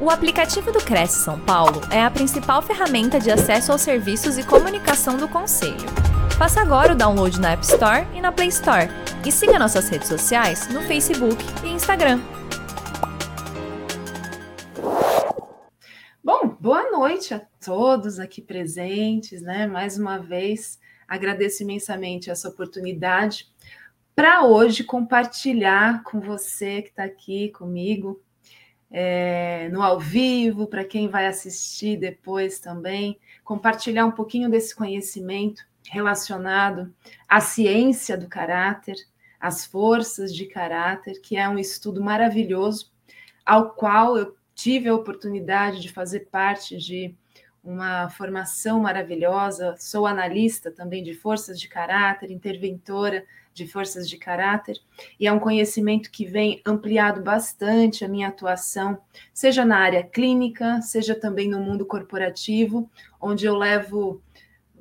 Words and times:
O 0.00 0.10
aplicativo 0.10 0.70
do 0.70 0.78
Cresce 0.78 1.24
São 1.24 1.40
Paulo 1.40 1.80
é 1.90 2.00
a 2.00 2.08
principal 2.08 2.62
ferramenta 2.62 3.18
de 3.18 3.32
acesso 3.32 3.72
aos 3.72 3.80
serviços 3.80 4.38
e 4.38 4.46
comunicação 4.46 5.16
do 5.16 5.26
Conselho. 5.26 5.88
Faça 6.38 6.60
agora 6.60 6.92
o 6.92 6.96
download 6.96 7.40
na 7.40 7.50
App 7.50 7.64
Store 7.64 8.06
e 8.14 8.20
na 8.20 8.30
Play 8.30 8.46
Store. 8.46 8.86
E 9.26 9.32
siga 9.32 9.58
nossas 9.58 9.88
redes 9.88 10.06
sociais 10.06 10.68
no 10.72 10.82
Facebook 10.82 11.36
e 11.64 11.70
Instagram. 11.70 12.20
Bom, 16.22 16.56
boa 16.60 16.92
noite 16.92 17.34
a 17.34 17.40
todos 17.60 18.20
aqui 18.20 18.40
presentes, 18.40 19.42
né? 19.42 19.66
Mais 19.66 19.98
uma 19.98 20.18
vez, 20.18 20.78
agradeço 21.08 21.64
imensamente 21.64 22.30
essa 22.30 22.48
oportunidade 22.48 23.48
para 24.14 24.44
hoje 24.44 24.84
compartilhar 24.84 26.04
com 26.04 26.20
você 26.20 26.82
que 26.82 26.90
está 26.90 27.02
aqui 27.02 27.50
comigo 27.50 28.22
é, 28.90 29.68
no 29.70 29.82
ao 29.82 30.00
vivo, 30.00 30.66
para 30.66 30.84
quem 30.84 31.08
vai 31.08 31.26
assistir 31.26 31.96
depois 31.96 32.58
também, 32.58 33.18
compartilhar 33.44 34.06
um 34.06 34.12
pouquinho 34.12 34.50
desse 34.50 34.74
conhecimento 34.74 35.62
relacionado 35.90 36.92
à 37.28 37.40
ciência 37.40 38.16
do 38.16 38.28
caráter, 38.28 38.96
às 39.40 39.64
forças 39.64 40.34
de 40.34 40.46
caráter, 40.46 41.20
que 41.20 41.36
é 41.36 41.48
um 41.48 41.58
estudo 41.58 42.02
maravilhoso, 42.02 42.90
ao 43.44 43.70
qual 43.70 44.16
eu 44.16 44.36
tive 44.54 44.88
a 44.88 44.94
oportunidade 44.94 45.80
de 45.80 45.88
fazer 45.88 46.28
parte 46.30 46.76
de 46.76 47.14
uma 47.62 48.08
formação 48.08 48.80
maravilhosa, 48.80 49.76
sou 49.78 50.06
analista 50.06 50.70
também 50.70 51.02
de 51.02 51.14
forças 51.14 51.60
de 51.60 51.68
caráter, 51.68 52.30
interventora 52.30 53.24
de 53.58 53.66
forças 53.66 54.08
de 54.08 54.16
caráter, 54.16 54.78
e 55.18 55.26
é 55.26 55.32
um 55.32 55.40
conhecimento 55.40 56.10
que 56.10 56.24
vem 56.24 56.62
ampliado 56.64 57.20
bastante 57.20 58.04
a 58.04 58.08
minha 58.08 58.28
atuação, 58.28 58.98
seja 59.34 59.64
na 59.64 59.78
área 59.78 60.04
clínica, 60.04 60.80
seja 60.80 61.14
também 61.14 61.48
no 61.48 61.60
mundo 61.60 61.84
corporativo, 61.84 62.88
onde 63.20 63.44
eu 63.44 63.56
levo 63.56 64.22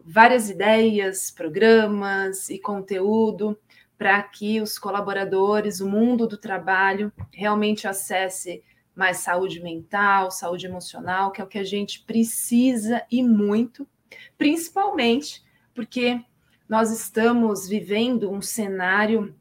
várias 0.05 0.49
ideias, 0.49 1.31
programas 1.31 2.49
e 2.49 2.59
conteúdo 2.59 3.57
para 3.97 4.21
que 4.21 4.61
os 4.61 4.77
colaboradores, 4.77 5.81
o 5.81 5.89
mundo 5.89 6.27
do 6.27 6.37
trabalho, 6.37 7.11
realmente 7.33 7.87
acesse 7.87 8.63
mais 8.95 9.17
saúde 9.17 9.59
mental, 9.59 10.30
saúde 10.30 10.67
emocional, 10.67 11.31
que 11.31 11.41
é 11.41 11.43
o 11.43 11.47
que 11.47 11.57
a 11.57 11.63
gente 11.63 12.03
precisa 12.03 13.03
e 13.11 13.23
muito, 13.23 13.87
principalmente 14.37 15.43
porque 15.73 16.21
nós 16.67 16.91
estamos 16.91 17.67
vivendo 17.67 18.29
um 18.31 18.41
cenário 18.41 19.35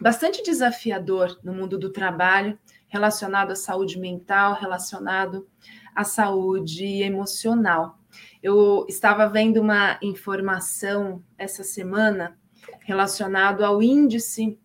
bastante 0.00 0.42
desafiador 0.42 1.38
no 1.42 1.52
mundo 1.52 1.78
do 1.78 1.90
trabalho, 1.90 2.58
relacionado 2.88 3.50
à 3.50 3.56
saúde 3.56 3.98
mental, 3.98 4.54
relacionado 4.54 5.48
à 5.94 6.04
saúde 6.04 7.02
emocional. 7.02 7.98
Eu 8.42 8.86
estava 8.88 9.28
vendo 9.28 9.60
uma 9.60 9.98
informação 10.02 11.22
essa 11.36 11.64
semana 11.64 12.38
relacionado 12.80 13.64
ao 13.64 13.82
índice 13.82 14.58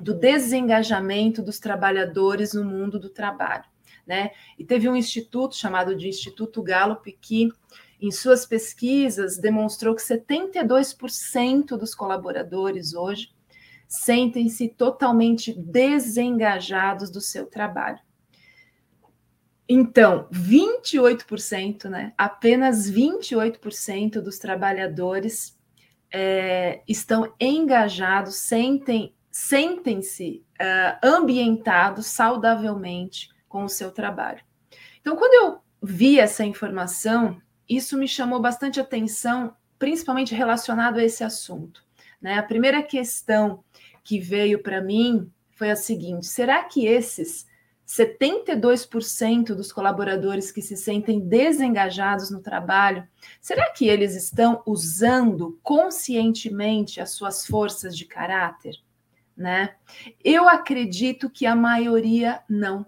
do 0.00 0.14
desengajamento 0.14 1.42
dos 1.42 1.58
trabalhadores 1.58 2.54
no 2.54 2.64
mundo 2.64 2.98
do 2.98 3.10
trabalho. 3.10 3.64
Né? 4.06 4.30
E 4.58 4.64
teve 4.64 4.88
um 4.88 4.96
instituto 4.96 5.56
chamado 5.56 5.96
de 5.96 6.08
Instituto 6.08 6.62
Gallup 6.62 7.10
que, 7.20 7.48
em 8.00 8.10
suas 8.10 8.44
pesquisas, 8.44 9.38
demonstrou 9.38 9.94
que 9.94 10.02
72% 10.02 11.76
dos 11.76 11.94
colaboradores 11.94 12.94
hoje 12.94 13.30
sentem-se 13.88 14.68
totalmente 14.68 15.52
desengajados 15.52 17.10
do 17.10 17.20
seu 17.20 17.46
trabalho. 17.46 17.98
Então, 19.68 20.28
28%, 20.30 21.88
né? 21.88 22.12
Apenas 22.16 22.90
28% 22.90 24.20
dos 24.20 24.38
trabalhadores 24.38 25.58
é, 26.12 26.82
estão 26.86 27.32
engajados, 27.40 28.36
sentem 28.36 29.12
sentem-se 29.36 30.42
uh, 30.58 30.98
ambientados 31.06 32.06
saudavelmente 32.06 33.28
com 33.46 33.64
o 33.64 33.68
seu 33.68 33.90
trabalho. 33.90 34.40
Então, 34.98 35.14
quando 35.14 35.34
eu 35.34 35.60
vi 35.82 36.18
essa 36.18 36.42
informação, 36.42 37.38
isso 37.68 37.96
me 37.96 38.08
chamou 38.08 38.40
bastante 38.40 38.80
atenção, 38.80 39.54
principalmente 39.78 40.34
relacionado 40.34 40.98
a 40.98 41.04
esse 41.04 41.24
assunto. 41.24 41.84
Né? 42.20 42.38
A 42.38 42.42
primeira 42.42 42.82
questão 42.82 43.62
que 44.02 44.18
veio 44.18 44.62
para 44.62 44.80
mim 44.80 45.30
foi 45.52 45.70
a 45.70 45.76
seguinte: 45.76 46.26
será 46.26 46.64
que 46.64 46.86
esses 46.86 47.46
72% 47.86 49.54
dos 49.54 49.72
colaboradores 49.72 50.50
que 50.50 50.62
se 50.62 50.76
sentem 50.76 51.20
desengajados 51.20 52.30
no 52.30 52.40
trabalho, 52.40 53.06
será 53.40 53.70
que 53.70 53.86
eles 53.86 54.14
estão 54.14 54.62
usando 54.66 55.58
conscientemente 55.62 57.00
as 57.00 57.10
suas 57.10 57.46
forças 57.46 57.96
de 57.96 58.04
caráter? 58.04 58.76
né? 59.36 59.74
Eu 60.24 60.48
acredito 60.48 61.28
que 61.28 61.44
a 61.44 61.54
maioria 61.54 62.40
não. 62.48 62.86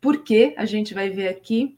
Porque 0.00 0.54
a 0.56 0.64
gente 0.64 0.94
vai 0.94 1.10
ver 1.10 1.28
aqui 1.28 1.76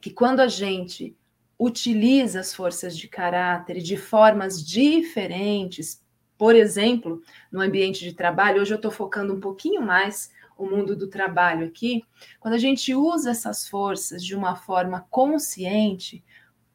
que 0.00 0.10
quando 0.10 0.40
a 0.40 0.48
gente 0.48 1.16
utiliza 1.58 2.40
as 2.40 2.54
forças 2.54 2.96
de 2.96 3.08
caráter 3.08 3.80
de 3.80 3.96
formas 3.96 4.64
diferentes, 4.64 6.00
por 6.36 6.54
exemplo, 6.54 7.20
no 7.50 7.60
ambiente 7.60 8.04
de 8.04 8.12
trabalho, 8.12 8.62
hoje 8.62 8.72
eu 8.72 8.76
estou 8.76 8.90
focando 8.90 9.34
um 9.34 9.40
pouquinho 9.40 9.82
mais 9.82 10.30
o 10.56 10.66
mundo 10.66 10.96
do 10.96 11.08
trabalho 11.08 11.66
aqui, 11.66 12.04
quando 12.40 12.54
a 12.54 12.58
gente 12.58 12.94
usa 12.94 13.30
essas 13.30 13.68
forças 13.68 14.24
de 14.24 14.34
uma 14.34 14.56
forma 14.56 15.06
consciente, 15.08 16.24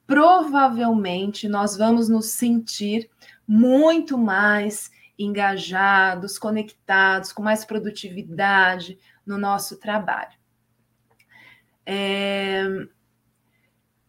provavelmente 0.08 1.48
nós 1.48 1.78
vamos 1.78 2.08
nos 2.08 2.28
sentir 2.28 3.10
muito 3.48 4.18
mais 4.18 4.90
engajados, 5.20 6.40
conectados, 6.40 7.32
com 7.32 7.44
mais 7.44 7.66
produtividade 7.66 8.98
no 9.26 9.38
nosso 9.38 9.78
trabalho. 9.78 10.38
É, 11.86 12.64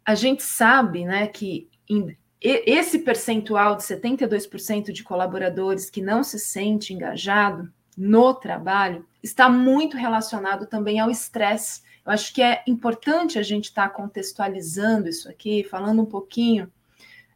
a 0.04 0.14
gente 0.14 0.42
sabe 0.42 1.04
né, 1.04 1.26
que 1.26 1.68
em, 1.88 2.16
esse 2.40 2.98
percentual 2.98 3.76
de 3.76 3.82
72% 3.84 4.92
de 4.92 5.02
colaboradores 5.02 5.88
que 5.88 6.02
não 6.02 6.22
se 6.22 6.38
sente 6.38 6.92
engajado 6.92 7.72
no 7.96 8.34
trabalho 8.34 9.06
está 9.22 9.48
muito 9.48 9.96
relacionado 9.96 10.66
também 10.66 11.00
ao 11.00 11.10
estresse. 11.10 11.82
Eu 12.04 12.12
acho 12.12 12.34
que 12.34 12.42
é 12.42 12.62
importante 12.66 13.38
a 13.38 13.42
gente 13.42 13.66
estar 13.66 13.88
tá 13.88 13.94
contextualizando 13.94 15.08
isso 15.08 15.28
aqui, 15.28 15.64
falando 15.64 16.02
um 16.02 16.06
pouquinho 16.06 16.70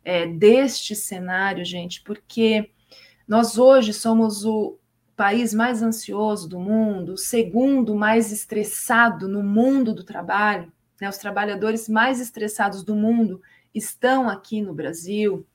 é, 0.05 0.27
deste 0.27 0.95
cenário, 0.95 1.65
gente, 1.65 2.03
porque 2.03 2.71
nós 3.27 3.57
hoje 3.57 3.95
somos 3.95 4.45
o 4.45 4.79
país 5.17 5.55
mais 5.55 5.83
ansioso 5.83 6.49
do 6.49 6.61
mundo, 6.61 7.15
o 7.15 7.19
segundo 7.19 7.95
mais 7.95 8.31
estressado 8.31 9.27
no 9.27 9.43
mundo 9.43 9.95
do 9.95 10.05
trabalho. 10.05 10.73
Né? 11.01 11.09
Os 11.09 11.19
trabalhadores 11.19 11.89
mais 11.89 12.21
estressados 12.21 12.83
do 12.85 12.95
mundo 12.95 13.41
estão 13.75 14.29
aqui 14.29 14.61
no 14.63 14.75
Brasil, 14.75 15.47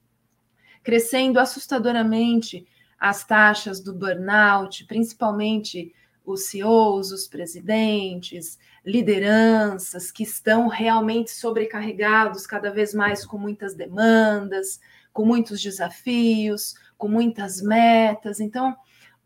crescendo 0.83 1.39
assustadoramente 1.39 2.67
as 2.99 3.25
taxas 3.25 3.81
do 3.81 3.93
burnout, 3.93 4.85
principalmente 4.85 5.93
os 6.25 6.45
CEOs, 6.45 7.11
os 7.11 7.27
presidentes, 7.27 8.57
lideranças 8.85 10.09
que 10.09 10.23
estão 10.23 10.67
realmente 10.67 11.31
sobrecarregados, 11.31 12.47
cada 12.47 12.71
vez 12.71 12.93
mais 12.93 13.25
com 13.25 13.37
muitas 13.37 13.75
demandas, 13.75 14.79
com 15.11 15.25
muitos 15.25 15.61
desafios, 15.61 16.75
com 16.97 17.07
muitas 17.09 17.61
metas. 17.61 18.39
Então, 18.39 18.75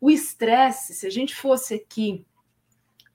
o 0.00 0.10
estresse, 0.10 0.94
se 0.94 1.06
a 1.06 1.10
gente 1.10 1.34
fosse 1.34 1.74
aqui 1.74 2.24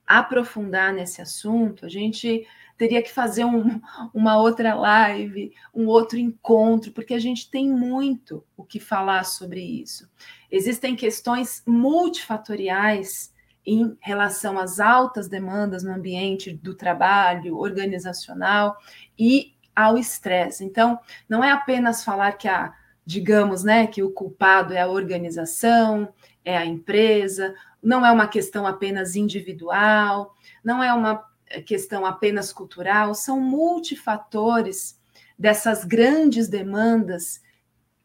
aprofundar 0.06 0.92
nesse 0.92 1.22
assunto, 1.22 1.86
a 1.86 1.88
gente 1.88 2.46
teria 2.76 3.02
que 3.02 3.12
fazer 3.12 3.44
um, 3.44 3.80
uma 4.12 4.38
outra 4.38 4.74
live, 4.74 5.52
um 5.72 5.86
outro 5.86 6.18
encontro, 6.18 6.92
porque 6.92 7.14
a 7.14 7.18
gente 7.18 7.50
tem 7.50 7.68
muito 7.68 8.44
o 8.56 8.64
que 8.64 8.80
falar 8.80 9.24
sobre 9.24 9.60
isso. 9.60 10.08
Existem 10.50 10.96
questões 10.96 11.62
multifatoriais 11.66 13.32
em 13.66 13.96
relação 14.00 14.58
às 14.58 14.78
altas 14.78 15.28
demandas 15.28 15.82
no 15.82 15.92
ambiente 15.92 16.52
do 16.52 16.74
trabalho 16.74 17.56
organizacional 17.56 18.76
e 19.18 19.54
ao 19.74 19.96
estresse. 19.96 20.64
Então, 20.64 20.98
não 21.28 21.42
é 21.42 21.50
apenas 21.50 22.04
falar 22.04 22.32
que 22.32 22.46
a 22.46 22.74
digamos, 23.06 23.62
né, 23.62 23.86
que 23.86 24.02
o 24.02 24.10
culpado 24.10 24.72
é 24.72 24.80
a 24.80 24.88
organização, 24.88 26.08
é 26.44 26.56
a 26.56 26.64
empresa, 26.64 27.54
não 27.82 28.04
é 28.04 28.10
uma 28.10 28.26
questão 28.26 28.66
apenas 28.66 29.14
individual, 29.14 30.34
não 30.64 30.82
é 30.82 30.92
uma 30.92 31.22
questão 31.62 32.04
apenas 32.04 32.52
cultural, 32.52 33.14
são 33.14 33.40
multifatores 33.40 35.00
dessas 35.38 35.84
grandes 35.84 36.48
demandas 36.48 37.42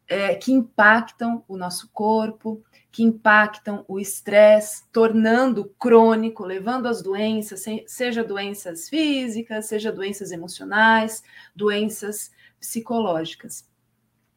é, 0.06 0.34
que 0.34 0.52
impactam 0.52 1.44
o 1.46 1.56
nosso 1.56 1.88
corpo, 1.92 2.62
que 2.90 3.04
impactam 3.04 3.84
o 3.86 4.00
estresse, 4.00 4.84
tornando 4.90 5.72
crônico, 5.78 6.44
levando 6.44 6.86
às 6.86 7.00
doenças, 7.00 7.64
seja 7.86 8.24
doenças 8.24 8.88
físicas, 8.88 9.66
seja 9.66 9.92
doenças 9.92 10.32
emocionais, 10.32 11.22
doenças 11.54 12.32
psicológicas. 12.58 13.68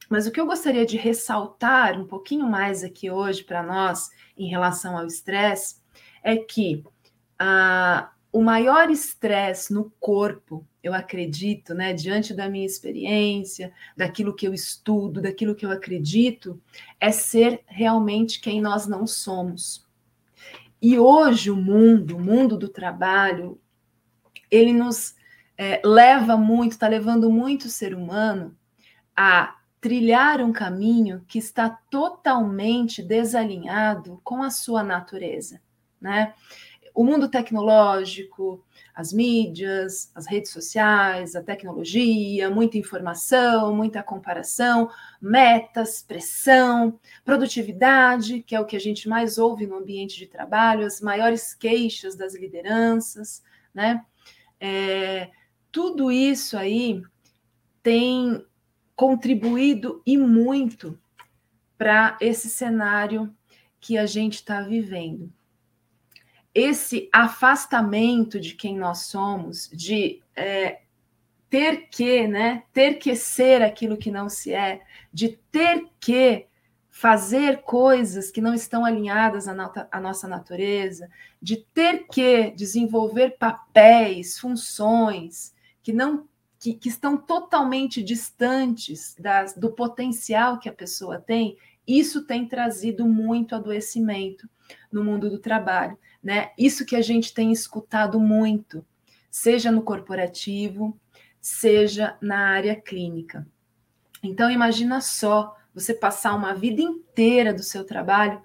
Mas 0.07 0.27
o 0.27 0.31
que 0.31 0.39
eu 0.39 0.45
gostaria 0.45 0.85
de 0.85 0.95
ressaltar 0.95 1.99
um 1.99 2.05
pouquinho 2.05 2.45
mais 2.47 2.83
aqui 2.83 3.09
hoje 3.09 3.43
para 3.43 3.63
nós 3.63 4.11
em 4.37 4.47
relação 4.47 4.95
ao 4.95 5.07
estresse 5.07 5.77
é 6.21 6.37
que 6.37 6.83
ah, 7.39 8.12
o 8.33 8.41
maior 8.41 8.89
estresse 8.89 9.71
no 9.71 9.91
corpo, 9.99 10.65
eu 10.81 10.91
acredito, 10.91 11.75
né, 11.75 11.93
diante 11.93 12.33
da 12.33 12.49
minha 12.49 12.65
experiência, 12.65 13.71
daquilo 13.95 14.35
que 14.35 14.47
eu 14.47 14.53
estudo, 14.55 15.21
daquilo 15.21 15.53
que 15.53 15.63
eu 15.63 15.69
acredito, 15.69 16.59
é 16.99 17.11
ser 17.11 17.61
realmente 17.67 18.41
quem 18.41 18.59
nós 18.59 18.87
não 18.87 19.05
somos. 19.05 19.87
E 20.81 20.97
hoje 20.97 21.51
o 21.51 21.55
mundo, 21.55 22.17
o 22.17 22.19
mundo 22.19 22.57
do 22.57 22.67
trabalho, 22.67 23.61
ele 24.49 24.73
nos 24.73 25.15
é, 25.55 25.79
leva 25.85 26.35
muito, 26.35 26.71
está 26.71 26.87
levando 26.87 27.29
muito 27.29 27.65
o 27.65 27.69
ser 27.69 27.93
humano 27.93 28.57
a 29.15 29.57
trilhar 29.79 30.41
um 30.41 30.51
caminho 30.51 31.23
que 31.27 31.37
está 31.37 31.69
totalmente 31.69 33.03
desalinhado 33.03 34.19
com 34.23 34.41
a 34.41 34.49
sua 34.49 34.81
natureza, 34.83 35.61
né? 36.01 36.33
O 36.93 37.03
mundo 37.03 37.27
tecnológico, 37.27 38.63
as 38.93 39.11
mídias, 39.11 40.11
as 40.13 40.27
redes 40.27 40.51
sociais, 40.51 41.35
a 41.35 41.41
tecnologia, 41.41 42.49
muita 42.49 42.77
informação, 42.77 43.75
muita 43.75 44.03
comparação, 44.03 44.89
metas, 45.19 46.03
pressão, 46.03 46.99
produtividade, 47.25 48.43
que 48.43 48.55
é 48.55 48.59
o 48.59 48.65
que 48.65 48.75
a 48.75 48.79
gente 48.79 49.09
mais 49.09 49.39
ouve 49.39 49.65
no 49.65 49.77
ambiente 49.77 50.17
de 50.17 50.27
trabalho, 50.27 50.85
as 50.85 51.01
maiores 51.01 51.55
queixas 51.55 52.15
das 52.15 52.35
lideranças, 52.35 53.41
né? 53.73 54.05
É, 54.59 55.31
tudo 55.71 56.11
isso 56.11 56.55
aí 56.55 57.01
tem 57.81 58.45
contribuído 58.95 60.01
e 60.05 60.17
muito 60.17 60.97
para 61.77 62.17
esse 62.21 62.47
cenário 62.47 63.35
que 63.79 63.97
a 63.97 64.05
gente 64.05 64.35
está 64.35 64.61
vivendo. 64.61 65.33
Esse 66.53 67.09
afastamento 67.11 68.39
de 68.39 68.53
quem 68.53 68.77
nós 68.77 68.99
somos, 68.99 69.69
de 69.69 70.21
é, 70.35 70.81
ter 71.49 71.87
que, 71.89 72.27
né, 72.27 72.63
ter 72.71 72.95
que 72.95 73.15
ser 73.15 73.61
aquilo 73.61 73.97
que 73.97 74.11
não 74.11 74.29
se 74.29 74.53
é, 74.53 74.81
de 75.11 75.37
ter 75.51 75.85
que 75.99 76.47
fazer 76.89 77.63
coisas 77.63 78.29
que 78.29 78.39
não 78.39 78.53
estão 78.53 78.85
alinhadas 78.85 79.47
à, 79.47 79.87
à 79.91 79.99
nossa 79.99 80.27
natureza, 80.27 81.09
de 81.41 81.57
ter 81.57 82.05
que 82.07 82.51
desenvolver 82.51 83.37
papéis, 83.37 84.39
funções 84.39 85.53
que 85.81 85.91
não 85.91 86.27
que, 86.59 86.73
que 86.73 86.87
estão 86.87 87.17
totalmente 87.17 88.01
distantes 88.01 89.15
das, 89.19 89.53
do 89.53 89.69
potencial 89.69 90.57
que 90.57 90.69
a 90.69 90.73
pessoa 90.73 91.19
tem, 91.19 91.57
isso 91.85 92.25
tem 92.25 92.47
trazido 92.47 93.05
muito 93.05 93.53
adoecimento 93.53 94.49
no 94.89 95.03
mundo 95.03 95.29
do 95.29 95.39
trabalho. 95.39 95.97
Né? 96.23 96.51
Isso 96.57 96.85
que 96.85 96.95
a 96.95 97.01
gente 97.01 97.33
tem 97.33 97.51
escutado 97.51 98.19
muito, 98.19 98.85
seja 99.29 99.71
no 99.71 99.81
corporativo, 99.81 100.97
seja 101.41 102.17
na 102.21 102.49
área 102.49 102.75
clínica. 102.75 103.45
Então, 104.23 104.49
imagina 104.49 105.01
só 105.01 105.55
você 105.73 105.93
passar 105.93 106.33
uma 106.35 106.53
vida 106.53 106.81
inteira 106.81 107.53
do 107.53 107.61
seu 107.61 107.83
trabalho 107.83 108.41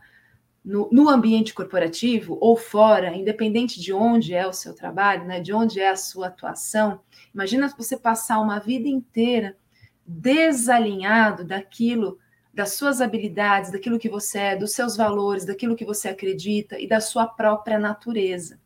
no, 0.65 0.89
no, 0.91 1.09
ambiente 1.09 1.55
corporativo 1.55 2.37
ou 2.41 2.57
fora, 2.57 3.15
independente 3.15 3.81
de 3.81 3.93
onde 3.93 4.35
é 4.35 4.47
o 4.47 4.53
seu 4.53 4.75
trabalho, 4.75 5.25
né, 5.25 5.41
de 5.41 5.53
onde 5.53 5.81
é 5.81 5.89
a 5.89 5.97
sua 5.97 6.27
atuação, 6.27 7.01
imagina 7.33 7.73
você 7.77 7.97
passar 7.97 8.41
uma 8.41 8.59
vida 8.59 8.89
inteira 8.89 9.57
desalinhado 10.05 11.45
daquilo, 11.45 12.19
das 12.59 12.73
suas 12.73 13.01
habilidades, 13.01 13.71
daquilo 13.71 14.01
que 14.01 14.09
você 14.09 14.39
é, 14.39 14.57
dos 14.57 14.73
seus 14.73 14.97
valores, 14.97 15.45
daquilo 15.45 15.77
que 15.77 15.85
você 15.85 16.09
acredita 16.09 16.77
e 16.77 16.89
da 16.89 17.01
sua 17.01 17.25
própria 17.25 17.79
natureza. 17.79 18.59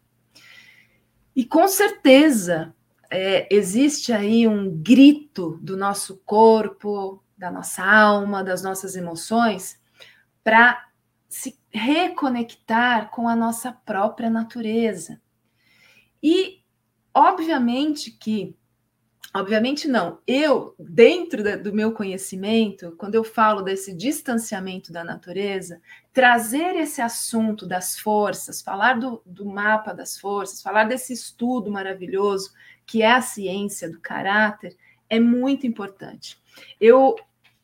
E 1.37 1.44
com 1.44 1.69
certeza 1.69 2.75
é, 3.11 3.47
existe 3.55 4.11
aí 4.11 4.49
um 4.49 4.75
grito 4.83 5.59
do 5.61 5.77
nosso 5.77 6.17
corpo, 6.25 7.23
da 7.37 7.50
nossa 7.50 7.85
alma, 7.85 8.43
das 8.43 8.62
nossas 8.62 8.97
emoções, 8.97 9.79
para 10.43 10.89
se 11.29 11.61
reconectar 11.71 13.11
com 13.11 13.29
a 13.29 13.37
nossa 13.37 13.73
própria 13.73 14.31
natureza. 14.31 15.21
E, 16.23 16.62
obviamente, 17.12 18.11
que. 18.11 18.56
Obviamente 19.34 19.88
não. 19.88 20.19
Eu, 20.26 20.75
dentro 20.79 21.43
da, 21.43 21.56
do 21.56 21.73
meu 21.73 21.93
conhecimento, 21.93 22.94
quando 22.99 23.14
eu 23.14 23.25
falo 23.25 23.62
desse 23.62 23.94
distanciamento 23.94 24.93
da 24.93 25.02
natureza, 25.02 25.81
trazer 26.12 26.76
esse 26.76 27.00
assunto 27.00 27.67
das 27.67 27.99
forças, 27.99 28.61
falar 28.61 28.99
do, 28.99 29.23
do 29.25 29.46
mapa 29.46 29.94
das 29.94 30.19
forças, 30.19 30.61
falar 30.61 30.84
desse 30.84 31.14
estudo 31.14 31.70
maravilhoso 31.70 32.52
que 32.84 33.02
é 33.02 33.11
a 33.11 33.23
ciência 33.23 33.90
do 33.90 34.00
caráter, 34.00 34.76
é 35.08 35.19
muito 35.19 35.67
importante. 35.67 36.38
Eu 36.79 37.17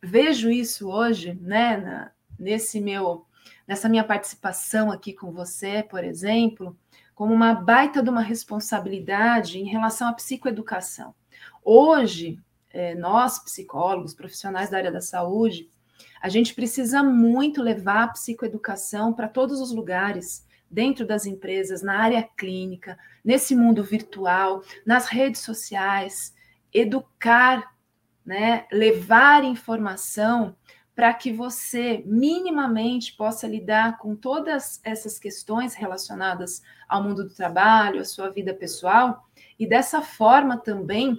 vejo 0.03 0.51
isso 0.51 0.89
hoje, 0.89 1.39
né, 1.41 1.77
na, 1.77 2.11
nesse 2.39 2.81
meu 2.81 3.27
nessa 3.67 3.87
minha 3.87 4.05
participação 4.05 4.91
aqui 4.91 5.13
com 5.13 5.31
você, 5.31 5.83
por 5.83 6.03
exemplo, 6.03 6.75
como 7.15 7.35
uma 7.35 7.53
baita 7.53 8.03
de 8.03 8.09
uma 8.09 8.23
responsabilidade 8.23 9.59
em 9.59 9.67
relação 9.67 10.09
à 10.09 10.15
psicoeducação. 10.15 11.15
Hoje, 11.71 12.41
é, 12.71 12.95
nós, 12.95 13.39
psicólogos, 13.41 14.15
profissionais 14.15 14.71
da 14.71 14.79
área 14.79 14.91
da 14.91 15.03
saúde, 15.03 15.69
a 16.19 16.27
gente 16.31 16.55
precisa 16.55 17.03
muito 17.03 17.61
levar 17.61 18.05
a 18.05 18.09
psicoeducação 18.09 19.13
para 19.13 19.29
todos 19.29 19.61
os 19.61 19.71
lugares, 19.71 20.47
dentro 20.71 21.07
das 21.07 21.27
empresas, 21.27 21.83
na 21.83 21.99
área 21.99 22.23
clínica, 22.23 22.99
nesse 23.23 23.55
mundo 23.55 23.85
virtual, 23.85 24.63
nas 24.87 25.09
redes 25.09 25.43
sociais, 25.43 26.35
educar, 26.73 27.75
né, 28.25 28.65
levar 28.73 29.45
informação 29.45 30.57
para 30.95 31.13
que 31.13 31.31
você 31.31 32.03
minimamente 32.07 33.15
possa 33.15 33.47
lidar 33.47 33.99
com 33.99 34.17
todas 34.17 34.81
essas 34.83 35.19
questões 35.19 35.75
relacionadas 35.75 36.63
ao 36.89 37.03
mundo 37.03 37.25
do 37.25 37.35
trabalho, 37.35 38.01
à 38.01 38.07
sua 38.07 38.31
vida 38.31 38.55
pessoal, 38.55 39.29
e 39.59 39.69
dessa 39.69 40.01
forma 40.01 40.57
também 40.57 41.19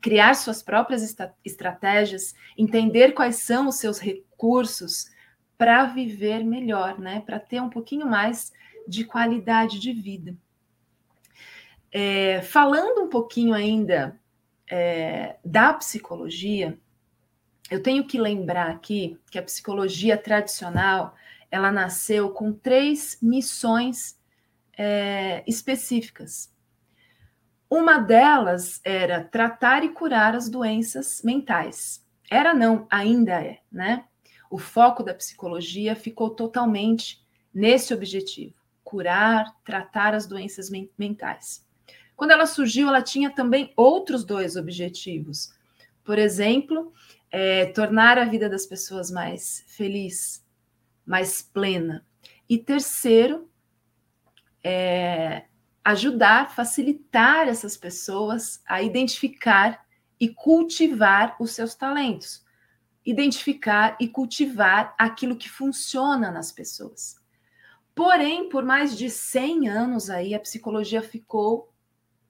criar 0.00 0.34
suas 0.34 0.62
próprias 0.62 1.16
estratégias, 1.44 2.34
entender 2.56 3.12
quais 3.12 3.36
são 3.36 3.68
os 3.68 3.76
seus 3.76 3.98
recursos 3.98 5.10
para 5.56 5.86
viver 5.86 6.44
melhor, 6.44 6.98
né? 6.98 7.20
Para 7.26 7.40
ter 7.40 7.60
um 7.60 7.68
pouquinho 7.68 8.06
mais 8.06 8.52
de 8.86 9.04
qualidade 9.04 9.78
de 9.78 9.92
vida. 9.92 10.36
É, 11.90 12.42
falando 12.42 13.02
um 13.02 13.08
pouquinho 13.08 13.54
ainda 13.54 14.18
é, 14.70 15.36
da 15.44 15.72
psicologia, 15.72 16.78
eu 17.70 17.82
tenho 17.82 18.06
que 18.06 18.18
lembrar 18.18 18.70
aqui 18.70 19.18
que 19.30 19.38
a 19.38 19.42
psicologia 19.42 20.16
tradicional 20.16 21.14
ela 21.50 21.72
nasceu 21.72 22.30
com 22.30 22.52
três 22.52 23.18
missões 23.20 24.18
é, 24.76 25.42
específicas. 25.46 26.52
Uma 27.70 27.98
delas 27.98 28.80
era 28.82 29.22
tratar 29.24 29.84
e 29.84 29.90
curar 29.90 30.34
as 30.34 30.48
doenças 30.48 31.20
mentais. 31.22 32.04
Era 32.30 32.54
não, 32.54 32.86
ainda 32.90 33.42
é, 33.42 33.60
né? 33.70 34.04
O 34.50 34.58
foco 34.58 35.02
da 35.02 35.12
psicologia 35.14 35.94
ficou 35.94 36.30
totalmente 36.30 37.22
nesse 37.52 37.92
objetivo: 37.92 38.54
curar, 38.82 39.54
tratar 39.64 40.14
as 40.14 40.26
doenças 40.26 40.70
mentais. 40.96 41.66
Quando 42.16 42.30
ela 42.30 42.46
surgiu, 42.46 42.88
ela 42.88 43.02
tinha 43.02 43.30
também 43.30 43.72
outros 43.76 44.24
dois 44.24 44.56
objetivos. 44.56 45.52
Por 46.02 46.18
exemplo, 46.18 46.92
é, 47.30 47.66
tornar 47.66 48.18
a 48.18 48.24
vida 48.24 48.48
das 48.48 48.66
pessoas 48.66 49.10
mais 49.10 49.62
feliz, 49.68 50.44
mais 51.06 51.42
plena. 51.42 52.04
E 52.48 52.58
terceiro, 52.58 53.48
é, 54.64 55.44
ajudar, 55.84 56.54
facilitar 56.54 57.48
essas 57.48 57.76
pessoas 57.76 58.62
a 58.66 58.82
identificar 58.82 59.86
e 60.20 60.28
cultivar 60.28 61.36
os 61.40 61.52
seus 61.52 61.74
talentos, 61.74 62.44
identificar 63.04 63.96
e 64.00 64.08
cultivar 64.08 64.94
aquilo 64.98 65.36
que 65.36 65.48
funciona 65.48 66.30
nas 66.30 66.52
pessoas. 66.52 67.16
Porém, 67.94 68.48
por 68.48 68.64
mais 68.64 68.96
de 68.96 69.10
100 69.10 69.68
anos 69.68 70.10
aí, 70.10 70.34
a 70.34 70.40
psicologia 70.40 71.02
ficou, 71.02 71.72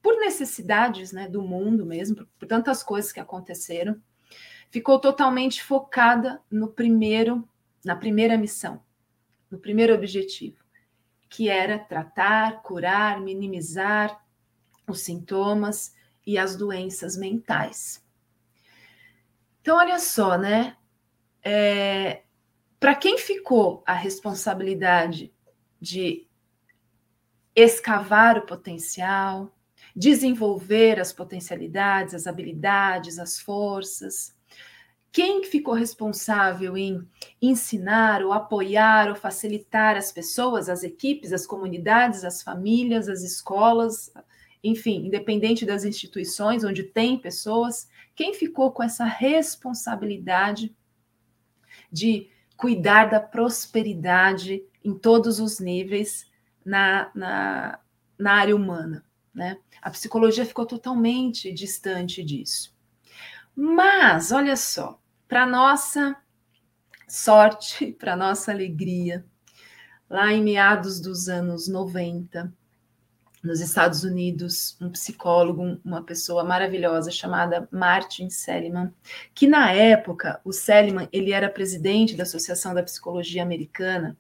por 0.00 0.18
necessidades 0.18 1.12
né, 1.12 1.28
do 1.28 1.42
mundo 1.42 1.84
mesmo, 1.84 2.26
por, 2.38 2.48
tantas 2.48 2.82
coisas 2.82 3.12
que 3.12 3.20
aconteceram, 3.20 4.00
ficou 4.70 4.98
totalmente 4.98 5.62
focada 5.62 6.40
no 6.50 6.68
primeiro, 6.68 7.46
na 7.84 7.96
primeira 7.96 8.38
missão, 8.38 8.82
no 9.50 9.58
primeiro 9.58 9.94
objetivo, 9.94 10.57
que 11.28 11.48
era 11.48 11.78
tratar, 11.78 12.62
curar, 12.62 13.20
minimizar 13.20 14.24
os 14.86 15.00
sintomas 15.00 15.94
e 16.26 16.38
as 16.38 16.56
doenças 16.56 17.16
mentais. 17.16 18.04
Então, 19.60 19.76
olha 19.76 19.98
só, 19.98 20.38
né? 20.38 20.76
É, 21.42 22.22
Para 22.80 22.94
quem 22.94 23.18
ficou 23.18 23.82
a 23.86 23.92
responsabilidade 23.92 25.32
de 25.80 26.26
escavar 27.54 28.38
o 28.38 28.46
potencial, 28.46 29.54
desenvolver 29.94 31.00
as 31.00 31.12
potencialidades, 31.12 32.14
as 32.14 32.26
habilidades, 32.26 33.18
as 33.18 33.40
forças. 33.40 34.36
Quem 35.10 35.42
ficou 35.42 35.74
responsável 35.74 36.76
em 36.76 37.06
ensinar, 37.40 38.22
ou 38.22 38.32
apoiar, 38.32 39.08
ou 39.08 39.14
facilitar 39.14 39.96
as 39.96 40.12
pessoas, 40.12 40.68
as 40.68 40.82
equipes, 40.82 41.32
as 41.32 41.46
comunidades, 41.46 42.24
as 42.24 42.42
famílias, 42.42 43.08
as 43.08 43.22
escolas, 43.22 44.12
enfim, 44.62 45.06
independente 45.06 45.64
das 45.64 45.84
instituições 45.84 46.64
onde 46.64 46.82
tem 46.82 47.18
pessoas, 47.18 47.88
quem 48.14 48.34
ficou 48.34 48.72
com 48.72 48.82
essa 48.82 49.04
responsabilidade 49.04 50.74
de 51.90 52.28
cuidar 52.56 53.06
da 53.06 53.20
prosperidade 53.20 54.62
em 54.84 54.94
todos 54.94 55.40
os 55.40 55.58
níveis 55.58 56.26
na, 56.64 57.10
na, 57.14 57.80
na 58.18 58.32
área 58.32 58.54
humana? 58.54 59.04
Né? 59.32 59.56
A 59.80 59.90
psicologia 59.90 60.44
ficou 60.44 60.66
totalmente 60.66 61.52
distante 61.52 62.22
disso. 62.22 62.76
Mas, 63.60 64.30
olha 64.30 64.54
só, 64.54 65.00
para 65.26 65.44
nossa 65.44 66.16
sorte, 67.08 67.90
para 67.98 68.14
nossa 68.14 68.52
alegria, 68.52 69.26
lá 70.08 70.32
em 70.32 70.40
meados 70.40 71.00
dos 71.00 71.28
anos 71.28 71.66
90, 71.66 72.54
nos 73.42 73.60
Estados 73.60 74.04
Unidos, 74.04 74.76
um 74.80 74.88
psicólogo, 74.90 75.80
uma 75.84 76.04
pessoa 76.04 76.44
maravilhosa 76.44 77.10
chamada 77.10 77.68
Martin 77.72 78.30
Seligman, 78.30 78.94
que 79.34 79.48
na 79.48 79.72
época, 79.72 80.40
o 80.44 80.52
Seligman, 80.52 81.08
ele 81.10 81.32
era 81.32 81.50
presidente 81.50 82.14
da 82.14 82.22
Associação 82.22 82.72
da 82.72 82.84
Psicologia 82.84 83.42
Americana, 83.42 84.16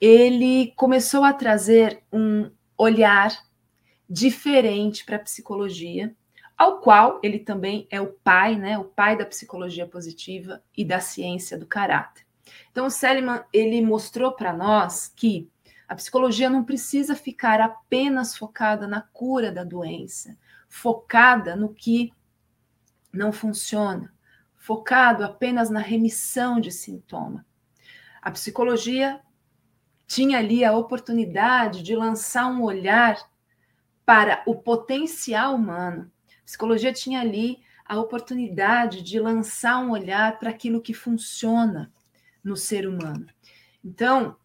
ele 0.00 0.72
começou 0.76 1.24
a 1.24 1.34
trazer 1.34 2.02
um 2.10 2.50
olhar 2.78 3.38
diferente 4.08 5.04
para 5.04 5.16
a 5.16 5.20
psicologia, 5.20 6.16
ao 6.60 6.78
qual 6.78 7.18
ele 7.22 7.38
também 7.38 7.88
é 7.90 8.02
o 8.02 8.08
pai, 8.08 8.54
né, 8.54 8.76
o 8.76 8.84
pai 8.84 9.16
da 9.16 9.24
psicologia 9.24 9.86
positiva 9.86 10.62
e 10.76 10.84
da 10.84 11.00
ciência 11.00 11.56
do 11.56 11.64
caráter. 11.64 12.26
Então, 12.70 12.84
o 12.84 12.90
Seliman, 12.90 13.42
ele 13.50 13.80
mostrou 13.80 14.32
para 14.32 14.52
nós 14.52 15.10
que 15.16 15.50
a 15.88 15.94
psicologia 15.94 16.50
não 16.50 16.62
precisa 16.62 17.16
ficar 17.16 17.62
apenas 17.62 18.36
focada 18.36 18.86
na 18.86 19.00
cura 19.00 19.50
da 19.50 19.64
doença, 19.64 20.36
focada 20.68 21.56
no 21.56 21.72
que 21.72 22.12
não 23.10 23.32
funciona, 23.32 24.12
focado 24.54 25.24
apenas 25.24 25.70
na 25.70 25.80
remissão 25.80 26.60
de 26.60 26.70
sintoma. 26.70 27.46
A 28.20 28.30
psicologia 28.30 29.18
tinha 30.06 30.36
ali 30.36 30.62
a 30.62 30.76
oportunidade 30.76 31.82
de 31.82 31.96
lançar 31.96 32.48
um 32.48 32.62
olhar 32.62 33.16
para 34.04 34.42
o 34.44 34.54
potencial 34.54 35.54
humano. 35.54 36.12
Psicologia 36.50 36.92
tinha 36.92 37.20
ali 37.20 37.62
a 37.84 37.96
oportunidade 38.00 39.02
de 39.02 39.20
lançar 39.20 39.78
um 39.78 39.92
olhar 39.92 40.36
para 40.40 40.50
aquilo 40.50 40.80
que 40.80 40.92
funciona 40.92 41.92
no 42.42 42.56
ser 42.56 42.88
humano. 42.88 43.28
Então, 43.84 44.36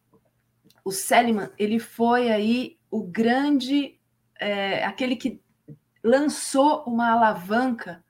o 0.83 0.91
Seliman, 0.91 1.49
ele 1.57 1.79
foi 1.79 2.29
aí 2.29 2.77
o 2.91 3.01
grande, 3.01 3.99
é, 4.39 4.85
aquele 4.85 5.15
que 5.15 5.41
lançou 6.03 6.83
uma 6.83 7.09
alavanca 7.09 8.05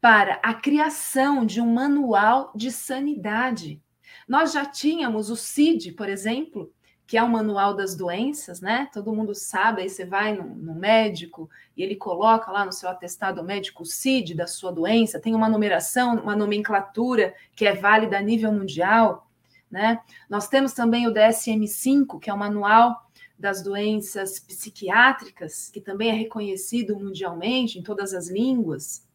para 0.00 0.34
a 0.34 0.54
criação 0.54 1.44
de 1.44 1.60
um 1.60 1.74
manual 1.74 2.52
de 2.54 2.70
sanidade. 2.70 3.82
Nós 4.28 4.52
já 4.52 4.64
tínhamos 4.64 5.30
o 5.30 5.36
CID, 5.36 5.94
por 5.94 6.08
exemplo, 6.08 6.72
que 7.06 7.16
é 7.16 7.22
o 7.22 7.28
manual 7.28 7.74
das 7.74 7.94
doenças, 7.94 8.60
né? 8.60 8.88
Todo 8.92 9.14
mundo 9.14 9.34
sabe, 9.34 9.82
aí 9.82 9.88
você 9.88 10.04
vai 10.04 10.34
no, 10.34 10.44
no, 10.44 10.74
médico 10.74 11.48
e 11.76 11.82
ele 11.82 11.94
coloca 11.94 12.50
lá 12.50 12.64
no 12.64 12.72
seu 12.72 12.88
atestado 12.88 13.44
médico 13.44 13.84
o 13.84 13.86
CID 13.86 14.34
da 14.34 14.46
sua 14.46 14.72
doença, 14.72 15.20
tem 15.20 15.34
uma 15.34 15.48
numeração, 15.48 16.16
uma 16.16 16.34
nomenclatura 16.34 17.34
que 17.54 17.64
é 17.64 17.74
válida 17.74 18.18
a 18.18 18.22
nível 18.22 18.50
mundial, 18.52 19.30
né? 19.70 20.00
Nós 20.28 20.48
temos 20.48 20.72
também 20.72 21.06
o 21.06 21.12
DSM-5, 21.12 22.18
que 22.18 22.28
é 22.28 22.34
o 22.34 22.38
manual 22.38 23.06
das 23.38 23.62
doenças 23.62 24.40
psiquiátricas, 24.40 25.70
que 25.70 25.80
também 25.80 26.08
é 26.08 26.14
reconhecido 26.14 26.98
mundialmente 26.98 27.78
em 27.78 27.82
todas 27.82 28.14
as 28.14 28.28
línguas. 28.28 29.06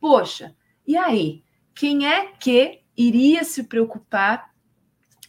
Poxa, 0.00 0.56
e 0.86 0.96
aí? 0.96 1.44
Quem 1.74 2.08
é 2.08 2.32
que 2.32 2.80
iria 2.96 3.44
se 3.44 3.62
preocupar 3.62 4.52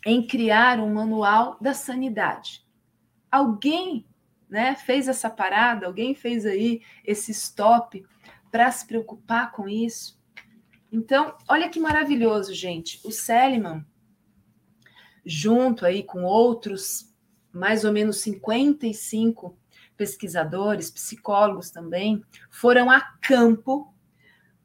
em 0.06 0.26
criar 0.26 0.80
um 0.80 0.94
manual 0.94 1.58
da 1.60 1.74
sanidade. 1.74 2.66
Alguém 3.32 4.06
né, 4.50 4.76
fez 4.76 5.08
essa 5.08 5.30
parada, 5.30 5.86
alguém 5.86 6.16
fez 6.16 6.46
aí 6.46 6.82
esse 7.06 7.32
stop 7.32 8.04
para 8.52 8.72
se 8.72 8.86
preocupar 8.88 9.52
com 9.52 9.68
isso. 9.70 10.20
Então, 10.92 11.36
olha 11.48 11.70
que 11.70 11.80
maravilhoso, 11.80 12.54
gente. 12.54 13.00
O 13.04 13.12
Seliman, 13.12 13.86
junto 15.24 15.86
aí 15.86 16.02
com 16.02 16.24
outros, 16.24 17.14
mais 17.52 17.84
ou 17.84 17.92
menos 17.92 18.22
55 18.22 19.56
pesquisadores, 19.96 20.90
psicólogos 20.90 21.70
também, 21.70 22.24
foram 22.50 22.90
a 22.90 23.02
campo 23.22 23.94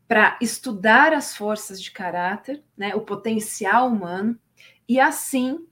para 0.06 0.38
estudar 0.40 1.12
as 1.12 1.36
forças 1.36 1.82
de 1.82 1.90
caráter, 1.90 2.62
né, 2.76 2.94
o 2.94 3.00
potencial 3.00 3.88
humano, 3.88 4.38
e 4.88 5.00
assim, 5.00 5.66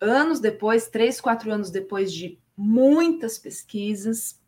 anos 0.00 0.40
depois, 0.40 0.88
três, 0.88 1.20
quatro 1.20 1.52
anos 1.52 1.70
depois 1.70 2.12
de 2.12 2.38
muitas 2.56 3.38
pesquisas, 3.38 4.40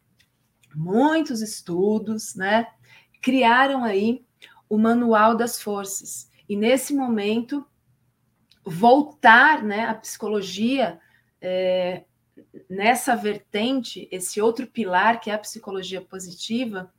muitos 0.75 1.41
estudos, 1.41 2.35
né, 2.35 2.67
criaram 3.21 3.85
aí 3.85 4.25
o 4.69 4.79
Manual 4.79 5.37
das 5.37 5.61
Forças. 5.61 6.31
E 6.49 6.57
nesse 6.57 6.95
momento, 6.95 7.65
voltar 8.65 9.63
né, 9.63 9.87
a 9.87 9.95
psicologia 9.95 11.01
é, 11.41 12.05
nessa 12.69 13.15
vertente, 13.15 14.09
esse 14.11 14.41
outro 14.41 14.67
pilar 14.67 15.21
que 15.21 15.31
é 15.31 15.35
a 15.35 15.39
psicologia 15.39 16.01
positiva, 16.01 16.93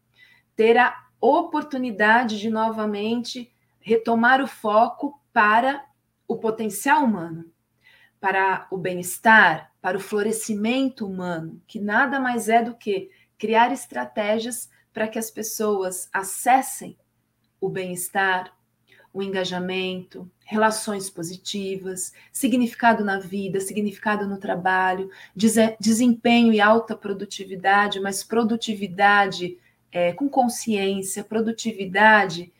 ter 0.55 0.77
a 0.77 0.95
oportunidade 1.21 2.39
de 2.39 2.49
novamente 2.49 3.51
retomar 3.79 4.41
o 4.41 4.47
foco 4.47 5.19
para 5.31 5.85
o 6.29 6.37
potencial 6.37 7.03
humano, 7.03 7.51
para 8.21 8.67
o 8.69 8.77
bem-estar, 8.77 9.71
para 9.81 9.97
o 9.97 9.99
florescimento 9.99 11.07
humano, 11.07 11.59
que 11.65 11.79
nada 11.79 12.19
mais 12.19 12.47
é 12.47 12.61
do 12.61 12.75
que 12.75 13.09
criar 13.35 13.71
estratégias 13.73 14.69
para 14.93 15.07
que 15.07 15.17
as 15.17 15.31
pessoas 15.31 16.07
acessem 16.13 16.95
o 17.59 17.67
bem-estar, 17.67 18.53
o 19.11 19.23
engajamento, 19.23 20.29
relações 20.45 21.09
positivas, 21.09 22.13
significado 22.31 23.03
na 23.03 23.17
vida, 23.17 23.59
significado 23.59 24.27
no 24.27 24.37
trabalho, 24.37 25.09
desempenho 25.79 26.53
e 26.53 26.61
alta 26.61 26.95
produtividade, 26.95 27.99
mas 27.99 28.23
produtividade 28.23 29.57
é, 29.91 30.13
com 30.13 30.29
consciência, 30.29 31.23
produtividade 31.23 32.53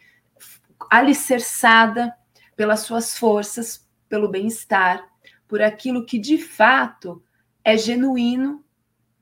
alicerçada 0.90 2.16
pelas 2.60 2.82
suas 2.82 3.18
forças, 3.18 3.88
pelo 4.10 4.28
bem-estar, 4.28 5.08
por 5.48 5.62
aquilo 5.62 6.06
que 6.06 6.20
de 6.20 6.38
fato 6.38 7.24
é 7.64 7.78
genuíno 7.78 8.66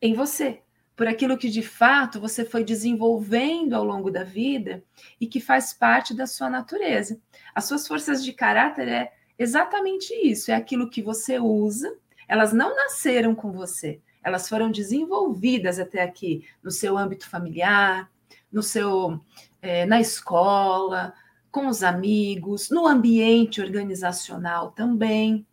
em 0.02 0.16
você, 0.16 0.64
por 0.96 1.08
aquilo 1.08 1.38
que 1.38 1.48
de 1.48 1.62
fato 1.62 2.20
você 2.20 2.44
foi 2.44 2.64
desenvolvendo 2.64 3.76
ao 3.76 3.84
longo 3.84 4.10
da 4.10 4.24
vida 4.24 4.84
e 5.22 5.28
que 5.28 5.40
faz 5.40 5.72
parte 5.72 6.16
da 6.16 6.26
sua 6.26 6.50
natureza. 6.50 7.22
As 7.54 7.66
suas 7.66 7.88
forças 7.88 8.26
de 8.26 8.34
caráter 8.34 8.88
é 8.88 9.14
exatamente 9.38 10.16
isso, 10.16 10.50
é 10.50 10.56
aquilo 10.56 10.90
que 10.90 11.04
você 11.04 11.38
usa, 11.38 11.96
elas 12.28 12.54
não 12.54 12.76
nasceram 12.76 13.36
com 13.36 13.52
você, 13.52 14.02
elas 14.24 14.50
foram 14.50 14.72
desenvolvidas 14.72 15.78
até 15.78 16.02
aqui 16.02 16.44
no 16.64 16.72
seu 16.72 16.98
âmbito 16.98 17.30
familiar, 17.30 18.10
no 18.52 18.64
seu 18.64 19.24
é, 19.62 19.86
na 19.86 20.02
escola, 20.02 21.14
com 21.58 21.66
os 21.66 21.82
amigos, 21.82 22.70
no 22.70 22.86
ambiente 22.86 23.60
organizacional 23.60 24.70
também. 24.74 25.44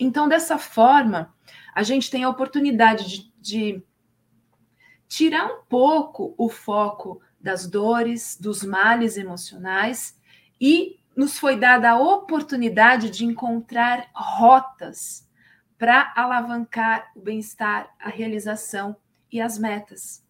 Então, 0.00 0.28
dessa 0.28 0.58
forma, 0.58 1.32
a 1.72 1.84
gente 1.84 2.10
tem 2.10 2.24
a 2.24 2.28
oportunidade 2.28 3.06
de, 3.06 3.32
de 3.40 3.82
tirar 5.06 5.46
um 5.46 5.62
pouco 5.68 6.34
o 6.36 6.48
foco 6.48 7.22
das 7.40 7.64
dores, 7.70 8.36
dos 8.40 8.64
males 8.64 9.16
emocionais 9.16 10.18
e 10.60 10.98
nos 11.14 11.38
foi 11.38 11.56
dada 11.56 11.92
a 11.92 12.00
oportunidade 12.00 13.08
de 13.08 13.24
encontrar 13.24 14.10
rotas 14.12 15.30
para 15.78 16.12
alavancar 16.16 17.12
o 17.14 17.20
bem-estar, 17.20 17.88
a 18.00 18.08
realização 18.08 18.96
e 19.30 19.40
as 19.40 19.56
metas. 19.60 20.26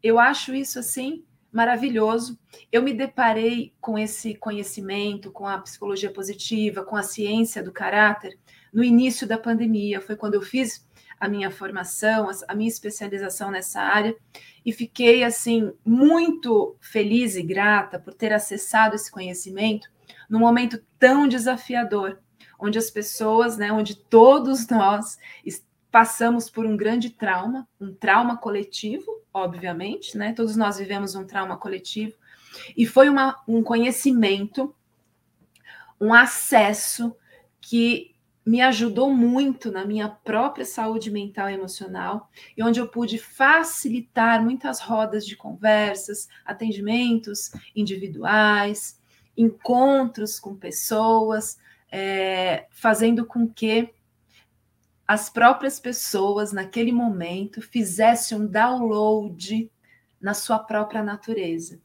Eu 0.00 0.20
acho 0.20 0.54
isso 0.54 0.78
assim 0.78 1.24
maravilhoso. 1.58 2.38
Eu 2.70 2.80
me 2.84 2.94
deparei 2.94 3.74
com 3.80 3.98
esse 3.98 4.32
conhecimento, 4.36 5.32
com 5.32 5.44
a 5.44 5.58
psicologia 5.58 6.08
positiva, 6.08 6.84
com 6.84 6.94
a 6.94 7.02
ciência 7.02 7.64
do 7.64 7.72
caráter 7.72 8.38
no 8.72 8.84
início 8.84 9.26
da 9.26 9.36
pandemia. 9.36 10.00
Foi 10.00 10.14
quando 10.14 10.34
eu 10.34 10.40
fiz 10.40 10.86
a 11.18 11.28
minha 11.28 11.50
formação, 11.50 12.30
a 12.46 12.54
minha 12.54 12.68
especialização 12.68 13.50
nessa 13.50 13.80
área 13.80 14.14
e 14.64 14.72
fiquei 14.72 15.24
assim 15.24 15.72
muito 15.84 16.76
feliz 16.80 17.34
e 17.34 17.42
grata 17.42 17.98
por 17.98 18.14
ter 18.14 18.32
acessado 18.32 18.94
esse 18.94 19.10
conhecimento 19.10 19.90
num 20.30 20.38
momento 20.38 20.80
tão 20.96 21.26
desafiador, 21.26 22.20
onde 22.56 22.78
as 22.78 22.88
pessoas, 22.88 23.56
né, 23.56 23.72
onde 23.72 23.96
todos 23.96 24.68
nós 24.68 25.18
passamos 25.90 26.48
por 26.48 26.64
um 26.64 26.76
grande 26.76 27.10
trauma, 27.10 27.66
um 27.80 27.92
trauma 27.92 28.36
coletivo, 28.36 29.17
obviamente, 29.38 30.16
né? 30.16 30.32
Todos 30.32 30.56
nós 30.56 30.78
vivemos 30.78 31.14
um 31.14 31.26
trauma 31.26 31.56
coletivo, 31.56 32.14
e 32.76 32.86
foi 32.86 33.08
uma, 33.08 33.40
um 33.46 33.62
conhecimento, 33.62 34.74
um 36.00 36.12
acesso 36.12 37.16
que 37.60 38.14
me 38.44 38.62
ajudou 38.62 39.12
muito 39.12 39.70
na 39.70 39.84
minha 39.84 40.08
própria 40.08 40.64
saúde 40.64 41.10
mental 41.10 41.50
e 41.50 41.54
emocional, 41.54 42.30
e 42.56 42.62
onde 42.62 42.80
eu 42.80 42.88
pude 42.88 43.18
facilitar 43.18 44.42
muitas 44.42 44.80
rodas 44.80 45.26
de 45.26 45.36
conversas, 45.36 46.28
atendimentos 46.46 47.52
individuais, 47.76 48.98
encontros 49.36 50.40
com 50.40 50.56
pessoas, 50.56 51.58
é, 51.92 52.66
fazendo 52.70 53.26
com 53.26 53.46
que 53.46 53.90
as 55.08 55.30
próprias 55.30 55.80
pessoas, 55.80 56.52
naquele 56.52 56.92
momento, 56.92 57.62
fizessem 57.62 58.36
um 58.36 58.46
download 58.46 59.72
na 60.20 60.34
sua 60.34 60.58
própria 60.58 61.02
natureza. 61.02 61.80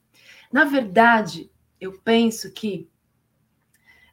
Na 0.51 0.65
verdade, 0.65 1.49
eu 1.79 1.93
penso 2.03 2.51
que 2.51 2.89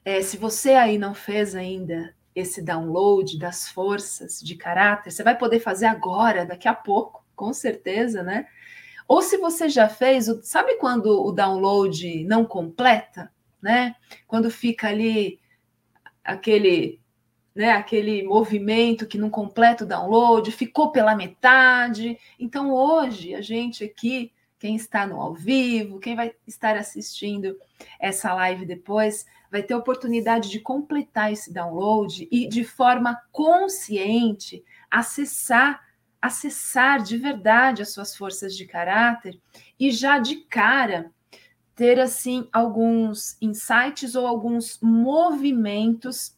é, 0.04 0.22
se 0.22 0.36
você 0.36 0.74
aí 0.74 0.96
não 0.96 1.12
fez 1.12 1.56
ainda 1.56 2.14
esse 2.34 2.62
download 2.62 3.36
das 3.36 3.68
forças 3.68 4.40
de 4.40 4.54
caráter, 4.54 5.10
você 5.10 5.24
vai 5.24 5.36
poder 5.36 5.58
fazer 5.58 5.86
agora, 5.86 6.46
daqui 6.46 6.68
a 6.68 6.74
pouco, 6.74 7.24
com 7.34 7.52
certeza, 7.52 8.22
né? 8.22 8.46
Ou 9.08 9.22
se 9.22 9.36
você 9.38 9.68
já 9.68 9.88
fez, 9.88 10.26
sabe 10.44 10.76
quando 10.76 11.06
o 11.06 11.32
download 11.32 12.24
não 12.24 12.44
completa, 12.44 13.32
né? 13.60 13.96
Quando 14.28 14.50
fica 14.52 14.86
ali 14.86 15.40
aquele, 16.22 17.00
né, 17.54 17.72
aquele 17.72 18.22
movimento 18.22 19.06
que 19.06 19.18
não 19.18 19.30
completa 19.30 19.84
o 19.84 19.86
download, 19.86 20.50
ficou 20.52 20.92
pela 20.92 21.14
metade. 21.14 22.18
Então 22.38 22.72
hoje 22.72 23.34
a 23.34 23.40
gente 23.40 23.84
aqui, 23.84 24.32
quem 24.58 24.76
está 24.76 25.06
no 25.06 25.20
ao 25.20 25.34
vivo, 25.34 25.98
quem 25.98 26.14
vai 26.14 26.32
estar 26.46 26.76
assistindo 26.76 27.56
essa 27.98 28.32
live 28.34 28.66
depois, 28.66 29.26
vai 29.50 29.62
ter 29.62 29.74
oportunidade 29.74 30.48
de 30.48 30.60
completar 30.60 31.32
esse 31.32 31.52
download 31.52 32.28
e 32.30 32.48
de 32.48 32.64
forma 32.64 33.20
consciente 33.32 34.64
acessar 34.90 35.88
acessar 36.22 37.02
de 37.02 37.16
verdade 37.16 37.80
as 37.80 37.94
suas 37.94 38.14
forças 38.14 38.54
de 38.54 38.66
caráter 38.66 39.40
e 39.78 39.90
já 39.90 40.18
de 40.18 40.36
cara 40.36 41.10
ter 41.74 41.98
assim 41.98 42.46
alguns 42.52 43.40
insights 43.40 44.14
ou 44.14 44.26
alguns 44.26 44.78
movimentos 44.82 46.36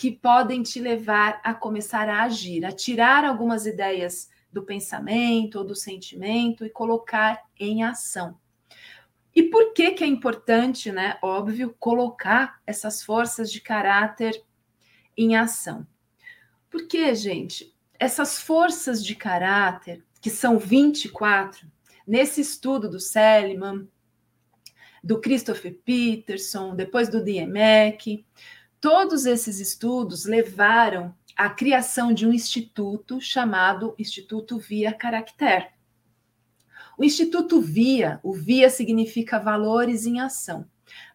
que 0.00 0.10
podem 0.10 0.62
te 0.62 0.80
levar 0.80 1.42
a 1.44 1.52
começar 1.52 2.08
a 2.08 2.22
agir, 2.22 2.64
a 2.64 2.72
tirar 2.72 3.22
algumas 3.22 3.66
ideias 3.66 4.30
do 4.50 4.62
pensamento 4.62 5.58
ou 5.58 5.64
do 5.64 5.74
sentimento 5.74 6.64
e 6.64 6.70
colocar 6.70 7.42
em 7.58 7.84
ação. 7.84 8.34
E 9.36 9.42
por 9.42 9.74
que 9.74 9.90
que 9.90 10.02
é 10.02 10.06
importante, 10.06 10.90
né? 10.90 11.18
Óbvio, 11.20 11.76
colocar 11.78 12.62
essas 12.66 13.02
forças 13.02 13.52
de 13.52 13.60
caráter 13.60 14.42
em 15.14 15.36
ação. 15.36 15.86
Porque, 16.70 17.14
gente, 17.14 17.70
essas 17.98 18.38
forças 18.40 19.04
de 19.04 19.14
caráter, 19.14 20.02
que 20.18 20.30
são 20.30 20.58
24, 20.58 21.70
nesse 22.06 22.40
estudo 22.40 22.88
do 22.88 22.98
Seliman, 22.98 23.86
do 25.04 25.20
Christopher 25.20 25.78
Peterson, 25.84 26.74
depois 26.74 27.10
do 27.10 27.22
DMEC, 27.22 28.24
todos 28.80 29.26
esses 29.26 29.60
estudos 29.60 30.24
levaram 30.24 31.14
à 31.36 31.50
criação 31.50 32.12
de 32.12 32.26
um 32.26 32.32
instituto 32.32 33.20
chamado 33.20 33.94
Instituto 33.98 34.58
Via 34.58 34.92
Caracter. 34.92 35.70
O 36.96 37.04
Instituto 37.04 37.60
VIA, 37.60 38.20
o 38.22 38.32
VIA 38.32 38.70
significa 38.70 39.38
valores 39.38 40.06
em 40.06 40.20
ação. 40.20 40.66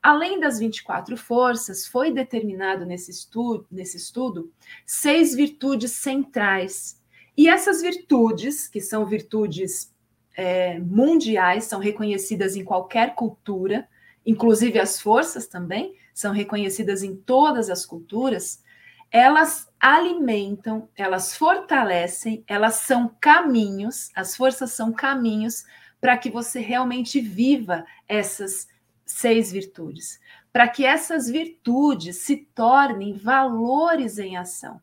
Além 0.02 0.40
das 0.40 0.58
24 0.60 1.18
forças, 1.18 1.86
foi 1.86 2.12
determinado 2.12 2.86
nesse 2.86 3.12
estudo, 3.12 3.68
nesse 3.70 3.98
estudo 3.98 4.52
seis 4.86 5.36
virtudes 5.36 5.92
centrais. 5.92 7.02
E 7.38 7.50
essas 7.50 7.82
virtudes, 7.82 8.68
que 8.68 8.80
são 8.80 9.06
virtudes 9.06 9.94
é, 10.36 10.80
mundiais, 10.80 11.66
são 11.66 11.80
reconhecidas 11.80 12.56
em 12.56 12.64
qualquer 12.64 13.16
cultura, 13.16 13.88
inclusive 14.26 14.80
as 14.80 15.00
forças 15.02 15.46
também 15.46 15.96
são 16.16 16.32
reconhecidas 16.32 17.04
em 17.04 17.14
todas 17.14 17.70
as 17.70 17.86
culturas, 17.86 18.64
elas 19.12 19.70
alimentam, 19.78 20.88
elas 20.96 21.36
fortalecem, 21.36 22.42
elas 22.48 22.76
são 22.76 23.14
caminhos, 23.20 24.10
as 24.16 24.36
forças 24.36 24.72
são 24.72 24.94
caminhos 24.94 25.66
para 26.00 26.18
que 26.18 26.32
você 26.32 26.62
realmente 26.62 27.20
viva 27.20 27.86
essas 28.08 28.68
seis 29.06 29.52
virtudes, 29.52 30.20
para 30.54 30.70
que 30.70 30.86
essas 30.86 31.28
virtudes 31.30 32.18
se 32.18 32.38
tornem 32.56 33.14
valores 33.14 34.18
em 34.18 34.38
ação. 34.38 34.82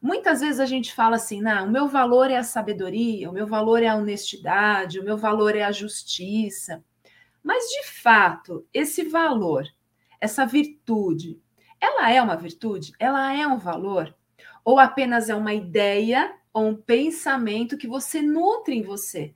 Muitas 0.00 0.40
vezes 0.40 0.60
a 0.60 0.66
gente 0.66 0.94
fala 0.94 1.16
assim: 1.16 1.40
não, 1.40 1.66
o 1.66 1.70
meu 1.70 1.88
valor 1.88 2.30
é 2.30 2.36
a 2.36 2.44
sabedoria, 2.44 3.28
o 3.28 3.32
meu 3.32 3.46
valor 3.46 3.82
é 3.82 3.88
a 3.88 3.96
honestidade, 3.96 5.00
o 5.00 5.04
meu 5.04 5.16
valor 5.16 5.56
é 5.56 5.62
a 5.62 5.72
justiça. 5.72 6.84
Mas, 7.42 7.64
de 7.64 7.86
fato, 7.88 8.66
esse 8.72 9.04
valor, 9.04 9.66
essa 10.24 10.46
virtude, 10.46 11.38
ela 11.78 12.10
é 12.10 12.20
uma 12.22 12.34
virtude? 12.34 12.94
Ela 12.98 13.34
é 13.38 13.46
um 13.46 13.58
valor? 13.58 14.16
Ou 14.64 14.78
apenas 14.78 15.28
é 15.28 15.34
uma 15.34 15.52
ideia 15.52 16.34
ou 16.50 16.68
um 16.68 16.74
pensamento 16.74 17.76
que 17.76 17.86
você 17.86 18.22
nutre 18.22 18.74
em 18.74 18.82
você, 18.82 19.34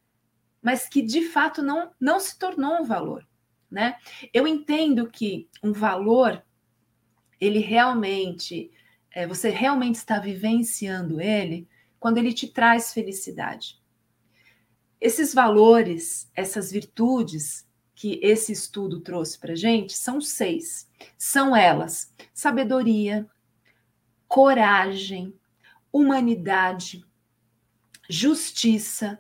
mas 0.62 0.88
que 0.88 1.02
de 1.02 1.28
fato 1.28 1.60
não, 1.60 1.90
não 2.00 2.18
se 2.18 2.38
tornou 2.38 2.80
um 2.80 2.84
valor? 2.84 3.28
Né? 3.70 3.96
Eu 4.32 4.46
entendo 4.46 5.10
que 5.10 5.46
um 5.62 5.74
valor, 5.74 6.42
ele 7.38 7.58
realmente, 7.58 8.70
é, 9.10 9.26
você 9.26 9.50
realmente 9.50 9.96
está 9.96 10.18
vivenciando 10.18 11.20
ele 11.20 11.68
quando 12.00 12.16
ele 12.16 12.32
te 12.32 12.48
traz 12.48 12.94
felicidade. 12.94 13.78
Esses 14.98 15.34
valores, 15.34 16.30
essas 16.34 16.72
virtudes, 16.72 17.67
que 17.98 18.20
esse 18.22 18.52
estudo 18.52 19.00
trouxe 19.00 19.36
para 19.36 19.56
gente 19.56 19.92
são 19.92 20.20
seis. 20.20 20.88
São 21.18 21.56
elas: 21.56 22.14
sabedoria, 22.32 23.28
coragem, 24.28 25.34
humanidade, 25.92 27.04
justiça, 28.08 29.18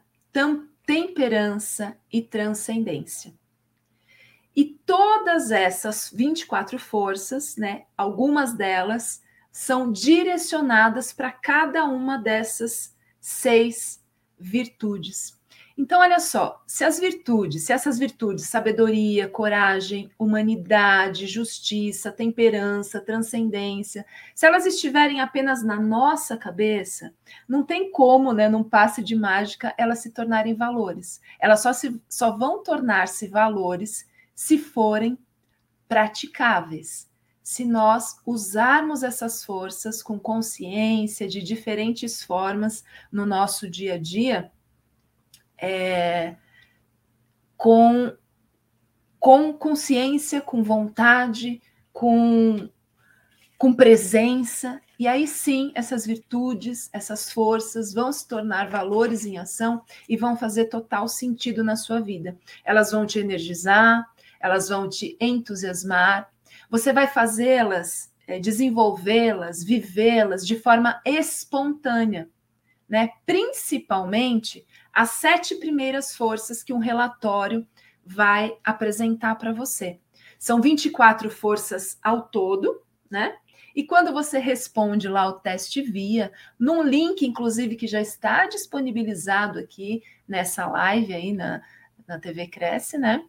temperança 0.86 1.98
e 2.12 2.22
transcendência. 2.22 3.34
E 4.54 4.64
todas 4.64 5.50
essas 5.50 6.12
24 6.14 6.78
forças, 6.78 7.56
né, 7.56 7.86
algumas 7.96 8.52
delas 8.52 9.20
são 9.50 9.90
direcionadas 9.90 11.12
para 11.12 11.32
cada 11.32 11.84
uma 11.84 12.16
dessas 12.16 12.94
seis 13.20 14.00
virtudes. 14.38 15.38
Então, 15.78 16.00
olha 16.00 16.18
só, 16.18 16.60
se 16.66 16.82
as 16.82 16.98
virtudes, 16.98 17.62
se 17.62 17.72
essas 17.72 18.00
virtudes, 18.00 18.46
sabedoria, 18.46 19.28
coragem, 19.28 20.10
humanidade, 20.18 21.28
justiça, 21.28 22.10
temperança, 22.10 23.00
transcendência, 23.00 24.04
se 24.34 24.44
elas 24.44 24.66
estiverem 24.66 25.20
apenas 25.20 25.62
na 25.62 25.80
nossa 25.80 26.36
cabeça, 26.36 27.14
não 27.48 27.62
tem 27.62 27.92
como, 27.92 28.32
né, 28.32 28.48
num 28.48 28.64
passe 28.64 29.04
de 29.04 29.14
mágica, 29.14 29.72
elas 29.78 30.00
se 30.00 30.10
tornarem 30.10 30.52
valores. 30.52 31.20
Elas 31.38 31.60
só, 31.60 31.72
se, 31.72 32.02
só 32.08 32.36
vão 32.36 32.60
tornar-se 32.60 33.28
valores 33.28 34.04
se 34.34 34.58
forem 34.58 35.16
praticáveis. 35.88 37.07
Se 37.48 37.64
nós 37.64 38.20
usarmos 38.26 39.02
essas 39.02 39.42
forças 39.42 40.02
com 40.02 40.18
consciência 40.18 41.26
de 41.26 41.42
diferentes 41.42 42.22
formas 42.22 42.84
no 43.10 43.24
nosso 43.24 43.70
dia 43.70 43.94
a 43.94 43.98
dia, 43.98 44.52
é, 45.56 46.36
com 47.56 48.14
com 49.18 49.50
consciência, 49.54 50.42
com 50.42 50.62
vontade, 50.62 51.62
com, 51.90 52.68
com 53.56 53.72
presença. 53.72 54.78
E 54.98 55.08
aí 55.08 55.26
sim, 55.26 55.72
essas 55.74 56.04
virtudes, 56.04 56.90
essas 56.92 57.32
forças 57.32 57.94
vão 57.94 58.12
se 58.12 58.28
tornar 58.28 58.68
valores 58.68 59.24
em 59.24 59.38
ação 59.38 59.82
e 60.06 60.18
vão 60.18 60.36
fazer 60.36 60.66
total 60.66 61.08
sentido 61.08 61.64
na 61.64 61.76
sua 61.76 61.98
vida. 61.98 62.36
Elas 62.62 62.90
vão 62.90 63.06
te 63.06 63.18
energizar, 63.18 64.06
elas 64.38 64.68
vão 64.68 64.86
te 64.86 65.16
entusiasmar, 65.18 66.30
você 66.70 66.92
vai 66.92 67.06
fazê-las, 67.06 68.12
é, 68.26 68.38
desenvolvê-las, 68.38 69.64
vivê-las 69.64 70.46
de 70.46 70.58
forma 70.58 71.00
espontânea, 71.04 72.28
né? 72.88 73.10
Principalmente 73.24 74.66
as 74.92 75.10
sete 75.10 75.54
primeiras 75.56 76.16
forças 76.16 76.62
que 76.62 76.72
um 76.72 76.78
relatório 76.78 77.66
vai 78.04 78.56
apresentar 78.64 79.36
para 79.36 79.52
você. 79.52 79.98
São 80.38 80.60
24 80.60 81.30
forças 81.30 81.98
ao 82.02 82.28
todo, 82.28 82.82
né? 83.10 83.36
E 83.74 83.84
quando 83.84 84.12
você 84.12 84.38
responde 84.38 85.08
lá 85.08 85.28
o 85.28 85.34
teste 85.34 85.82
via, 85.82 86.32
num 86.58 86.82
link, 86.82 87.24
inclusive, 87.24 87.76
que 87.76 87.86
já 87.86 88.00
está 88.00 88.46
disponibilizado 88.46 89.58
aqui 89.58 90.02
nessa 90.26 90.66
live 90.66 91.14
aí 91.14 91.32
na, 91.32 91.62
na 92.06 92.18
TV 92.18 92.48
Cresce, 92.48 92.98
né? 92.98 93.24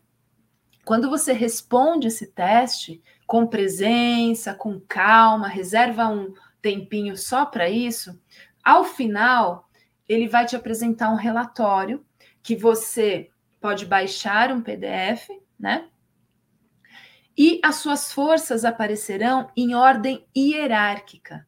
Quando 0.89 1.07
você 1.07 1.33
responde 1.33 2.07
esse 2.07 2.25
teste 2.25 2.99
com 3.27 3.45
presença, 3.45 4.55
com 4.55 4.79
calma, 4.79 5.47
reserva 5.47 6.07
um 6.07 6.33
tempinho 6.63 7.15
só 7.15 7.45
para 7.45 7.69
isso, 7.69 8.19
ao 8.63 8.83
final 8.83 9.69
ele 10.07 10.27
vai 10.27 10.47
te 10.47 10.55
apresentar 10.55 11.11
um 11.11 11.15
relatório 11.15 12.03
que 12.41 12.55
você 12.55 13.29
pode 13.61 13.85
baixar 13.85 14.51
um 14.51 14.63
PDF, 14.63 15.29
né? 15.59 15.87
E 17.37 17.61
as 17.63 17.75
suas 17.75 18.11
forças 18.11 18.65
aparecerão 18.65 19.47
em 19.55 19.75
ordem 19.75 20.25
hierárquica. 20.35 21.47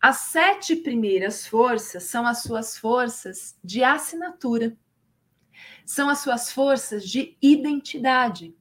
As 0.00 0.16
sete 0.16 0.74
primeiras 0.76 1.46
forças 1.46 2.04
são 2.04 2.26
as 2.26 2.38
suas 2.38 2.78
forças 2.78 3.54
de 3.62 3.84
assinatura, 3.84 4.74
são 5.84 6.08
as 6.08 6.20
suas 6.20 6.50
forças 6.50 7.06
de 7.06 7.36
identidade. 7.42 8.56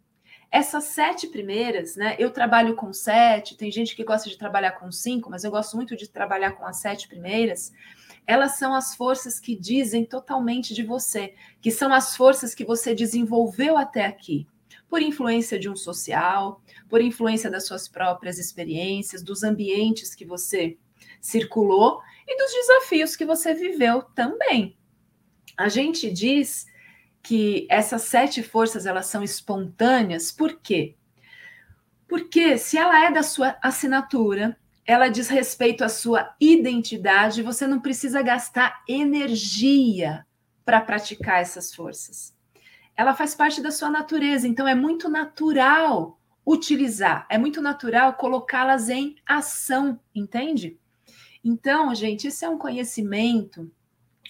Essas 0.49 0.85
sete 0.85 1.27
primeiras, 1.27 1.95
né? 1.95 2.15
Eu 2.17 2.31
trabalho 2.31 2.75
com 2.75 2.93
sete, 2.93 3.57
tem 3.57 3.71
gente 3.71 3.95
que 3.95 4.03
gosta 4.03 4.29
de 4.29 4.37
trabalhar 4.37 4.71
com 4.73 4.91
cinco, 4.91 5.29
mas 5.29 5.43
eu 5.43 5.51
gosto 5.51 5.75
muito 5.75 5.95
de 5.95 6.07
trabalhar 6.07 6.53
com 6.53 6.65
as 6.65 6.77
sete 6.77 7.07
primeiras. 7.07 7.73
Elas 8.25 8.57
são 8.57 8.73
as 8.73 8.95
forças 8.95 9.39
que 9.39 9.55
dizem 9.55 10.05
totalmente 10.05 10.73
de 10.73 10.83
você, 10.83 11.33
que 11.61 11.71
são 11.71 11.93
as 11.93 12.15
forças 12.15 12.55
que 12.55 12.65
você 12.65 12.95
desenvolveu 12.95 13.77
até 13.77 14.05
aqui, 14.05 14.47
por 14.89 15.01
influência 15.01 15.59
de 15.59 15.69
um 15.69 15.75
social, 15.75 16.61
por 16.89 17.01
influência 17.01 17.49
das 17.49 17.65
suas 17.65 17.87
próprias 17.87 18.37
experiências, 18.37 19.21
dos 19.21 19.43
ambientes 19.43 20.15
que 20.15 20.25
você 20.25 20.77
circulou 21.21 22.01
e 22.25 22.37
dos 22.37 22.51
desafios 22.53 23.15
que 23.15 23.25
você 23.25 23.53
viveu 23.53 24.01
também. 24.01 24.77
A 25.57 25.69
gente 25.69 26.11
diz 26.11 26.67
que 27.27 27.67
essas 27.69 28.03
sete 28.03 28.41
forças 28.41 28.85
elas 28.85 29.07
são 29.07 29.21
espontâneas, 29.21 30.31
por 30.31 30.61
quê? 30.61 30.95
Porque 32.07 32.57
se 32.57 32.77
ela 32.77 33.03
é 33.03 33.11
da 33.11 33.21
sua 33.21 33.57
assinatura, 33.61 34.57
ela 34.85 35.09
diz 35.09 35.27
respeito 35.27 35.83
à 35.83 35.89
sua 35.89 36.33
identidade, 36.39 37.43
você 37.43 37.67
não 37.67 37.81
precisa 37.81 38.21
gastar 38.21 38.81
energia 38.87 40.25
para 40.63 40.79
praticar 40.79 41.41
essas 41.41 41.75
forças. 41.75 42.33
Ela 42.95 43.13
faz 43.13 43.35
parte 43.35 43.61
da 43.61 43.71
sua 43.71 43.89
natureza, 43.89 44.47
então 44.47 44.65
é 44.65 44.73
muito 44.73 45.09
natural 45.09 46.17
utilizar, 46.45 47.27
é 47.29 47.37
muito 47.37 47.61
natural 47.61 48.13
colocá-las 48.13 48.87
em 48.87 49.17
ação, 49.25 49.99
entende? 50.15 50.79
Então, 51.43 51.93
gente, 51.93 52.27
isso 52.27 52.45
é 52.45 52.49
um 52.49 52.57
conhecimento 52.57 53.69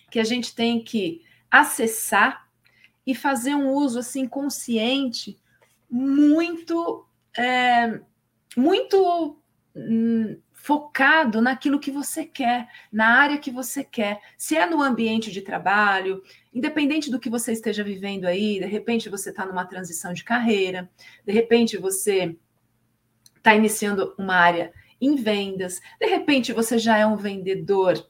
que 0.10 0.20
a 0.20 0.24
gente 0.24 0.56
tem 0.56 0.84
que 0.84 1.22
acessar 1.52 2.47
e 3.08 3.16
fazer 3.16 3.56
um 3.56 3.72
uso 3.72 3.98
assim 3.98 4.28
consciente 4.28 5.40
muito 5.90 7.08
é, 7.38 8.02
muito 8.58 9.42
hum, 9.74 10.38
focado 10.52 11.40
naquilo 11.42 11.80
que 11.80 11.90
você 11.90 12.26
quer, 12.26 12.68
na 12.92 13.20
área 13.20 13.38
que 13.38 13.50
você 13.50 13.86
quer. 13.86 14.20
Se 14.38 14.58
é 14.58 14.66
no 14.66 14.82
ambiente 14.82 15.32
de 15.32 15.42
trabalho, 15.42 16.22
independente 16.54 17.10
do 17.10 17.20
que 17.20 17.30
você 17.30 17.54
esteja 17.54 17.84
vivendo 17.84 18.26
aí, 18.26 18.60
de 18.60 18.66
repente 18.66 19.08
você 19.08 19.30
está 19.30 19.46
numa 19.46 19.66
transição 19.66 20.12
de 20.12 20.26
carreira, 20.26 20.90
de 21.26 21.32
repente 21.32 21.78
você 21.78 22.36
está 23.38 23.56
iniciando 23.56 24.14
uma 24.18 24.36
área 24.36 24.74
em 25.00 25.16
vendas, 25.16 25.80
de 26.00 26.08
repente 26.08 26.52
você 26.52 26.78
já 26.78 26.98
é 26.98 27.06
um 27.06 27.16
vendedor 27.16 28.06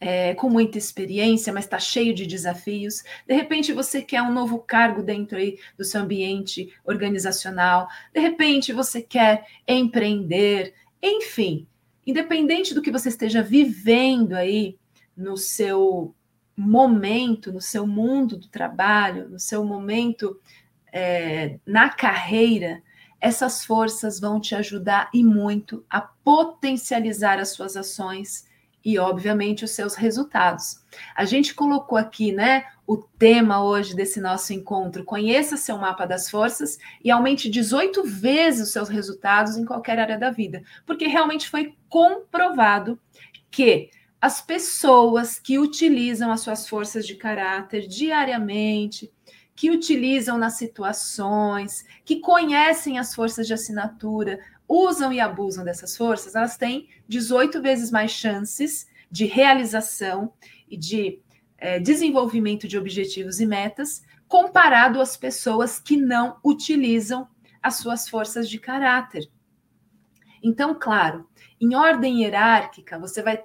é, 0.00 0.34
com 0.34 0.48
muita 0.48 0.78
experiência, 0.78 1.52
mas 1.52 1.64
está 1.64 1.78
cheio 1.78 2.14
de 2.14 2.26
desafios. 2.26 3.02
De 3.26 3.34
repente 3.34 3.72
você 3.72 4.00
quer 4.00 4.22
um 4.22 4.32
novo 4.32 4.58
cargo 4.58 5.02
dentro 5.02 5.38
aí 5.38 5.58
do 5.76 5.84
seu 5.84 6.02
ambiente 6.02 6.72
organizacional. 6.84 7.88
De 8.12 8.20
repente 8.20 8.72
você 8.72 9.02
quer 9.02 9.44
empreender. 9.66 10.74
Enfim, 11.02 11.66
independente 12.06 12.74
do 12.74 12.82
que 12.82 12.90
você 12.90 13.08
esteja 13.08 13.42
vivendo 13.42 14.34
aí 14.34 14.78
no 15.16 15.36
seu 15.36 16.14
momento, 16.56 17.52
no 17.52 17.60
seu 17.60 17.86
mundo 17.86 18.36
do 18.36 18.48
trabalho, 18.48 19.28
no 19.28 19.38
seu 19.38 19.64
momento 19.64 20.40
é, 20.92 21.58
na 21.66 21.88
carreira, 21.88 22.82
essas 23.20 23.64
forças 23.64 24.20
vão 24.20 24.40
te 24.40 24.54
ajudar 24.54 25.10
e 25.12 25.24
muito 25.24 25.84
a 25.90 26.00
potencializar 26.00 27.38
as 27.38 27.50
suas 27.50 27.76
ações 27.76 28.47
e, 28.84 28.98
obviamente, 28.98 29.64
os 29.64 29.72
seus 29.72 29.94
resultados. 29.94 30.82
A 31.14 31.24
gente 31.24 31.54
colocou 31.54 31.98
aqui, 31.98 32.32
né, 32.32 32.64
o 32.86 32.96
tema 32.96 33.62
hoje 33.62 33.94
desse 33.94 34.20
nosso 34.20 34.52
encontro: 34.52 35.04
conheça 35.04 35.56
seu 35.56 35.76
mapa 35.76 36.06
das 36.06 36.30
forças 36.30 36.78
e 37.04 37.10
aumente 37.10 37.50
18 37.50 38.02
vezes 38.04 38.68
os 38.68 38.72
seus 38.72 38.88
resultados 38.88 39.56
em 39.56 39.64
qualquer 39.64 39.98
área 39.98 40.18
da 40.18 40.30
vida, 40.30 40.62
porque 40.86 41.06
realmente 41.06 41.48
foi 41.48 41.74
comprovado 41.88 42.98
que 43.50 43.90
as 44.20 44.40
pessoas 44.40 45.38
que 45.38 45.58
utilizam 45.58 46.32
as 46.32 46.40
suas 46.40 46.68
forças 46.68 47.06
de 47.06 47.14
caráter 47.14 47.86
diariamente, 47.86 49.12
que 49.54 49.70
utilizam 49.70 50.38
nas 50.38 50.54
situações, 50.54 51.84
que 52.04 52.20
conhecem 52.20 52.98
as 52.98 53.14
forças 53.14 53.46
de 53.46 53.54
assinatura, 53.54 54.40
usam 54.68 55.12
e 55.12 55.18
abusam 55.18 55.64
dessas 55.64 55.96
forças, 55.96 56.34
elas 56.34 56.56
têm 56.56 56.88
18 57.08 57.62
vezes 57.62 57.90
mais 57.90 58.10
chances 58.10 58.86
de 59.10 59.24
realização 59.24 60.32
e 60.68 60.76
de 60.76 61.20
é, 61.56 61.80
desenvolvimento 61.80 62.68
de 62.68 62.76
objetivos 62.76 63.40
e 63.40 63.46
metas, 63.46 64.02
comparado 64.28 65.00
às 65.00 65.16
pessoas 65.16 65.80
que 65.80 65.96
não 65.96 66.38
utilizam 66.44 67.26
as 67.62 67.76
suas 67.76 68.08
forças 68.08 68.48
de 68.48 68.58
caráter. 68.58 69.28
Então, 70.42 70.76
claro, 70.78 71.26
em 71.60 71.74
ordem 71.74 72.22
hierárquica, 72.22 72.98
você 72.98 73.22
vai. 73.22 73.42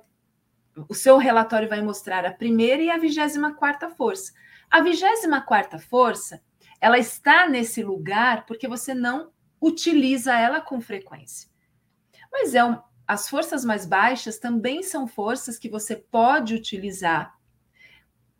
O 0.89 0.93
seu 0.93 1.17
relatório 1.17 1.69
vai 1.69 1.81
mostrar 1.81 2.25
a 2.25 2.33
primeira 2.33 2.81
e 2.81 2.89
a 2.89 2.97
vigésima 2.97 3.53
quarta 3.53 3.89
força. 3.89 4.33
A 4.69 4.81
vigésima 4.81 5.39
quarta 5.41 5.77
força, 5.77 6.41
ela 6.81 6.97
está 6.97 7.47
nesse 7.47 7.83
lugar 7.83 8.45
porque 8.45 8.67
você 8.67 8.93
não 8.93 9.31
utiliza 9.63 10.37
ela 10.37 10.59
com 10.59 10.81
frequência. 10.81 11.49
Mas 12.29 12.53
é 12.53 12.63
um, 12.63 12.77
as 13.07 13.29
forças 13.29 13.63
mais 13.63 13.85
baixas 13.85 14.37
também 14.37 14.83
são 14.83 15.07
forças 15.07 15.57
que 15.57 15.69
você 15.69 15.95
pode 15.95 16.53
utilizar 16.53 17.33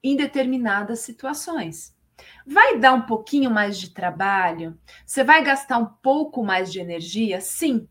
em 0.04 0.18
determinadas 0.18 1.00
situações. 1.00 1.96
Vai 2.46 2.78
dar 2.78 2.94
um 2.94 3.04
pouquinho 3.04 3.50
mais 3.50 3.80
de 3.80 3.92
trabalho? 3.92 4.78
Você 5.06 5.24
vai 5.24 5.42
gastar 5.44 5.78
um 5.78 5.86
pouco 5.86 6.44
mais 6.44 6.72
de 6.72 6.80
energia? 6.80 7.40
Sim. 7.40 7.88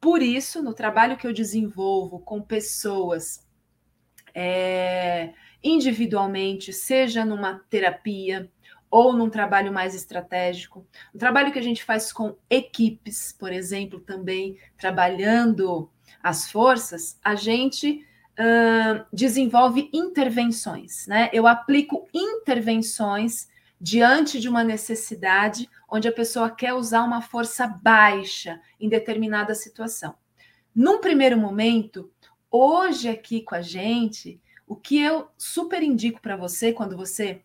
Por 0.00 0.20
isso, 0.20 0.60
no 0.60 0.74
trabalho 0.74 1.16
que 1.16 1.26
eu 1.26 1.32
desenvolvo 1.32 2.18
com 2.18 2.42
pessoas 2.42 3.46
é, 4.34 5.32
individualmente, 5.62 6.72
seja 6.72 7.24
numa 7.24 7.60
terapia, 7.70 8.50
ou 8.92 9.14
num 9.14 9.30
trabalho 9.30 9.72
mais 9.72 9.94
estratégico. 9.94 10.86
Um 11.14 11.18
trabalho 11.18 11.50
que 11.50 11.58
a 11.58 11.62
gente 11.62 11.82
faz 11.82 12.12
com 12.12 12.36
equipes, 12.50 13.32
por 13.32 13.50
exemplo, 13.50 13.98
também 13.98 14.58
trabalhando 14.76 15.90
as 16.22 16.50
forças, 16.50 17.18
a 17.24 17.34
gente 17.34 18.06
uh, 18.38 19.02
desenvolve 19.10 19.88
intervenções, 19.94 21.06
né? 21.06 21.30
Eu 21.32 21.46
aplico 21.46 22.06
intervenções 22.12 23.48
diante 23.80 24.38
de 24.38 24.46
uma 24.46 24.62
necessidade 24.62 25.70
onde 25.88 26.06
a 26.06 26.12
pessoa 26.12 26.50
quer 26.50 26.74
usar 26.74 27.02
uma 27.02 27.22
força 27.22 27.66
baixa 27.66 28.60
em 28.78 28.90
determinada 28.90 29.54
situação. 29.54 30.14
Num 30.74 31.00
primeiro 31.00 31.38
momento, 31.38 32.12
hoje 32.50 33.08
aqui 33.08 33.40
com 33.40 33.54
a 33.54 33.62
gente, 33.62 34.38
o 34.66 34.76
que 34.76 35.00
eu 35.00 35.28
super 35.38 35.82
indico 35.82 36.20
para 36.20 36.36
você 36.36 36.74
quando 36.74 36.94
você 36.94 37.42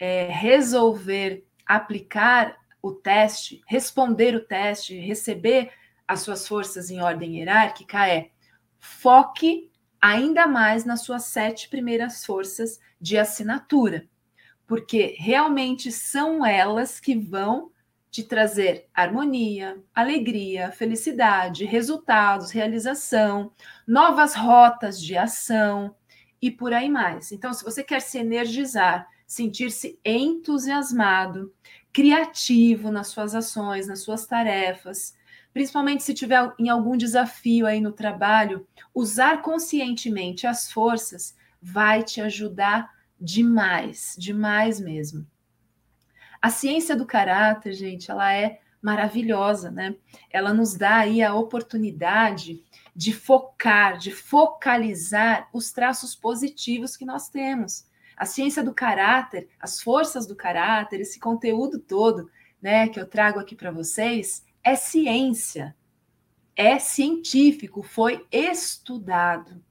é, 0.00 0.26
resolver 0.26 1.44
aplicar 1.66 2.56
o 2.82 2.90
teste, 2.90 3.62
responder 3.66 4.34
o 4.34 4.40
teste, 4.40 4.98
receber 4.98 5.70
as 6.08 6.22
suas 6.22 6.48
forças 6.48 6.90
em 6.90 7.00
ordem 7.00 7.36
hierárquica 7.36 8.08
é 8.08 8.30
foque 8.78 9.70
ainda 10.00 10.46
mais 10.46 10.84
nas 10.84 11.02
suas 11.02 11.24
sete 11.24 11.68
primeiras 11.68 12.24
forças 12.24 12.80
de 12.98 13.18
assinatura, 13.18 14.08
porque 14.66 15.14
realmente 15.18 15.92
são 15.92 16.44
elas 16.44 16.98
que 16.98 17.14
vão 17.14 17.70
te 18.10 18.24
trazer 18.24 18.88
harmonia, 18.92 19.78
alegria, 19.94 20.72
felicidade, 20.72 21.64
resultados, 21.64 22.50
realização, 22.50 23.52
novas 23.86 24.34
rotas 24.34 25.00
de 25.00 25.16
ação 25.16 25.94
e 26.42 26.50
por 26.50 26.72
aí 26.72 26.88
mais. 26.88 27.30
Então, 27.30 27.52
se 27.52 27.62
você 27.62 27.84
quer 27.84 28.00
se 28.00 28.18
energizar, 28.18 29.06
sentir-se 29.30 29.96
entusiasmado, 30.04 31.54
criativo 31.92 32.90
nas 32.90 33.06
suas 33.06 33.32
ações, 33.32 33.86
nas 33.86 34.00
suas 34.00 34.26
tarefas, 34.26 35.16
principalmente 35.52 36.02
se 36.02 36.12
tiver 36.12 36.52
em 36.58 36.68
algum 36.68 36.96
desafio 36.96 37.64
aí 37.64 37.80
no 37.80 37.92
trabalho, 37.92 38.66
usar 38.92 39.40
conscientemente 39.40 40.48
as 40.48 40.72
forças 40.72 41.36
vai 41.62 42.02
te 42.02 42.20
ajudar 42.20 42.92
demais, 43.20 44.16
demais 44.18 44.80
mesmo. 44.80 45.24
A 46.42 46.50
ciência 46.50 46.96
do 46.96 47.06
caráter, 47.06 47.72
gente, 47.72 48.10
ela 48.10 48.34
é 48.34 48.58
maravilhosa, 48.82 49.70
né? 49.70 49.94
Ela 50.28 50.52
nos 50.52 50.74
dá 50.74 50.96
aí 50.96 51.22
a 51.22 51.34
oportunidade 51.34 52.64
de 52.96 53.12
focar, 53.12 53.96
de 53.96 54.10
focalizar 54.10 55.48
os 55.52 55.70
traços 55.70 56.16
positivos 56.16 56.96
que 56.96 57.04
nós 57.04 57.28
temos. 57.28 57.88
A 58.20 58.26
ciência 58.26 58.62
do 58.62 58.74
caráter, 58.74 59.48
as 59.58 59.80
forças 59.80 60.26
do 60.26 60.36
caráter, 60.36 61.00
esse 61.00 61.18
conteúdo 61.18 61.78
todo, 61.78 62.30
né, 62.60 62.86
que 62.86 63.00
eu 63.00 63.08
trago 63.08 63.40
aqui 63.40 63.56
para 63.56 63.70
vocês, 63.70 64.44
é 64.62 64.76
ciência, 64.76 65.74
é 66.54 66.78
científico, 66.78 67.82
foi 67.82 68.26
estudado. 68.30 69.64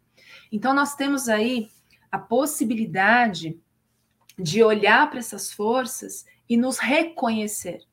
Então, 0.52 0.74
nós 0.74 0.96
temos 0.96 1.30
aí 1.30 1.70
a 2.12 2.18
possibilidade 2.18 3.56
de 4.36 4.64
olhar 4.64 5.08
para 5.12 5.20
essas 5.20 5.54
forças 5.54 6.26
e 6.50 6.58
nos 6.58 6.80
reconhecer, 6.80 7.84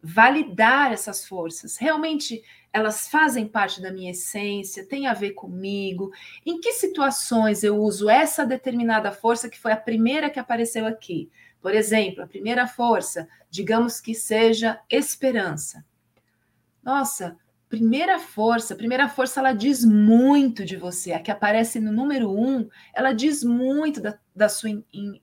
validar 0.00 0.92
essas 0.92 1.26
forças. 1.26 1.76
Realmente 1.76 2.44
elas 2.72 3.08
fazem 3.08 3.46
parte 3.46 3.80
da 3.80 3.92
minha 3.92 4.10
essência, 4.10 4.86
tem 4.86 5.06
a 5.06 5.14
ver 5.14 5.32
comigo. 5.32 6.12
Em 6.44 6.60
que 6.60 6.72
situações 6.72 7.62
eu 7.62 7.76
uso 7.76 8.08
essa 8.08 8.44
determinada 8.44 9.10
força 9.10 9.48
que 9.48 9.58
foi 9.58 9.72
a 9.72 9.76
primeira 9.76 10.30
que 10.30 10.38
apareceu 10.38 10.86
aqui? 10.86 11.30
Por 11.60 11.74
exemplo, 11.74 12.22
a 12.22 12.26
primeira 12.26 12.66
força, 12.66 13.28
digamos 13.50 14.00
que 14.00 14.14
seja 14.14 14.80
esperança. 14.88 15.84
Nossa, 16.82 17.36
primeira 17.68 18.18
força, 18.18 18.76
primeira 18.76 19.08
força, 19.08 19.40
ela 19.40 19.52
diz 19.52 19.84
muito 19.84 20.64
de 20.64 20.76
você. 20.76 21.12
A 21.12 21.20
que 21.20 21.30
aparece 21.30 21.80
no 21.80 21.92
número 21.92 22.30
um, 22.30 22.68
ela 22.94 23.12
diz 23.12 23.42
muito 23.42 24.00
da, 24.00 24.18
da 24.34 24.48
sua 24.48 24.70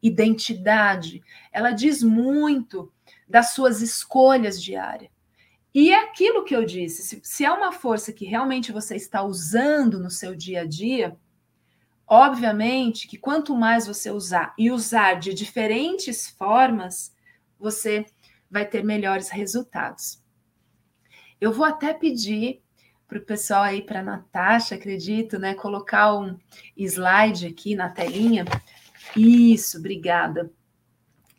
identidade, 0.01 1.23
ela 1.51 1.71
diz 1.71 2.03
muito 2.03 2.91
das 3.27 3.51
suas 3.51 3.81
escolhas 3.81 4.61
diárias. 4.61 5.14
E 5.75 5.91
é 5.91 6.01
aquilo 6.01 6.45
que 6.45 6.55
eu 6.55 6.63
disse: 6.63 7.03
se, 7.03 7.19
se 7.21 7.43
é 7.43 7.51
uma 7.51 7.73
força 7.73 8.13
que 8.13 8.23
realmente 8.23 8.71
você 8.71 8.95
está 8.95 9.21
usando 9.21 9.99
no 9.99 10.09
seu 10.09 10.33
dia 10.33 10.61
a 10.61 10.65
dia, 10.65 11.17
obviamente 12.07 13.09
que 13.09 13.17
quanto 13.17 13.53
mais 13.53 13.85
você 13.85 14.09
usar 14.09 14.55
e 14.57 14.71
usar 14.71 15.15
de 15.15 15.33
diferentes 15.33 16.29
formas, 16.29 17.13
você 17.59 18.05
vai 18.49 18.65
ter 18.65 18.85
melhores 18.85 19.27
resultados. 19.27 20.23
Eu 21.41 21.51
vou 21.51 21.65
até 21.65 21.93
pedir 21.93 22.61
para 23.05 23.17
o 23.17 23.25
pessoal 23.25 23.63
aí, 23.63 23.81
para 23.81 23.99
a 23.99 24.03
Natasha, 24.03 24.75
acredito, 24.75 25.37
né? 25.37 25.55
Colocar 25.55 26.17
um 26.17 26.39
slide 26.77 27.47
aqui 27.47 27.75
na 27.75 27.89
telinha. 27.89 28.45
Isso, 29.13 29.77
obrigada. 29.77 30.49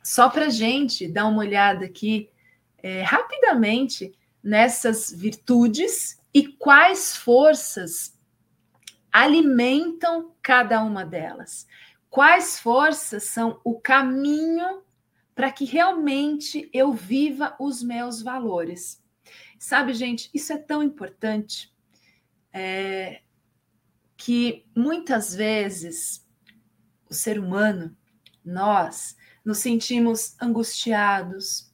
Só 0.02 0.28
para 0.28 0.50
gente 0.50 1.08
dar 1.08 1.26
uma 1.26 1.38
olhada 1.38 1.86
aqui 1.86 2.28
é, 2.82 3.00
rapidamente 3.00 4.12
nessas 4.46 5.10
virtudes 5.10 6.22
e 6.32 6.46
quais 6.46 7.16
forças 7.16 8.16
alimentam 9.12 10.36
cada 10.40 10.80
uma 10.84 11.04
delas. 11.04 11.66
Quais 12.08 12.60
forças 12.60 13.24
são 13.24 13.60
o 13.64 13.80
caminho 13.80 14.84
para 15.34 15.50
que 15.50 15.64
realmente 15.64 16.70
eu 16.72 16.92
viva 16.92 17.56
os 17.58 17.82
meus 17.82 18.22
valores. 18.22 19.02
Sabe, 19.58 19.92
gente, 19.92 20.30
isso 20.32 20.52
é 20.52 20.58
tão 20.58 20.80
importante 20.80 21.74
é, 22.52 23.22
que 24.16 24.64
muitas 24.76 25.34
vezes 25.34 26.24
o 27.10 27.14
ser 27.14 27.40
humano, 27.40 27.96
nós, 28.44 29.16
nos 29.44 29.58
sentimos 29.58 30.40
angustiados. 30.40 31.72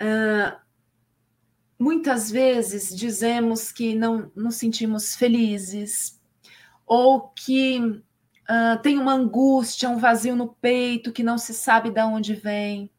Uh, 0.00 0.65
muitas 1.78 2.30
vezes 2.30 2.94
dizemos 2.94 3.70
que 3.70 3.94
não 3.94 4.30
nos 4.34 4.56
sentimos 4.56 5.14
felizes, 5.14 6.20
ou 6.86 7.28
que 7.28 7.78
uh, 7.80 8.80
tem 8.82 8.98
uma 8.98 9.12
angústia, 9.12 9.88
um 9.88 9.98
vazio 9.98 10.36
no 10.36 10.48
peito 10.48 11.12
que 11.12 11.22
não 11.22 11.36
se 11.36 11.52
sabe 11.52 11.90
de 11.90 12.02
onde 12.02 12.34
vem. 12.34 12.90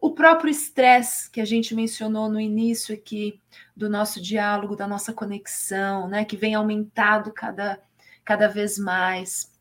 O 0.00 0.12
próprio 0.12 0.50
estresse 0.50 1.30
que 1.30 1.40
a 1.40 1.44
gente 1.44 1.74
mencionou 1.74 2.28
no 2.28 2.40
início 2.40 2.94
aqui 2.94 3.40
do 3.76 3.88
nosso 3.88 4.20
diálogo, 4.20 4.76
da 4.76 4.86
nossa 4.86 5.12
conexão, 5.12 6.08
né, 6.08 6.24
que 6.24 6.36
vem 6.36 6.54
aumentado 6.54 7.32
cada, 7.32 7.82
cada 8.24 8.46
vez 8.46 8.78
mais. 8.78 9.52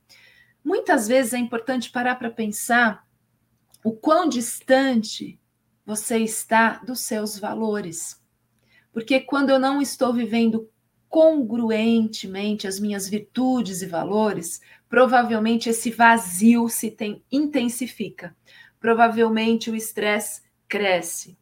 Muitas 0.63 1.07
vezes 1.07 1.33
é 1.33 1.37
importante 1.37 1.91
parar 1.91 2.15
para 2.15 2.29
pensar 2.29 3.05
o 3.83 3.91
quão 3.91 4.29
distante 4.29 5.39
você 5.85 6.17
está 6.19 6.77
dos 6.85 7.01
seus 7.01 7.37
valores. 7.37 8.22
Porque 8.93 9.19
quando 9.19 9.49
eu 9.49 9.59
não 9.59 9.81
estou 9.81 10.13
vivendo 10.13 10.69
congruentemente 11.09 12.67
as 12.67 12.79
minhas 12.79 13.09
virtudes 13.09 13.81
e 13.81 13.85
valores, 13.85 14.61
provavelmente 14.87 15.69
esse 15.69 15.91
vazio 15.91 16.69
se 16.69 16.89
tem, 16.89 17.23
intensifica 17.31 18.35
provavelmente 18.83 19.71
o 19.71 19.75
estresse 19.77 20.41
cresce. 20.67 21.37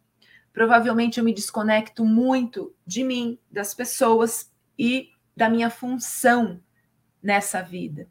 Provavelmente 0.53 1.19
eu 1.19 1.23
me 1.23 1.33
desconecto 1.33 2.05
muito 2.05 2.71
de 2.85 3.03
mim, 3.03 3.39
das 3.49 3.73
pessoas 3.73 4.51
e 4.77 5.09
da 5.35 5.49
minha 5.49 5.71
função 5.71 6.61
nessa 7.23 7.63
vida. 7.63 8.07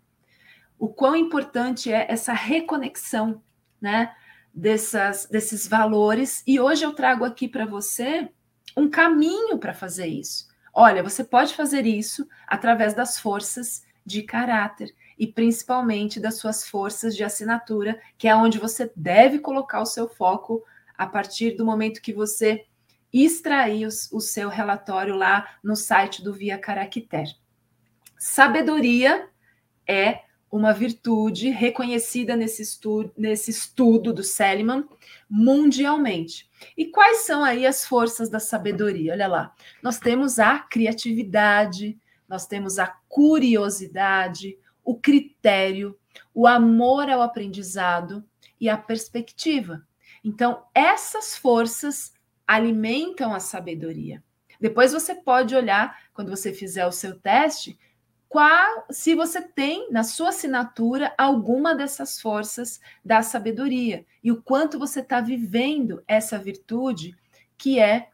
O 0.76 0.88
quão 0.88 1.14
importante 1.14 1.92
é 1.92 2.10
essa 2.10 2.32
reconexão, 2.32 3.40
né, 3.80 4.12
dessas, 4.52 5.26
desses 5.26 5.68
valores. 5.68 6.42
E 6.44 6.58
hoje 6.58 6.84
eu 6.84 6.92
trago 6.92 7.24
aqui 7.24 7.46
para 7.46 7.64
você 7.64 8.28
um 8.76 8.88
caminho 8.88 9.58
para 9.58 9.74
fazer 9.74 10.06
isso. 10.06 10.48
Olha, 10.72 11.02
você 11.02 11.24
pode 11.24 11.54
fazer 11.54 11.86
isso 11.86 12.28
através 12.46 12.94
das 12.94 13.18
forças 13.18 13.84
de 14.04 14.22
caráter 14.22 14.94
e 15.18 15.26
principalmente 15.26 16.18
das 16.18 16.38
suas 16.38 16.66
forças 16.66 17.14
de 17.14 17.22
assinatura, 17.24 18.00
que 18.16 18.28
é 18.28 18.34
onde 18.34 18.58
você 18.58 18.90
deve 18.96 19.38
colocar 19.38 19.80
o 19.80 19.86
seu 19.86 20.08
foco 20.08 20.64
a 20.96 21.06
partir 21.06 21.56
do 21.56 21.64
momento 21.64 22.00
que 22.00 22.12
você 22.12 22.64
extrair 23.12 23.86
o, 23.86 24.16
o 24.16 24.20
seu 24.20 24.48
relatório 24.48 25.16
lá 25.16 25.56
no 25.62 25.74
site 25.74 26.22
do 26.22 26.32
Via 26.32 26.58
Caracter. 26.58 27.26
Sabedoria 28.18 29.28
é 29.86 30.22
uma 30.50 30.72
virtude 30.72 31.50
reconhecida 31.50 32.34
nesse 32.34 32.62
estudo, 32.62 33.12
nesse 33.16 33.50
estudo 33.50 34.12
do 34.12 34.24
Seliman 34.24 34.84
mundialmente. 35.28 36.50
E 36.76 36.86
quais 36.86 37.18
são 37.18 37.44
aí 37.44 37.64
as 37.64 37.86
forças 37.86 38.28
da 38.28 38.40
sabedoria? 38.40 39.12
Olha 39.12 39.28
lá, 39.28 39.54
nós 39.82 39.98
temos 39.98 40.38
a 40.38 40.58
criatividade, 40.58 41.96
nós 42.28 42.46
temos 42.46 42.78
a 42.78 42.88
curiosidade, 43.08 44.58
o 44.84 44.96
critério, 44.96 45.96
o 46.34 46.46
amor 46.46 47.08
ao 47.08 47.22
aprendizado 47.22 48.24
e 48.60 48.68
a 48.68 48.76
perspectiva. 48.76 49.86
Então, 50.24 50.64
essas 50.74 51.36
forças 51.36 52.12
alimentam 52.46 53.32
a 53.32 53.40
sabedoria. 53.40 54.22
Depois 54.60 54.92
você 54.92 55.14
pode 55.14 55.54
olhar, 55.54 55.98
quando 56.12 56.28
você 56.28 56.52
fizer 56.52 56.84
o 56.86 56.92
seu 56.92 57.18
teste, 57.18 57.78
qual, 58.30 58.86
se 58.92 59.12
você 59.12 59.42
tem 59.42 59.90
na 59.90 60.04
sua 60.04 60.28
assinatura 60.28 61.12
alguma 61.18 61.74
dessas 61.74 62.20
forças 62.20 62.80
da 63.04 63.24
sabedoria 63.24 64.06
e 64.22 64.30
o 64.30 64.40
quanto 64.40 64.78
você 64.78 65.00
está 65.00 65.20
vivendo 65.20 66.00
essa 66.06 66.38
virtude 66.38 67.16
que 67.58 67.80
é 67.80 68.08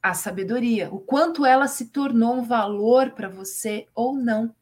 a 0.00 0.14
sabedoria, 0.14 0.88
o 0.94 1.00
quanto 1.00 1.44
ela 1.44 1.66
se 1.66 1.86
tornou 1.86 2.36
um 2.36 2.44
valor 2.44 3.10
para 3.10 3.28
você 3.28 3.88
ou 3.92 4.14
não. 4.14 4.54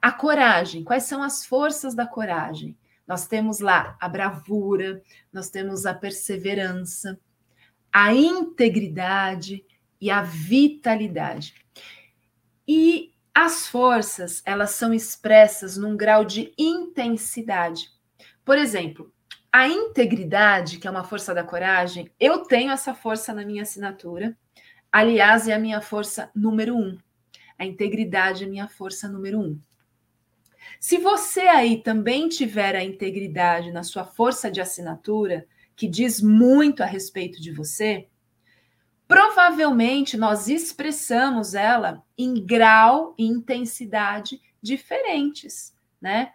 A 0.00 0.12
coragem, 0.12 0.84
quais 0.84 1.04
são 1.04 1.22
as 1.22 1.46
forças 1.46 1.94
da 1.94 2.06
coragem? 2.06 2.76
Nós 3.06 3.26
temos 3.26 3.60
lá 3.60 3.96
a 3.98 4.10
bravura, 4.10 5.02
nós 5.32 5.48
temos 5.48 5.86
a 5.86 5.94
perseverança, 5.94 7.18
a 7.90 8.12
integridade 8.12 9.64
e 9.98 10.10
a 10.10 10.20
vitalidade. 10.20 11.54
E 12.68 13.11
as 13.34 13.66
forças, 13.66 14.42
elas 14.44 14.70
são 14.72 14.92
expressas 14.92 15.76
num 15.76 15.96
grau 15.96 16.24
de 16.24 16.52
intensidade. 16.58 17.90
Por 18.44 18.58
exemplo, 18.58 19.12
a 19.50 19.66
integridade, 19.68 20.78
que 20.78 20.86
é 20.86 20.90
uma 20.90 21.04
força 21.04 21.34
da 21.34 21.44
coragem, 21.44 22.10
eu 22.18 22.44
tenho 22.44 22.70
essa 22.70 22.94
força 22.94 23.32
na 23.32 23.44
minha 23.44 23.62
assinatura. 23.62 24.36
Aliás, 24.90 25.48
é 25.48 25.54
a 25.54 25.58
minha 25.58 25.80
força 25.80 26.30
número 26.34 26.76
um. 26.76 26.98
A 27.58 27.64
integridade 27.64 28.44
é 28.44 28.46
a 28.46 28.50
minha 28.50 28.68
força 28.68 29.08
número 29.08 29.40
um. 29.40 29.58
Se 30.78 30.98
você 30.98 31.42
aí 31.42 31.82
também 31.82 32.28
tiver 32.28 32.74
a 32.74 32.84
integridade 32.84 33.70
na 33.70 33.82
sua 33.82 34.04
força 34.04 34.50
de 34.50 34.60
assinatura, 34.60 35.46
que 35.74 35.88
diz 35.88 36.20
muito 36.20 36.82
a 36.82 36.86
respeito 36.86 37.40
de 37.40 37.50
você, 37.50 38.08
provavelmente 39.06 40.16
nós 40.16 40.48
expressamos 40.48 41.54
ela 41.54 42.02
em 42.16 42.34
grau 42.44 43.14
e 43.18 43.24
intensidade 43.24 44.40
diferentes, 44.60 45.76
né? 46.00 46.32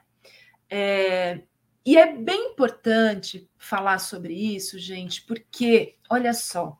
É, 0.69 1.41
e 1.85 1.97
é 1.97 2.13
bem 2.15 2.51
importante 2.51 3.49
falar 3.57 3.99
sobre 3.99 4.33
isso, 4.33 4.77
gente, 4.77 5.21
porque, 5.25 5.95
olha 6.09 6.33
só, 6.33 6.77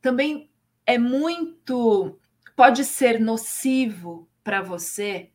também 0.00 0.50
é 0.86 0.96
muito. 0.96 2.18
pode 2.56 2.84
ser 2.84 3.20
nocivo 3.20 4.28
para 4.42 4.62
você 4.62 5.30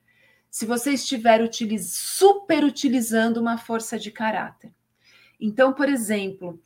se 0.54 0.68
você 0.68 0.92
estiver 0.92 1.42
utiliz, 1.42 1.94
super 1.94 2.64
utilizando 2.64 3.38
uma 3.38 3.58
força 3.58 3.98
de 3.98 4.12
caráter. 4.12 4.72
Então, 5.40 5.74
por 5.74 5.90
exemplo, 5.90 6.62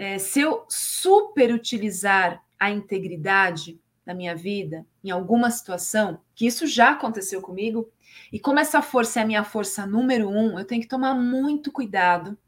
é, 0.00 0.16
se 0.16 0.40
eu 0.40 0.64
super 0.66 1.52
utilizar 1.52 2.42
a 2.58 2.70
integridade 2.70 3.78
na 4.06 4.14
minha 4.14 4.34
vida, 4.34 4.86
em 5.04 5.10
alguma 5.10 5.50
situação, 5.50 6.22
que 6.34 6.46
isso 6.46 6.66
já 6.66 6.92
aconteceu 6.92 7.42
comigo, 7.42 7.86
e 8.32 8.40
como 8.40 8.58
essa 8.58 8.80
força 8.80 9.20
é 9.20 9.22
a 9.22 9.26
minha 9.26 9.44
força 9.44 9.84
número 9.84 10.30
um, 10.30 10.58
eu 10.58 10.64
tenho 10.64 10.80
que 10.80 10.88
tomar 10.88 11.12
muito 11.12 11.70
cuidado 11.70 12.38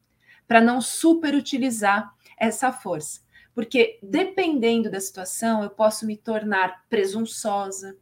para 0.48 0.62
não 0.62 0.80
super 0.80 1.34
utilizar 1.34 2.14
essa 2.38 2.72
força. 2.72 3.20
Porque 3.54 3.98
dependendo 4.02 4.90
da 4.90 4.98
situação, 4.98 5.62
eu 5.62 5.68
posso 5.68 6.06
me 6.06 6.16
tornar 6.16 6.86
presunçosa, 6.88 7.98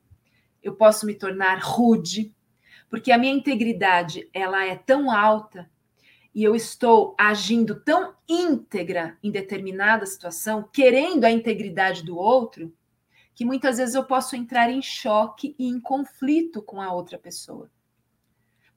eu 0.62 0.76
posso 0.76 1.06
me 1.06 1.14
tornar 1.16 1.58
rude, 1.60 2.32
porque 2.88 3.10
a 3.10 3.18
minha 3.18 3.34
integridade 3.34 4.30
ela 4.32 4.64
é 4.64 4.76
tão 4.76 5.10
alta 5.10 5.68
e 6.34 6.44
eu 6.44 6.54
estou 6.54 7.14
agindo 7.18 7.80
tão 7.80 8.14
íntegra 8.28 9.18
em 9.22 9.30
determinada 9.30 10.06
situação, 10.06 10.68
querendo 10.72 11.24
a 11.24 11.30
integridade 11.30 12.04
do 12.04 12.16
outro, 12.16 12.72
que 13.34 13.44
muitas 13.44 13.78
vezes 13.78 13.94
eu 13.94 14.04
posso 14.04 14.36
entrar 14.36 14.70
em 14.70 14.82
choque 14.82 15.54
e 15.58 15.66
em 15.66 15.80
conflito 15.80 16.62
com 16.62 16.80
a 16.80 16.92
outra 16.92 17.18
pessoa. 17.18 17.70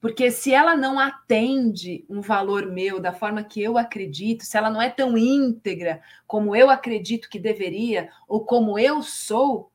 Porque 0.00 0.30
se 0.30 0.52
ela 0.52 0.76
não 0.76 0.98
atende 0.98 2.04
um 2.10 2.20
valor 2.20 2.66
meu 2.66 3.00
da 3.00 3.12
forma 3.12 3.42
que 3.42 3.62
eu 3.62 3.78
acredito, 3.78 4.44
se 4.44 4.56
ela 4.56 4.68
não 4.68 4.82
é 4.82 4.90
tão 4.90 5.16
íntegra 5.16 6.02
como 6.26 6.54
eu 6.54 6.68
acredito 6.68 7.28
que 7.28 7.38
deveria, 7.38 8.10
ou 8.28 8.44
como 8.44 8.78
eu 8.78 9.02
sou, 9.02 9.70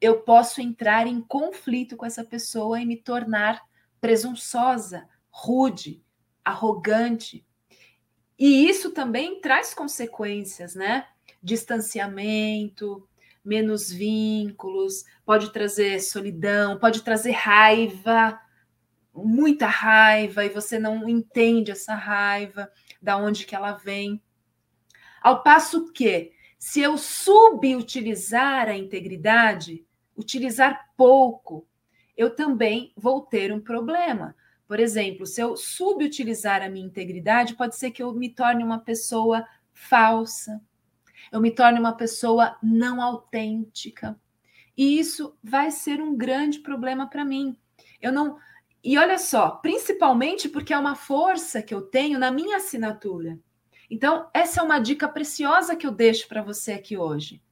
eu 0.00 0.20
posso 0.20 0.60
entrar 0.60 1.06
em 1.06 1.20
conflito 1.20 1.96
com 1.96 2.04
essa 2.04 2.24
pessoa 2.24 2.80
e 2.80 2.86
me 2.86 2.96
tornar 2.96 3.62
presunçosa, 4.00 5.08
rude, 5.30 6.01
arrogante. 6.44 7.44
E 8.38 8.68
isso 8.68 8.90
também 8.90 9.40
traz 9.40 9.72
consequências, 9.72 10.74
né? 10.74 11.06
Distanciamento, 11.42 13.08
menos 13.44 13.90
vínculos, 13.90 15.04
pode 15.24 15.52
trazer 15.52 16.00
solidão, 16.00 16.78
pode 16.78 17.02
trazer 17.02 17.32
raiva, 17.32 18.40
muita 19.14 19.66
raiva, 19.66 20.44
e 20.44 20.48
você 20.48 20.78
não 20.78 21.08
entende 21.08 21.70
essa 21.70 21.94
raiva, 21.94 22.70
da 23.00 23.16
onde 23.16 23.44
que 23.44 23.54
ela 23.54 23.72
vem. 23.72 24.22
Ao 25.20 25.42
passo 25.42 25.92
que, 25.92 26.32
se 26.58 26.80
eu 26.80 26.96
subutilizar 26.96 28.68
a 28.68 28.76
integridade, 28.76 29.84
utilizar 30.16 30.90
pouco, 30.96 31.66
eu 32.16 32.34
também 32.34 32.92
vou 32.96 33.22
ter 33.22 33.52
um 33.52 33.60
problema. 33.60 34.34
Por 34.72 34.80
exemplo, 34.80 35.26
se 35.26 35.38
eu 35.38 35.54
subutilizar 35.54 36.62
a 36.62 36.68
minha 36.70 36.86
integridade, 36.86 37.54
pode 37.56 37.76
ser 37.76 37.90
que 37.90 38.02
eu 38.02 38.10
me 38.14 38.30
torne 38.30 38.64
uma 38.64 38.78
pessoa 38.78 39.46
falsa, 39.70 40.62
eu 41.30 41.42
me 41.42 41.50
torne 41.50 41.78
uma 41.78 41.94
pessoa 41.94 42.56
não 42.62 43.02
autêntica. 43.02 44.18
E 44.74 44.98
isso 44.98 45.36
vai 45.44 45.70
ser 45.70 46.00
um 46.00 46.16
grande 46.16 46.60
problema 46.60 47.06
para 47.06 47.22
mim. 47.22 47.54
Eu 48.00 48.10
não. 48.12 48.38
E 48.82 48.96
olha 48.96 49.18
só, 49.18 49.50
principalmente 49.50 50.48
porque 50.48 50.72
é 50.72 50.78
uma 50.78 50.94
força 50.94 51.60
que 51.60 51.74
eu 51.74 51.82
tenho 51.82 52.18
na 52.18 52.30
minha 52.30 52.56
assinatura. 52.56 53.38
Então, 53.90 54.30
essa 54.32 54.60
é 54.60 54.62
uma 54.62 54.78
dica 54.78 55.06
preciosa 55.06 55.76
que 55.76 55.86
eu 55.86 55.92
deixo 55.92 56.26
para 56.26 56.40
você 56.42 56.72
aqui 56.72 56.96
hoje 56.96 57.42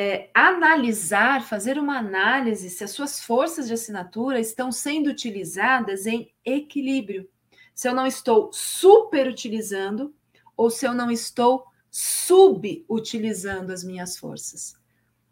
é, 0.00 0.30
analisar, 0.32 1.42
fazer 1.42 1.76
uma 1.76 1.98
análise 1.98 2.70
se 2.70 2.84
as 2.84 2.92
suas 2.92 3.20
forças 3.20 3.66
de 3.66 3.74
assinatura 3.74 4.38
estão 4.38 4.70
sendo 4.70 5.10
utilizadas 5.10 6.06
em 6.06 6.32
equilíbrio. 6.44 7.28
Se 7.74 7.88
eu 7.88 7.94
não 7.96 8.06
estou 8.06 8.48
superutilizando 8.52 10.14
ou 10.56 10.70
se 10.70 10.86
eu 10.86 10.94
não 10.94 11.10
estou 11.10 11.64
subutilizando 11.90 13.72
as 13.72 13.82
minhas 13.82 14.16
forças. 14.16 14.76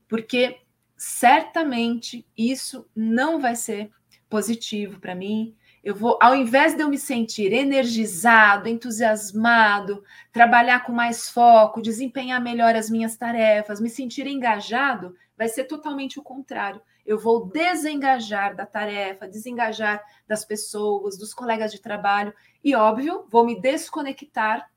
Porque 0.09 0.59
certamente 0.97 2.27
isso 2.37 2.91
não 2.93 3.41
vai 3.41 3.55
ser 3.55 3.93
positivo 4.29 4.99
para 4.99 5.15
mim, 5.15 5.55
eu 5.87 5.95
vou, 5.95 6.19
ao 6.21 6.35
invés 6.35 6.75
de 6.75 6.83
eu 6.83 6.89
me 6.89 6.99
sentir 6.99 7.53
energizado, 7.53 8.69
entusiasmado, 8.69 10.03
trabalhar 10.33 10.81
com 10.81 10.91
mais 10.91 11.31
foco, 11.31 11.81
desempenhar 11.81 12.43
melhor 12.43 12.75
as 12.75 12.91
minhas 12.91 13.17
tarefas, 13.17 13.81
me 13.81 13.89
sentir 13.89 14.27
engajado, 14.27 15.15
vai 15.39 15.47
ser 15.47 15.63
totalmente 15.63 16.19
o 16.19 16.25
contrário. 16.25 16.83
Eu 17.07 17.21
vou 17.21 17.47
desengajar 17.47 18.57
da 18.57 18.67
tarefa, 18.67 19.29
desengajar 19.29 20.03
das 20.27 20.45
pessoas, 20.45 21.17
dos 21.17 21.33
colegas 21.33 21.71
de 21.71 21.81
trabalho 21.81 22.35
e, 22.65 22.75
óbvio, 22.75 23.25
vou 23.31 23.47
me 23.47 23.61
desconectar 23.61 24.69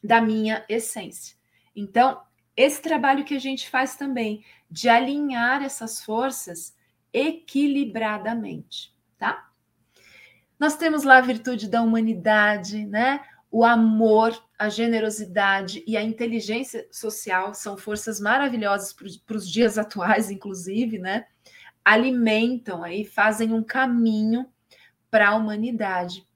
da 0.00 0.20
minha 0.20 0.64
essência. 0.68 1.36
Então, 1.74 2.22
esse 2.56 2.80
trabalho 2.80 3.24
que 3.24 3.34
a 3.34 3.40
gente 3.40 3.68
faz 3.68 3.96
também 3.96 4.44
de 4.70 4.88
alinhar 4.88 5.64
essas 5.64 6.04
forças 6.04 6.72
equilibradamente, 7.12 8.94
tá? 9.18 9.45
Nós 10.58 10.76
temos 10.76 11.02
lá 11.02 11.18
a 11.18 11.22
virtude 11.22 11.68
da 11.68 11.82
humanidade, 11.82 12.86
né? 12.86 13.20
O 13.50 13.64
amor, 13.64 14.36
a 14.58 14.68
generosidade 14.68 15.84
e 15.86 15.96
a 15.96 16.02
inteligência 16.02 16.86
social 16.90 17.54
são 17.54 17.76
forças 17.76 18.20
maravilhosas 18.20 18.92
para 18.92 19.36
os 19.36 19.48
dias 19.48 19.76
atuais, 19.78 20.30
inclusive, 20.30 20.98
né? 20.98 21.26
Alimentam 21.84 22.82
aí, 22.82 23.04
fazem 23.04 23.52
um 23.52 23.62
caminho 23.62 24.46
para 25.10 25.28
a 25.28 25.36
humanidade. 25.36 26.26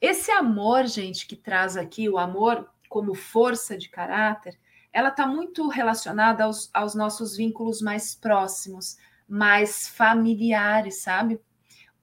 Esse 0.00 0.30
amor, 0.30 0.86
gente, 0.86 1.26
que 1.26 1.36
traz 1.36 1.76
aqui, 1.76 2.08
o 2.08 2.18
amor 2.18 2.68
como 2.88 3.14
força 3.14 3.76
de 3.76 3.88
caráter, 3.88 4.58
ela 4.92 5.08
está 5.10 5.26
muito 5.26 5.68
relacionada 5.68 6.44
aos, 6.44 6.70
aos 6.74 6.94
nossos 6.94 7.36
vínculos 7.36 7.80
mais 7.80 8.14
próximos, 8.14 8.96
mais 9.28 9.88
familiares, 9.88 11.02
sabe? 11.02 11.40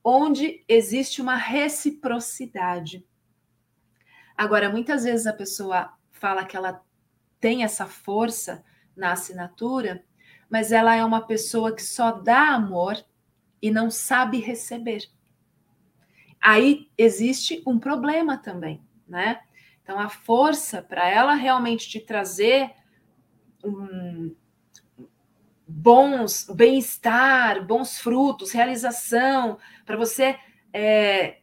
Onde 0.08 0.63
existe 0.68 1.20
uma 1.20 1.36
reciprocidade. 1.36 3.04
Agora, 4.38 4.70
muitas 4.70 5.04
vezes 5.04 5.26
a 5.26 5.34
pessoa 5.34 5.98
fala 6.12 6.46
que 6.46 6.56
ela 6.56 6.86
tem 7.39 7.63
essa 7.63 7.88
força 7.88 8.63
na 8.96 9.13
assinatura, 9.13 10.06
mas 10.48 10.72
ela 10.72 10.96
é 10.96 11.04
uma 11.04 11.26
pessoa 11.26 11.76
que 11.76 11.82
só 11.82 12.12
dá 12.12 12.50
amor 12.50 13.04
e 13.60 13.72
não 13.72 13.89
sabe 13.89 14.38
receber. 14.38 15.10
Aí 16.39 16.91
existe 16.95 17.64
um 17.66 17.80
problema 17.80 18.38
também, 18.38 18.80
né? 19.08 19.41
Então, 19.82 19.99
a 19.99 20.08
força 20.08 20.84
para 20.84 21.10
ela 21.10 21.34
realmente 21.34 21.89
te 21.89 21.99
trazer 21.99 22.72
um, 23.64 24.14
bons, 25.86 26.47
bem-estar, 26.49 27.63
bons 27.63 27.99
frutos, 27.99 28.51
realização, 28.51 29.59
para 29.86 29.95
você 29.95 30.36
é, 30.73 31.38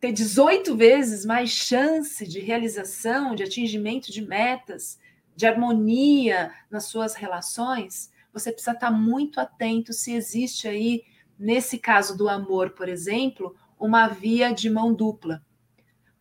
ter 0.00 0.12
18 0.12 0.74
vezes 0.74 1.26
mais 1.26 1.50
chance 1.50 2.26
de 2.26 2.40
realização, 2.40 3.34
de 3.34 3.42
atingimento 3.42 4.10
de 4.10 4.22
metas, 4.26 4.98
de 5.36 5.46
harmonia 5.46 6.52
nas 6.70 6.86
suas 6.86 7.14
relações, 7.14 8.10
você 8.32 8.50
precisa 8.50 8.72
estar 8.72 8.90
muito 8.90 9.38
atento 9.38 9.92
se 9.92 10.14
existe 10.14 10.66
aí, 10.66 11.04
nesse 11.38 11.78
caso 11.78 12.16
do 12.16 12.30
amor, 12.30 12.70
por 12.70 12.88
exemplo, 12.88 13.54
uma 13.78 14.08
via 14.08 14.54
de 14.54 14.70
mão 14.70 14.94
dupla. 14.94 15.44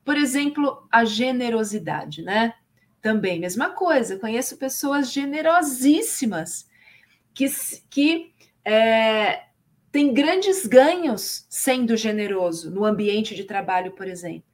Por 0.04 0.18
exemplo, 0.18 0.86
a 0.92 1.06
generosidade, 1.06 2.22
né? 2.22 2.54
também, 3.02 3.40
mesma 3.40 3.70
coisa. 3.70 4.20
Conheço 4.20 4.58
pessoas 4.58 5.12
generosíssimas 5.12 6.70
que, 7.34 7.48
que 7.90 8.34
é, 8.66 9.46
têm 9.92 10.14
grandes 10.14 10.66
ganhos 10.66 11.46
sendo 11.50 11.96
generoso 11.98 12.72
no 12.72 12.86
ambiente 12.86 13.36
de 13.36 13.44
trabalho, 13.44 13.92
por 13.92 14.08
exemplo. 14.08 14.50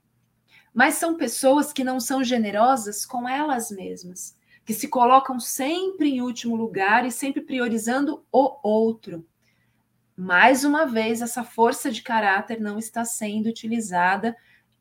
Mas 0.74 0.96
são 0.96 1.18
pessoas 1.18 1.74
que 1.74 1.84
não 1.84 2.00
são 2.00 2.24
generosas 2.24 3.06
com 3.06 3.28
elas 3.28 3.72
mesmas, 3.72 4.38
que 4.64 4.74
se 4.74 4.88
colocam 4.88 5.40
sempre 5.40 6.10
em 6.10 6.22
último 6.22 6.56
lugar 6.56 7.06
e 7.06 7.12
sempre 7.12 7.42
priorizando 7.42 8.24
o 8.32 8.60
outro. 8.62 9.26
Mais 10.16 10.64
uma 10.64 10.86
vez, 10.86 11.22
essa 11.22 11.44
força 11.44 11.92
de 11.92 12.02
caráter 12.02 12.60
não 12.60 12.78
está 12.78 13.06
sendo 13.06 13.48
utilizada 13.48 14.36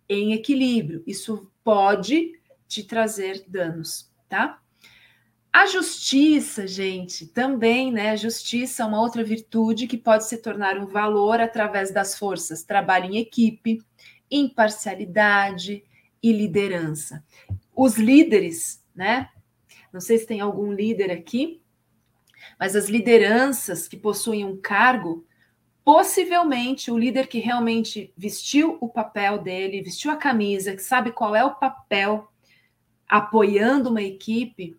em 0.08 0.32
equilíbrio. 0.32 1.02
Isso 1.06 1.50
pode 1.62 2.32
te 2.66 2.82
trazer 2.82 3.44
danos, 3.46 4.10
tá? 4.28 4.60
A 5.56 5.64
justiça, 5.64 6.66
gente, 6.66 7.26
também, 7.28 7.90
né? 7.90 8.10
A 8.10 8.16
justiça 8.16 8.82
é 8.82 8.86
uma 8.86 9.00
outra 9.00 9.24
virtude 9.24 9.86
que 9.86 9.96
pode 9.96 10.26
se 10.26 10.36
tornar 10.36 10.76
um 10.76 10.84
valor 10.84 11.40
através 11.40 11.90
das 11.90 12.18
forças 12.18 12.62
trabalho 12.62 13.06
em 13.06 13.16
equipe, 13.16 13.80
imparcialidade 14.30 15.82
e 16.22 16.30
liderança. 16.30 17.24
Os 17.74 17.96
líderes, 17.96 18.84
né? 18.94 19.30
Não 19.90 19.98
sei 19.98 20.18
se 20.18 20.26
tem 20.26 20.42
algum 20.42 20.70
líder 20.70 21.10
aqui, 21.10 21.62
mas 22.60 22.76
as 22.76 22.90
lideranças 22.90 23.88
que 23.88 23.96
possuem 23.96 24.44
um 24.44 24.60
cargo, 24.60 25.26
possivelmente 25.82 26.90
o 26.90 26.98
líder 26.98 27.28
que 27.28 27.38
realmente 27.38 28.12
vestiu 28.14 28.76
o 28.78 28.90
papel 28.90 29.38
dele, 29.38 29.80
vestiu 29.80 30.10
a 30.10 30.16
camisa, 30.16 30.76
que 30.76 30.82
sabe 30.82 31.12
qual 31.12 31.34
é 31.34 31.42
o 31.42 31.54
papel 31.54 32.30
apoiando 33.08 33.88
uma 33.88 34.02
equipe, 34.02 34.76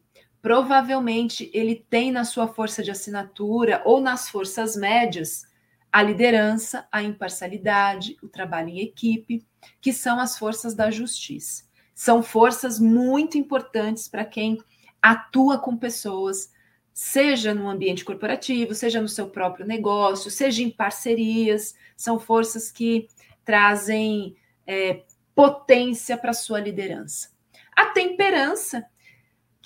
provavelmente 0.47 1.51
ele 1.53 1.85
tem 1.89 2.09
na 2.09 2.23
sua 2.23 2.47
força 2.47 2.81
de 2.81 2.89
assinatura 2.89 3.81
ou 3.83 3.99
nas 3.99 4.29
forças 4.29 4.77
médias 4.77 5.45
a 5.91 6.01
liderança, 6.01 6.87
a 6.89 7.03
imparcialidade, 7.03 8.15
o 8.23 8.29
trabalho 8.29 8.69
em 8.69 8.79
equipe, 8.79 9.45
que 9.81 9.91
são 9.91 10.17
as 10.21 10.37
forças 10.37 10.73
da 10.73 10.89
justiça. 10.89 11.65
São 11.93 12.23
forças 12.23 12.79
muito 12.79 13.37
importantes 13.37 14.07
para 14.07 14.23
quem 14.23 14.57
atua 15.01 15.57
com 15.59 15.75
pessoas, 15.75 16.49
seja 16.93 17.53
no 17.53 17.67
ambiente 17.67 18.05
corporativo, 18.05 18.73
seja 18.73 19.01
no 19.01 19.09
seu 19.09 19.27
próprio 19.29 19.67
negócio, 19.67 20.31
seja 20.31 20.63
em 20.63 20.71
parcerias. 20.71 21.75
São 21.97 22.17
forças 22.17 22.71
que 22.71 23.09
trazem 23.43 24.37
é, 24.65 25.03
potência 25.35 26.15
para 26.15 26.31
sua 26.31 26.61
liderança. 26.61 27.35
A 27.75 27.87
temperança, 27.87 28.85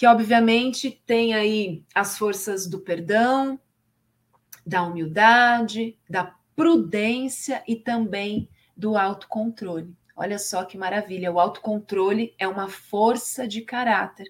que 0.02 0.08
obviamente 0.08 1.00
tem 1.06 1.36
aí 1.36 1.86
as 1.94 2.18
forças 2.18 2.66
do 2.66 2.80
perdão, 2.80 3.60
da 4.66 4.82
humildade, 4.82 5.96
da 6.10 6.34
prudência 6.56 7.64
e 7.68 7.76
também 7.76 8.50
do 8.76 8.98
autocontrole. 8.98 9.96
Olha 10.16 10.40
só 10.40 10.66
que 10.66 10.76
maravilha, 10.76 11.32
o 11.32 11.40
autocontrole 11.40 12.34
é 12.40 12.48
uma 12.48 12.68
força 12.68 13.48
de 13.48 13.62
caráter. 13.62 14.26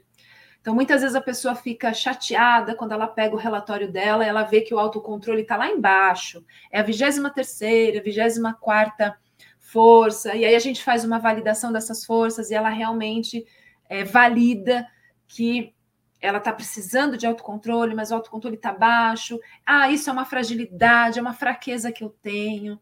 Então, 0.60 0.76
muitas 0.76 1.04
vezes 1.04 1.16
a 1.16 1.22
pessoa 1.22 1.56
fica 1.56 1.94
chateada 1.94 2.76
quando 2.76 2.92
ela 2.92 3.08
pega 3.08 3.34
o 3.34 3.40
relatório 3.40 3.90
dela, 3.90 4.26
ela 4.26 4.44
vê 4.44 4.60
que 4.60 4.74
o 4.74 4.78
autocontrole 4.78 5.44
está 5.44 5.56
lá 5.56 5.70
embaixo, 5.70 6.44
é 6.70 6.82
a 6.82 6.84
23 6.84 7.34
terceira, 7.34 8.04
24 8.04 8.60
quarta 8.60 9.18
força, 9.58 10.36
e 10.36 10.44
aí 10.44 10.54
a 10.54 10.60
gente 10.60 10.84
faz 10.84 11.06
uma 11.06 11.18
validação 11.18 11.72
dessas 11.72 12.04
forças 12.04 12.52
e 12.52 12.56
ela 12.56 12.68
realmente 12.68 13.46
é, 13.88 14.04
valida 14.04 14.86
que 15.32 15.74
ela 16.20 16.40
está 16.40 16.52
precisando 16.52 17.18
de 17.18 17.26
autocontrole, 17.26 17.96
mas 17.96 18.12
o 18.12 18.16
autocontrole 18.16 18.58
está 18.58 18.74
baixo. 18.74 19.40
Ah, 19.66 19.90
isso 19.90 20.10
é 20.10 20.14
uma 20.14 20.26
fragilidade, 20.26 21.18
é 21.18 21.22
uma 21.22 21.34
fraqueza 21.34 21.92
que 21.92 22.04
eu 22.04 22.10
tenho. 22.10 22.80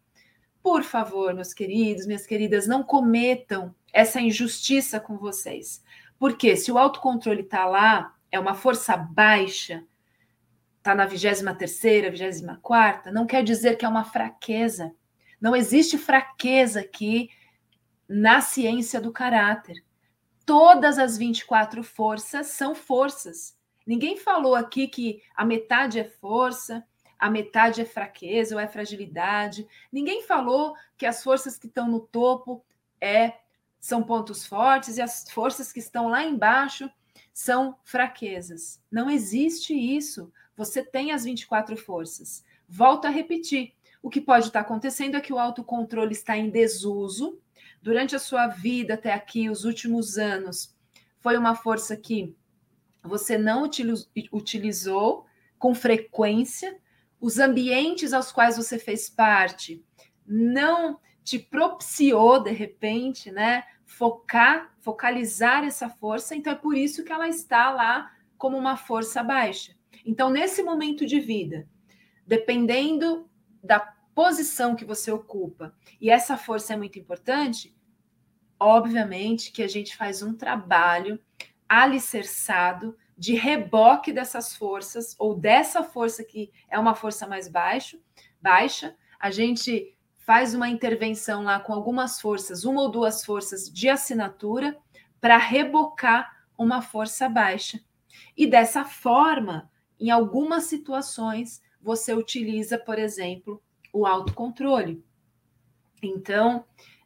Por 0.62 0.84
favor, 0.84 1.34
meus 1.34 1.54
queridos, 1.54 2.08
minhas 2.08 2.26
queridas, 2.26 2.68
não 2.68 2.82
cometam 2.82 3.74
essa 3.94 4.20
injustiça 4.20 5.00
com 5.00 5.16
vocês. 5.16 5.84
Porque 6.18 6.58
se 6.58 6.72
o 6.72 6.78
autocontrole 6.78 7.42
está 7.42 7.66
lá, 7.66 8.16
é 8.32 8.40
uma 8.40 8.56
força 8.56 8.98
baixa, 8.98 9.86
está 10.80 10.96
na 10.96 11.08
23ª, 11.08 12.12
24ª, 12.12 13.12
não 13.12 13.28
quer 13.28 13.44
dizer 13.44 13.78
que 13.78 13.86
é 13.86 13.88
uma 13.88 14.04
fraqueza. 14.04 14.92
Não 15.40 15.56
existe 15.56 16.00
fraqueza 16.00 16.80
aqui 16.80 17.30
na 18.08 18.42
ciência 18.42 19.00
do 19.00 19.14
caráter 19.14 19.84
todas 20.50 20.98
as 20.98 21.16
24 21.16 21.84
forças 21.84 22.48
são 22.48 22.74
forças. 22.74 23.56
Ninguém 23.86 24.18
falou 24.18 24.56
aqui 24.56 24.88
que 24.88 25.22
a 25.36 25.46
metade 25.46 26.00
é 26.00 26.04
força, 26.04 26.84
a 27.20 27.30
metade 27.30 27.82
é 27.82 27.86
fraqueza 27.86 28.56
ou 28.56 28.60
é 28.60 28.68
fragilidade. 28.68 29.68
Ninguém 29.92 30.24
falou 30.24 30.74
que 30.98 31.06
as 31.06 31.22
forças 31.22 31.56
que 31.56 31.68
estão 31.68 31.88
no 31.88 32.00
topo 32.00 32.66
é 33.00 33.34
são 33.80 34.02
pontos 34.02 34.44
fortes 34.44 34.98
e 34.98 35.04
as 35.04 35.30
forças 35.30 35.72
que 35.72 35.78
estão 35.78 36.08
lá 36.08 36.24
embaixo 36.24 36.90
são 37.32 37.78
fraquezas. 37.84 38.82
Não 38.92 39.08
existe 39.08 39.76
isso. 39.76 40.34
Você 40.58 40.82
tem 40.82 41.12
as 41.12 41.26
24 41.26 41.78
forças. 41.78 42.44
Volto 42.68 43.06
a 43.06 43.12
repetir. 43.12 43.76
O 44.02 44.10
que 44.10 44.20
pode 44.20 44.48
estar 44.48 44.62
acontecendo 44.62 45.16
é 45.16 45.22
que 45.22 45.32
o 45.32 45.38
autocontrole 45.38 46.14
está 46.14 46.36
em 46.36 46.50
desuso 46.50 47.40
durante 47.82 48.16
a 48.16 48.20
sua 48.20 48.48
vida 48.48 48.94
até 48.96 49.14
aqui, 49.14 49.50
os 49.50 49.66
últimos 49.66 50.18
anos, 50.18 50.76
foi 51.20 51.38
uma 51.38 51.56
força 51.56 51.96
que 51.96 52.36
você 53.04 53.38
não 53.38 53.64
utilizou 54.32 55.26
com 55.58 55.74
frequência, 55.74 56.78
os 57.20 57.40
ambientes 57.40 58.14
aos 58.14 58.32
quais 58.32 58.58
você 58.58 58.80
fez 58.80 59.10
parte 59.10 59.84
não 60.26 61.00
te 61.24 61.40
propiciou 61.40 62.42
de 62.42 62.52
repente, 62.52 63.32
né, 63.32 63.64
focar, 63.86 64.74
focalizar 64.80 65.64
essa 65.64 65.90
força, 65.90 66.36
então 66.36 66.54
é 66.54 66.56
por 66.56 66.78
isso 66.78 67.04
que 67.04 67.12
ela 67.12 67.28
está 67.28 67.72
lá 67.72 68.12
como 68.38 68.58
uma 68.58 68.78
força 68.78 69.22
baixa. 69.24 69.76
Então, 70.06 70.30
nesse 70.30 70.64
momento 70.64 71.06
de 71.06 71.20
vida, 71.20 71.68
dependendo 72.26 73.30
da 73.62 73.80
posição 74.20 74.76
que 74.76 74.84
você 74.84 75.10
ocupa, 75.10 75.74
e 76.02 76.10
essa 76.10 76.36
força 76.36 76.74
é 76.74 76.76
muito 76.76 77.00
importante, 77.00 77.74
obviamente 78.60 79.50
que 79.50 79.64
a 79.64 79.68
gente 79.68 79.96
faz 79.96 80.22
um 80.22 80.34
trabalho 80.34 81.18
alicerçado 81.70 82.98
de 83.18 83.34
reboque 83.34 84.12
dessas 84.12 84.58
forças, 84.58 85.16
ou 85.18 85.34
dessa 85.34 85.84
força 85.86 86.22
que 86.22 86.52
é 86.70 86.78
uma 86.78 86.96
força 86.96 87.26
mais 87.26 87.48
baixo, 87.48 87.98
baixa, 88.42 88.94
a 89.18 89.32
gente 89.32 89.98
faz 90.18 90.54
uma 90.54 90.68
intervenção 90.68 91.44
lá 91.44 91.58
com 91.58 91.72
algumas 91.72 92.20
forças, 92.20 92.66
uma 92.66 92.82
ou 92.82 92.92
duas 92.92 93.24
forças 93.24 93.72
de 93.72 93.88
assinatura, 93.88 94.78
para 95.22 95.38
rebocar 95.38 96.46
uma 96.58 96.82
força 96.82 97.30
baixa. 97.30 97.80
E 98.36 98.46
dessa 98.46 98.84
forma, 98.84 99.72
em 99.98 100.12
algumas 100.12 100.66
situações, 100.66 101.62
você 101.82 102.14
utiliza, 102.14 102.78
por 102.78 103.00
exemplo, 103.00 103.64
o 103.94 104.06
autocontrole. 104.06 105.04
Então, 106.02 106.66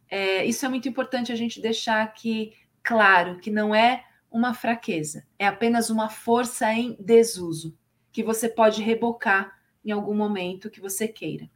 é, 0.09 0.45
isso 0.45 0.65
é 0.65 0.69
muito 0.69 0.87
importante 0.87 1.31
a 1.31 1.35
gente 1.35 1.61
deixar 1.61 2.03
aqui 2.03 2.53
claro 2.81 3.39
que 3.39 3.49
não 3.49 3.73
é 3.73 4.05
uma 4.29 4.53
fraqueza, 4.53 5.25
é 5.37 5.45
apenas 5.45 5.89
uma 5.89 6.09
força 6.09 6.71
em 6.73 6.95
desuso, 6.99 7.77
que 8.11 8.23
você 8.23 8.49
pode 8.49 8.81
rebocar 8.81 9.53
em 9.85 9.91
algum 9.91 10.13
momento 10.13 10.69
que 10.69 10.81
você 10.81 11.07
queira. 11.07 11.49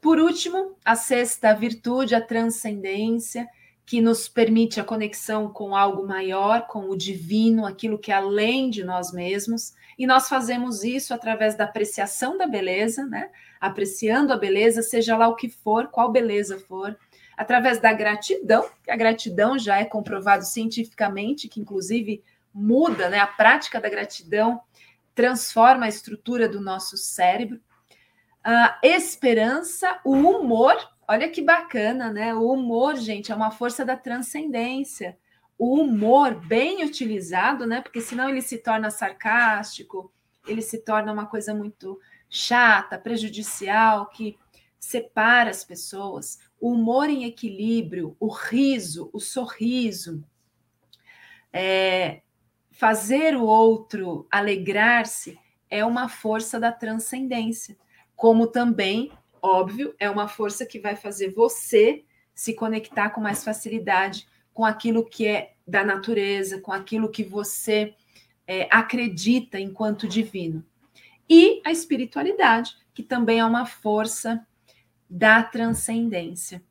Por 0.00 0.18
último, 0.18 0.76
a 0.84 0.94
sexta 0.94 1.54
virtude, 1.54 2.14
a 2.14 2.20
transcendência, 2.20 3.48
que 3.84 4.00
nos 4.00 4.28
permite 4.28 4.80
a 4.80 4.84
conexão 4.84 5.48
com 5.48 5.76
algo 5.76 6.04
maior, 6.06 6.66
com 6.66 6.90
o 6.90 6.96
divino, 6.96 7.64
aquilo 7.64 7.98
que 7.98 8.10
é 8.10 8.16
além 8.16 8.68
de 8.68 8.82
nós 8.82 9.12
mesmos, 9.12 9.74
e 9.96 10.06
nós 10.06 10.28
fazemos 10.28 10.82
isso 10.82 11.14
através 11.14 11.56
da 11.56 11.64
apreciação 11.64 12.36
da 12.36 12.48
beleza, 12.48 13.06
né? 13.06 13.30
Apreciando 13.60 14.32
a 14.32 14.36
beleza, 14.36 14.82
seja 14.82 15.16
lá 15.16 15.28
o 15.28 15.36
que 15.36 15.48
for, 15.48 15.88
qual 15.88 16.10
beleza 16.10 16.58
for, 16.58 16.96
através 17.36 17.80
da 17.80 17.92
gratidão, 17.92 18.68
que 18.82 18.90
a 18.90 18.96
gratidão 18.96 19.58
já 19.58 19.78
é 19.78 19.84
comprovado 19.84 20.44
cientificamente, 20.44 21.48
que 21.48 21.60
inclusive 21.60 22.22
muda, 22.52 23.08
né? 23.08 23.18
A 23.18 23.26
prática 23.26 23.80
da 23.80 23.88
gratidão 23.88 24.60
transforma 25.14 25.86
a 25.86 25.88
estrutura 25.88 26.48
do 26.48 26.60
nosso 26.60 26.96
cérebro. 26.96 27.60
A 28.42 28.78
esperança, 28.82 29.98
o 30.04 30.12
humor, 30.12 30.76
olha 31.08 31.28
que 31.28 31.42
bacana, 31.42 32.12
né? 32.12 32.34
O 32.34 32.52
humor, 32.52 32.96
gente, 32.96 33.32
é 33.32 33.34
uma 33.34 33.50
força 33.50 33.84
da 33.84 33.96
transcendência 33.96 35.16
o 35.58 35.80
humor 35.80 36.34
bem 36.34 36.84
utilizado, 36.84 37.66
né? 37.66 37.80
Porque 37.80 38.00
senão 38.00 38.28
ele 38.28 38.42
se 38.42 38.58
torna 38.58 38.90
sarcástico, 38.90 40.12
ele 40.46 40.62
se 40.62 40.78
torna 40.78 41.12
uma 41.12 41.26
coisa 41.26 41.54
muito 41.54 41.98
chata, 42.28 42.98
prejudicial, 42.98 44.06
que 44.06 44.36
separa 44.78 45.50
as 45.50 45.64
pessoas. 45.64 46.38
O 46.60 46.72
humor 46.72 47.08
em 47.08 47.24
equilíbrio, 47.24 48.16
o 48.20 48.28
riso, 48.28 49.10
o 49.12 49.20
sorriso, 49.20 50.24
é, 51.52 52.22
fazer 52.70 53.36
o 53.36 53.44
outro 53.44 54.26
alegrar-se 54.30 55.38
é 55.70 55.84
uma 55.84 56.08
força 56.08 56.60
da 56.60 56.70
transcendência, 56.70 57.76
como 58.14 58.46
também, 58.46 59.10
óbvio, 59.42 59.94
é 59.98 60.08
uma 60.08 60.28
força 60.28 60.64
que 60.64 60.78
vai 60.78 60.94
fazer 60.94 61.32
você 61.32 62.04
se 62.34 62.54
conectar 62.54 63.10
com 63.10 63.20
mais 63.20 63.42
facilidade 63.42 64.26
com 64.52 64.64
aquilo 64.64 65.04
que 65.04 65.26
é 65.26 65.54
da 65.66 65.84
natureza, 65.84 66.60
com 66.60 66.72
aquilo 66.72 67.10
que 67.10 67.22
você 67.22 67.94
é, 68.46 68.66
acredita 68.70 69.60
enquanto 69.60 70.08
divino. 70.08 70.64
E 71.28 71.60
a 71.64 71.72
espiritualidade, 71.72 72.76
que 72.94 73.02
também 73.02 73.40
é 73.40 73.44
uma 73.44 73.66
força 73.66 74.46
da 75.08 75.42
transcendência. 75.42 76.62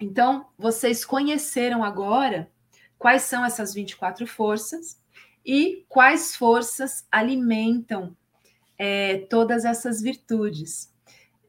Então, 0.00 0.46
vocês 0.56 1.04
conheceram 1.04 1.82
agora 1.82 2.50
quais 2.98 3.22
são 3.22 3.44
essas 3.44 3.74
24 3.74 4.26
forças 4.26 5.00
e 5.44 5.84
quais 5.88 6.36
forças 6.36 7.06
alimentam 7.10 8.16
é, 8.76 9.18
todas 9.30 9.64
essas 9.64 10.00
virtudes. 10.00 10.92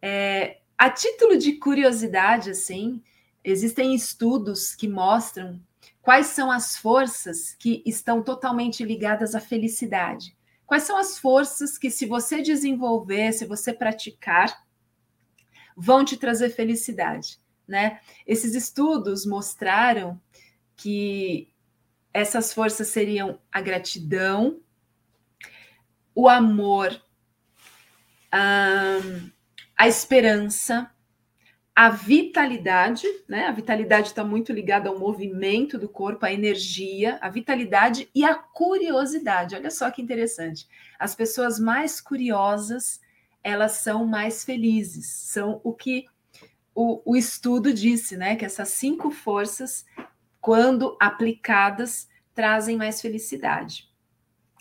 É, 0.02 0.60
a 0.78 0.90
título 0.90 1.38
de 1.38 1.54
curiosidade, 1.54 2.52
assim, 2.52 3.02
existem 3.44 3.94
estudos 3.94 4.76
que 4.76 4.88
mostram 4.88 5.60
quais 6.02 6.28
são 6.28 6.50
as 6.50 6.78
forças 6.78 7.56
que 7.60 7.84
estão 7.86 8.24
totalmente 8.24 8.84
ligadas 8.84 9.36
à 9.36 9.40
felicidade. 9.40 10.36
Quais 10.70 10.84
são 10.84 10.98
as 10.98 11.18
forças 11.18 11.80
que, 11.80 11.90
se 11.90 12.06
você 12.06 12.44
desenvolver, 12.44 13.34
se 13.34 13.44
você 13.44 13.74
praticar, 13.74 14.64
vão 15.76 16.06
te 16.06 16.16
trazer 16.16 16.52
felicidade, 16.52 17.40
né? 17.68 18.00
Esses 18.28 18.54
estudos 18.54 19.26
mostraram 19.26 20.22
que 20.76 21.52
essas 22.14 22.54
forças 22.54 22.88
seriam 22.90 23.42
a 23.52 23.60
gratidão, 23.62 24.62
o 26.14 26.30
amor, 26.30 27.02
a 28.32 29.88
esperança, 29.88 30.92
a 31.80 31.88
vitalidade, 31.88 33.08
né? 33.26 33.46
A 33.46 33.54
vitalidade 33.54 34.08
está 34.08 34.22
muito 34.22 34.52
ligada 34.52 34.90
ao 34.90 35.00
movimento 35.00 35.78
do 35.78 35.88
corpo, 35.88 36.26
à 36.26 36.34
energia, 36.34 37.18
a 37.22 37.30
vitalidade 37.30 38.10
e 38.14 38.26
a 38.26 38.36
curiosidade. 38.36 39.56
Olha 39.56 39.72
só 39.72 39.90
que 39.90 40.02
interessante. 40.02 40.68
As 41.00 41.16
pessoas 41.16 41.58
mais 41.58 42.02
curiosas, 42.02 43.00
elas 43.42 43.72
são 43.78 44.06
mais 44.06 44.44
felizes. 44.44 45.06
São 45.08 45.62
o 45.64 45.72
que 45.74 46.04
o, 46.76 47.14
o 47.14 47.16
estudo 47.16 47.74
disse, 47.74 48.18
né? 48.18 48.36
Que 48.36 48.44
essas 48.44 48.68
cinco 48.72 49.10
forças, 49.10 49.86
quando 50.42 50.98
aplicadas, 51.00 52.10
trazem 52.36 52.76
mais 52.76 53.00
felicidade. 53.00 53.90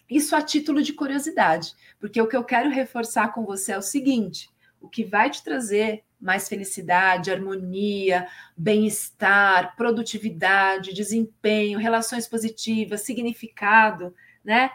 Isso 0.09 0.37
a 0.37 0.41
título 0.41 0.81
de 0.81 0.93
curiosidade, 0.93 1.75
porque 1.99 2.23
o 2.23 2.29
que 2.29 2.37
eu 2.37 2.45
quero 2.45 2.71
reforçar 2.71 3.33
com 3.33 3.45
você 3.45 3.73
é 3.73 3.79
o 3.79 3.83
seguinte: 3.83 4.49
o 4.81 4.89
que 4.89 5.05
vai 5.05 5.31
te 5.31 5.43
trazer 5.43 6.05
mais 6.21 6.49
felicidade, 6.49 7.31
harmonia, 7.31 8.27
bem-estar, 8.57 9.77
produtividade, 9.77 10.93
desempenho, 10.93 11.79
relações 11.79 12.27
positivas, 12.27 13.03
significado, 13.03 14.15
né? 14.45 14.71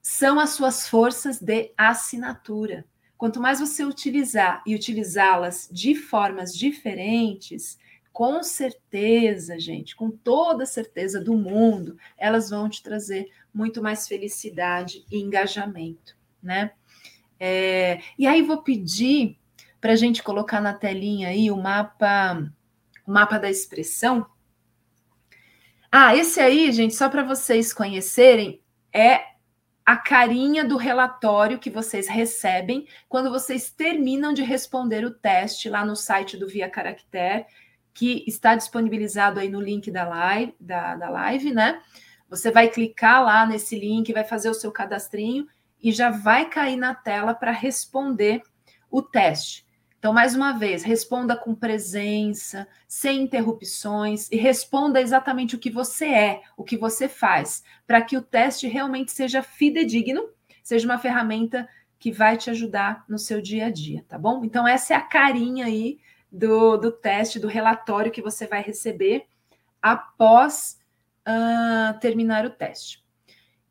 São 0.00 0.40
as 0.40 0.50
suas 0.50 0.88
forças 0.88 1.40
de 1.40 1.72
assinatura. 1.76 2.84
Quanto 3.16 3.40
mais 3.40 3.60
você 3.60 3.84
utilizar 3.84 4.62
e 4.66 4.74
utilizá-las 4.74 5.68
de 5.70 5.94
formas 5.94 6.52
diferentes, 6.52 7.78
com 8.12 8.42
certeza, 8.42 9.58
gente, 9.60 9.94
com 9.94 10.10
toda 10.10 10.66
certeza 10.66 11.20
do 11.20 11.34
mundo, 11.34 11.96
elas 12.18 12.50
vão 12.50 12.68
te 12.68 12.82
trazer 12.82 13.30
muito 13.54 13.80
mais 13.80 14.08
felicidade 14.08 15.04
e 15.10 15.18
engajamento, 15.18 16.16
né? 16.42 16.72
É, 17.44 18.00
e 18.16 18.24
aí 18.24 18.40
vou 18.40 18.62
pedir 18.62 19.36
para 19.80 19.94
a 19.94 19.96
gente 19.96 20.22
colocar 20.22 20.60
na 20.60 20.72
telinha 20.72 21.26
aí 21.26 21.50
o 21.50 21.56
mapa, 21.56 22.48
o 23.04 23.10
mapa 23.10 23.36
da 23.36 23.50
expressão. 23.50 24.24
Ah, 25.90 26.14
esse 26.14 26.38
aí, 26.38 26.70
gente, 26.70 26.94
só 26.94 27.08
para 27.08 27.24
vocês 27.24 27.72
conhecerem, 27.72 28.62
é 28.92 29.22
a 29.84 29.96
carinha 29.96 30.64
do 30.64 30.76
relatório 30.76 31.58
que 31.58 31.68
vocês 31.68 32.06
recebem 32.06 32.86
quando 33.08 33.28
vocês 33.28 33.72
terminam 33.72 34.32
de 34.32 34.44
responder 34.44 35.04
o 35.04 35.10
teste 35.10 35.68
lá 35.68 35.84
no 35.84 35.96
site 35.96 36.36
do 36.36 36.46
Via 36.46 36.70
Caractere, 36.70 37.44
que 37.92 38.24
está 38.24 38.54
disponibilizado 38.54 39.40
aí 39.40 39.48
no 39.48 39.60
link 39.60 39.90
da 39.90 40.04
live, 40.04 40.54
da, 40.60 40.94
da 40.94 41.10
live, 41.10 41.52
né? 41.52 41.82
Você 42.30 42.52
vai 42.52 42.68
clicar 42.68 43.24
lá 43.24 43.44
nesse 43.44 43.76
link, 43.76 44.12
vai 44.12 44.22
fazer 44.22 44.48
o 44.48 44.54
seu 44.54 44.70
cadastrinho 44.70 45.48
e 45.82 45.90
já 45.90 46.10
vai 46.10 46.48
cair 46.48 46.76
na 46.76 46.94
tela 46.94 47.34
para 47.34 47.50
responder 47.50 48.42
o 48.90 49.02
teste. 49.02 49.66
Então, 49.98 50.12
mais 50.12 50.34
uma 50.34 50.52
vez, 50.52 50.82
responda 50.82 51.36
com 51.36 51.54
presença, 51.54 52.66
sem 52.88 53.22
interrupções 53.22 54.28
e 54.32 54.36
responda 54.36 55.00
exatamente 55.00 55.54
o 55.54 55.58
que 55.58 55.70
você 55.70 56.06
é, 56.06 56.42
o 56.56 56.64
que 56.64 56.76
você 56.76 57.08
faz, 57.08 57.62
para 57.86 58.02
que 58.02 58.16
o 58.16 58.22
teste 58.22 58.66
realmente 58.66 59.12
seja 59.12 59.42
fidedigno, 59.42 60.28
seja 60.62 60.86
uma 60.86 60.98
ferramenta 60.98 61.68
que 62.00 62.10
vai 62.10 62.36
te 62.36 62.50
ajudar 62.50 63.04
no 63.08 63.16
seu 63.16 63.40
dia 63.40 63.66
a 63.66 63.70
dia, 63.70 64.04
tá 64.08 64.18
bom? 64.18 64.44
Então, 64.44 64.66
essa 64.66 64.92
é 64.92 64.96
a 64.96 65.00
carinha 65.00 65.66
aí 65.66 66.00
do, 66.32 66.76
do 66.76 66.90
teste, 66.90 67.38
do 67.38 67.46
relatório 67.46 68.10
que 68.10 68.20
você 68.20 68.44
vai 68.44 68.60
receber 68.60 69.26
após 69.80 70.80
uh, 71.28 71.96
terminar 72.00 72.44
o 72.44 72.50
teste. 72.50 73.04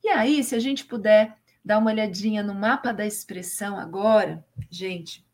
E 0.01 0.07
aí, 0.07 0.43
se 0.45 0.55
a 0.55 0.59
gente 0.59 0.85
puder 0.85 1.35
dar 1.63 1.77
uma 1.77 1.91
olhadinha 1.91 2.43
no 2.43 2.53
mapa 2.53 2.91
da 2.91 3.05
expressão 3.05 3.77
agora, 3.77 4.43
gente 4.69 5.25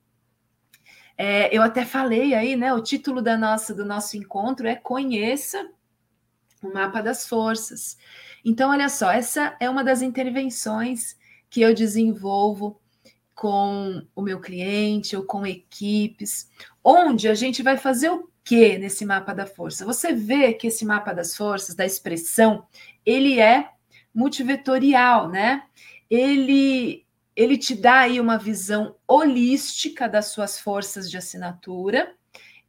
é, 1.18 1.56
eu 1.56 1.64
até 1.64 1.84
falei 1.84 2.36
aí, 2.36 2.56
né? 2.56 2.72
O 2.74 2.82
título 2.82 3.22
da 3.22 3.36
nossa, 3.36 3.74
do 3.74 3.84
nosso 3.84 4.16
encontro 4.16 4.68
é 4.68 4.76
Conheça 4.76 5.68
o 6.62 6.72
Mapa 6.72 7.02
das 7.02 7.28
Forças. 7.28 7.98
Então, 8.46 8.70
olha 8.70 8.88
só, 8.88 9.12
essa 9.12 9.56
é 9.60 9.70
uma 9.70 9.84
das 9.84 10.02
intervenções 10.02 11.18
que 11.50 11.62
eu 11.62 11.74
desenvolvo 11.74 12.80
com 13.34 14.06
o 14.16 14.22
meu 14.22 14.40
cliente 14.40 15.16
ou 15.16 15.24
com 15.24 15.46
equipes, 15.46 16.50
onde 16.84 17.28
a 17.28 17.34
gente 17.34 17.64
vai 17.64 17.78
fazer 17.78 18.10
o 18.10 18.30
que 18.44 18.78
nesse 18.78 19.06
mapa 19.06 19.34
da 19.34 19.46
força? 19.46 19.86
Você 19.86 20.14
vê 20.14 20.54
que 20.54 20.68
esse 20.68 20.86
mapa 20.86 21.14
das 21.14 21.36
forças, 21.36 21.76
da 21.76 21.86
expressão, 21.86 22.66
ele 23.06 23.40
é 23.40 23.70
multivetorial, 24.14 25.30
né? 25.30 25.64
Ele 26.10 27.05
ele 27.36 27.55
te 27.55 27.76
dá 27.76 27.99
aí 27.99 28.20
uma 28.20 28.39
visão 28.39 28.95
holística 29.08 30.10
das 30.10 30.28
suas 30.28 30.60
forças 30.60 31.08
de 31.08 31.18
assinatura, 31.18 32.16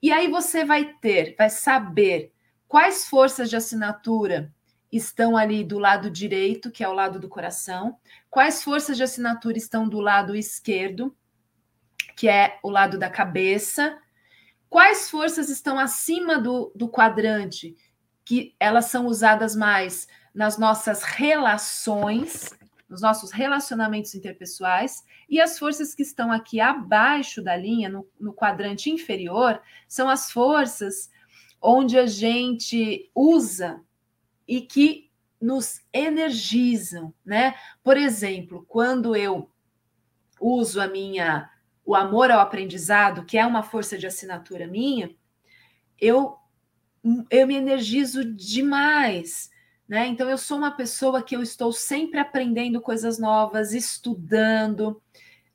e 0.03 0.12
aí 0.12 0.28
você 0.28 0.62
vai 0.62 0.93
ter, 1.01 1.34
vai 1.39 1.49
saber 1.49 2.34
quais 2.68 3.07
forças 3.07 3.49
de 3.49 3.57
assinatura 3.57 4.53
estão 4.93 5.39
ali 5.39 5.64
do 5.64 5.78
lado 5.78 6.11
direito, 6.11 6.70
que 6.70 6.84
é 6.84 6.89
o 6.89 6.93
lado 6.93 7.18
do 7.18 7.30
coração, 7.30 7.97
quais 8.30 8.62
forças 8.62 8.97
de 8.99 9.03
assinatura 9.03 9.57
estão 9.57 9.89
do 9.89 10.01
lado 10.01 10.36
esquerdo, 10.36 11.16
que 12.14 12.28
é 12.28 12.59
o 12.62 12.68
lado 12.68 12.99
da 12.99 13.09
cabeça, 13.09 13.99
quais 14.68 15.09
forças 15.09 15.49
estão 15.49 15.78
acima 15.78 16.39
do, 16.39 16.70
do 16.74 16.89
quadrante, 16.89 17.74
que 18.24 18.55
elas 18.61 18.86
são 18.86 19.07
usadas 19.07 19.57
mais 19.57 20.07
nas 20.34 20.59
nossas 20.59 21.03
relações, 21.03 22.51
nos 22.89 23.03
nossos 23.03 23.30
relacionamentos 23.30 24.14
interpessoais, 24.14 25.05
e 25.28 25.41
as 25.41 25.59
forças 25.59 25.95
que 25.95 26.03
estão 26.03 26.32
aqui 26.32 26.61
abaixo 26.61 27.43
da 27.43 27.55
linha, 27.55 27.89
no, 27.89 28.09
no 28.18 28.32
quadrante 28.32 28.91
inferior, 28.91 29.61
são 29.86 30.09
as 30.09 30.30
forças 30.30 31.11
onde 31.61 31.99
a 31.99 32.07
gente 32.07 33.11
usa 33.14 33.82
e 34.47 34.62
que 34.62 35.11
nos 35.41 35.82
energizam, 35.93 37.12
né? 37.24 37.55
Por 37.82 37.97
exemplo, 37.97 38.64
quando 38.66 39.14
eu 39.14 39.51
uso 40.41 40.80
a 40.80 40.86
minha 40.86 41.51
o 41.84 41.95
amor 41.95 42.30
ao 42.30 42.41
aprendizado, 42.41 43.24
que 43.24 43.39
é 43.39 43.47
uma 43.47 43.62
força 43.62 43.97
de 43.97 44.07
assinatura 44.07 44.66
minha, 44.66 45.11
eu 45.99 46.36
eu 47.30 47.47
me 47.47 47.55
energizo 47.55 48.24
demais. 48.24 49.51
Né? 49.89 50.07
Então, 50.07 50.28
eu 50.28 50.36
sou 50.36 50.59
uma 50.59 50.70
pessoa 50.70 51.22
que 51.22 51.34
eu 51.34 51.43
estou 51.43 51.72
sempre 51.72 52.20
aprendendo 52.20 52.80
coisas 52.80 53.18
novas, 53.18 53.72
estudando, 53.72 55.01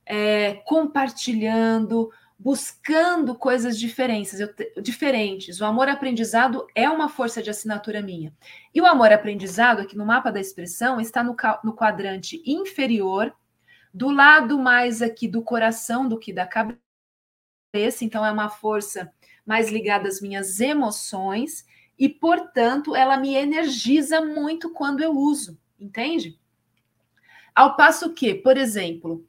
é, 0.04 0.56
compartilhando, 0.66 2.12
buscando 2.38 3.36
coisas 3.36 3.78
diferentes, 3.78 4.40
eu, 4.40 4.50
diferentes. 4.82 5.62
O 5.62 5.66
amor 5.66 5.88
aprendizado 5.88 6.66
é 6.74 6.90
uma 6.90 7.08
força 7.10 7.44
de 7.44 7.52
assinatura 7.52 8.02
minha. 8.02 8.34
E 8.74 8.82
o 8.82 8.88
amor 8.88 9.14
aprendizado, 9.14 9.82
aqui 9.82 9.96
no 9.96 10.06
mapa 10.06 10.32
da 10.32 10.42
expressão, 10.42 11.00
está 11.00 11.24
no, 11.24 11.36
no 11.64 11.76
quadrante 11.76 12.42
inferior, 12.44 13.32
do 13.94 14.10
lado 14.10 14.58
mais 14.58 15.04
aqui 15.04 15.28
do 15.28 15.44
coração 15.44 16.10
do 16.10 16.18
que 16.18 16.34
da 16.34 16.48
cabeça. 16.48 16.80
Então, 18.02 18.26
é 18.26 18.32
uma 18.32 18.50
força 18.50 19.14
mais 19.46 19.72
ligada 19.72 20.08
às 20.08 20.20
minhas 20.20 20.60
emoções 20.60 21.66
e, 21.98 22.10
portanto, 22.10 22.96
ela 22.96 23.18
me 23.18 23.36
energiza 23.36 24.22
muito 24.22 24.70
quando 24.72 25.02
eu 25.02 25.12
uso, 25.12 25.58
entende? 25.80 26.40
Ao 27.54 27.76
passo 27.76 28.14
que, 28.14 28.34
por 28.34 28.58
exemplo, 28.58 29.26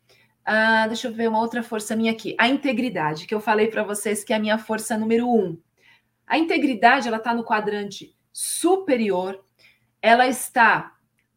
uh, 0.46 0.88
deixa 0.88 1.08
eu 1.08 1.12
ver 1.12 1.28
uma 1.28 1.40
outra 1.40 1.62
força 1.62 1.94
minha 1.94 2.12
aqui, 2.12 2.34
a 2.38 2.48
integridade, 2.48 3.26
que 3.26 3.34
eu 3.34 3.40
falei 3.40 3.68
para 3.68 3.82
vocês 3.82 4.24
que 4.24 4.32
é 4.32 4.36
a 4.36 4.40
minha 4.40 4.58
força 4.58 4.96
número 4.96 5.28
um. 5.28 5.58
A 6.26 6.38
integridade, 6.38 7.06
ela 7.06 7.18
está 7.18 7.34
no 7.34 7.44
quadrante 7.44 8.14
superior, 8.32 9.44
ela 10.00 10.26
está 10.26 10.94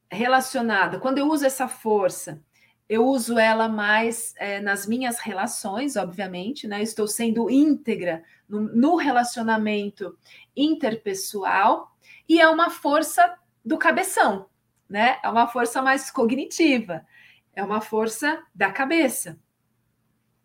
relacionada, 0.10 1.00
quando 1.00 1.18
eu 1.18 1.28
uso 1.28 1.46
essa 1.46 1.68
força, 1.68 2.42
eu 2.90 3.06
uso 3.06 3.38
ela 3.38 3.68
mais 3.68 4.34
é, 4.38 4.62
nas 4.62 4.88
minhas 4.88 5.20
relações, 5.20 5.98
obviamente, 5.98 6.68
né? 6.68 6.82
Estou 6.82 7.06
sendo 7.06 7.50
íntegra 7.50 8.24
no, 8.48 8.62
no 8.62 8.96
relacionamento 8.96 10.18
interpessoal 10.58 11.96
e 12.28 12.42
é 12.42 12.48
uma 12.50 12.70
força 12.70 13.38
do 13.64 13.78
cabeção, 13.78 14.48
né? 14.90 15.20
É 15.24 15.30
uma 15.30 15.48
força 15.48 15.82
mais 15.82 16.10
cognitiva, 16.10 17.06
é 17.54 17.64
uma 17.64 17.80
força 17.80 18.44
da 18.54 18.72
cabeça. 18.72 19.40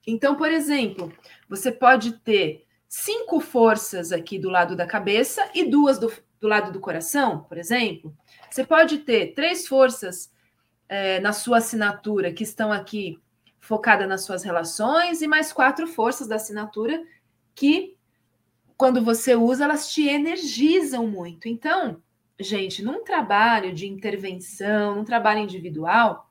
Então, 0.06 0.36
por 0.36 0.50
exemplo, 0.50 1.12
você 1.48 1.72
pode 1.72 2.12
ter 2.18 2.66
cinco 2.88 3.40
forças 3.40 4.12
aqui 4.12 4.38
do 4.38 4.50
lado 4.50 4.76
da 4.76 4.86
cabeça 4.86 5.48
e 5.54 5.64
duas 5.64 5.98
do, 5.98 6.12
do 6.40 6.48
lado 6.48 6.72
do 6.72 6.80
coração, 6.80 7.44
por 7.44 7.56
exemplo. 7.56 8.14
Você 8.50 8.64
pode 8.64 8.98
ter 8.98 9.32
três 9.34 9.66
forças 9.66 10.32
é, 10.88 11.20
na 11.20 11.32
sua 11.32 11.58
assinatura 11.58 12.32
que 12.32 12.42
estão 12.42 12.72
aqui 12.72 13.18
focada 13.60 14.06
nas 14.06 14.24
suas 14.24 14.42
relações 14.42 15.22
e 15.22 15.28
mais 15.28 15.52
quatro 15.52 15.86
forças 15.86 16.26
da 16.26 16.34
assinatura 16.34 17.02
que, 17.54 17.91
quando 18.82 19.00
você 19.00 19.36
usa, 19.36 19.62
elas 19.62 19.92
te 19.92 20.08
energizam 20.08 21.06
muito. 21.06 21.46
Então, 21.46 22.02
gente, 22.36 22.82
num 22.82 23.04
trabalho 23.04 23.72
de 23.72 23.86
intervenção, 23.86 24.96
num 24.96 25.04
trabalho 25.04 25.38
individual, 25.38 26.28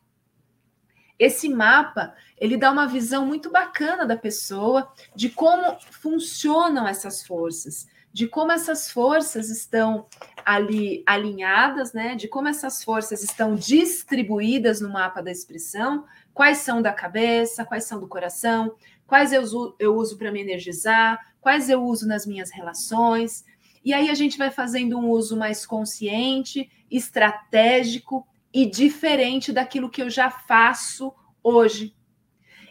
esse 1.17 1.47
mapa 1.47 2.13
ele 2.37 2.57
dá 2.57 2.69
uma 2.69 2.87
visão 2.87 3.25
muito 3.25 3.49
bacana 3.49 4.05
da 4.05 4.17
pessoa 4.17 4.91
de 5.15 5.29
como 5.29 5.79
funcionam 5.91 6.85
essas 6.85 7.25
forças, 7.25 7.87
de 8.11 8.27
como 8.27 8.51
essas 8.51 8.91
forças 8.91 9.49
estão 9.49 10.07
ali 10.43 11.03
alinhadas, 11.05 11.93
né? 11.93 12.15
De 12.15 12.27
como 12.27 12.49
essas 12.49 12.83
forças 12.83 13.23
estão 13.23 13.55
distribuídas 13.55 14.81
no 14.81 14.89
mapa 14.89 15.21
da 15.21 15.31
expressão, 15.31 16.03
quais 16.33 16.57
são 16.57 16.81
da 16.81 16.91
cabeça, 16.91 17.63
quais 17.63 17.85
são 17.85 17.97
do 17.97 18.09
coração, 18.09 18.75
quais 19.11 19.33
eu 19.33 19.41
uso, 19.41 19.75
eu 19.77 19.93
uso 19.97 20.17
para 20.17 20.31
me 20.31 20.39
energizar, 20.39 21.19
quais 21.41 21.69
eu 21.69 21.83
uso 21.83 22.07
nas 22.07 22.25
minhas 22.25 22.49
relações. 22.49 23.43
E 23.83 23.93
aí 23.93 24.09
a 24.09 24.13
gente 24.13 24.37
vai 24.37 24.49
fazendo 24.49 24.97
um 24.97 25.09
uso 25.09 25.35
mais 25.35 25.65
consciente, 25.65 26.71
estratégico 26.89 28.25
e 28.53 28.65
diferente 28.65 29.51
daquilo 29.51 29.89
que 29.89 30.01
eu 30.01 30.09
já 30.09 30.29
faço 30.29 31.13
hoje. 31.43 31.93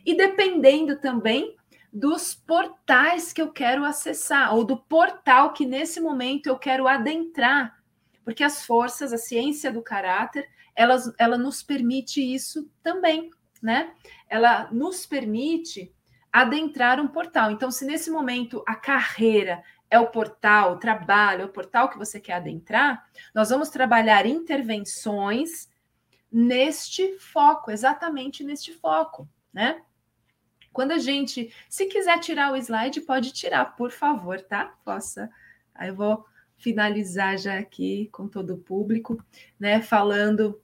E 0.07 0.17
dependendo 0.17 0.99
também 0.99 1.57
dos 1.93 2.35
portais 2.35 3.35
que 3.35 3.43
eu 3.43 3.53
quero 3.53 3.85
acessar, 3.85 4.55
ou 4.55 4.65
do 4.65 4.79
portal 4.79 5.53
que 5.53 5.67
nesse 5.67 6.01
momento 6.01 6.47
eu 6.47 6.57
quero 6.57 6.89
adentrar. 6.89 7.83
Porque 8.25 8.43
as 8.43 8.65
forças, 8.65 9.13
a 9.13 9.19
ciência 9.19 9.71
do 9.71 9.83
caráter, 9.83 10.49
elas, 10.75 11.13
ela 11.19 11.37
nos 11.37 11.63
permite 11.63 12.23
isso 12.23 12.67
também, 12.83 13.29
né? 13.61 13.93
Ela 14.27 14.71
nos 14.73 15.05
permite 15.05 15.93
adentrar 16.33 17.01
um 17.01 17.09
portal. 17.09 17.51
Então, 17.51 17.71
se 17.71 17.85
nesse 17.85 18.11
momento 18.11 18.63
a 18.67 18.75
carreira 18.75 19.63
é 19.91 19.99
o 19.99 20.07
portal, 20.07 20.73
o 20.73 20.79
trabalho, 20.79 21.43
é 21.43 21.45
o 21.45 21.53
portal 21.53 21.89
que 21.89 21.99
você 21.99 22.21
quer 22.21 22.35
adentrar, 22.35 23.05
nós 23.35 23.51
vamos 23.51 23.69
trabalhar 23.69 24.25
intervenções 24.25 25.69
neste 26.31 27.19
foco, 27.19 27.71
exatamente 27.71 28.45
neste 28.45 28.73
foco, 28.73 29.29
né? 29.53 29.83
Quando 30.73 30.93
a 30.93 30.99
gente, 30.99 31.53
se 31.69 31.87
quiser 31.87 32.21
tirar 32.21 32.53
o 32.53 32.57
slide, 32.57 33.01
pode 33.01 33.33
tirar, 33.33 33.77
por 33.77 33.91
favor, 33.91 34.41
tá? 34.41 34.67
Possa. 34.85 35.29
Aí 35.75 35.89
eu 35.89 35.97
vou 35.97 36.25
finalizar 36.57 37.37
já 37.37 37.59
aqui 37.59 38.09
com 38.13 38.29
todo 38.29 38.55
o 38.55 38.59
público, 38.59 39.23
né? 39.59 39.83
Falando 39.83 40.61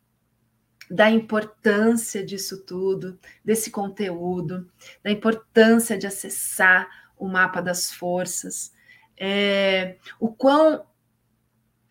da 0.91 1.11
importância 1.11 2.25
disso 2.25 2.65
tudo, 2.65 3.19
desse 3.45 3.71
conteúdo, 3.71 4.71
da 5.03 5.11
importância 5.11 5.99
de 5.99 6.07
acessar 6.07 6.89
o 7.17 7.27
mapa 7.29 7.61
das 7.61 7.93
forças, 7.93 8.73
é, 9.17 9.97
o 10.21 10.29
quão 10.29 10.85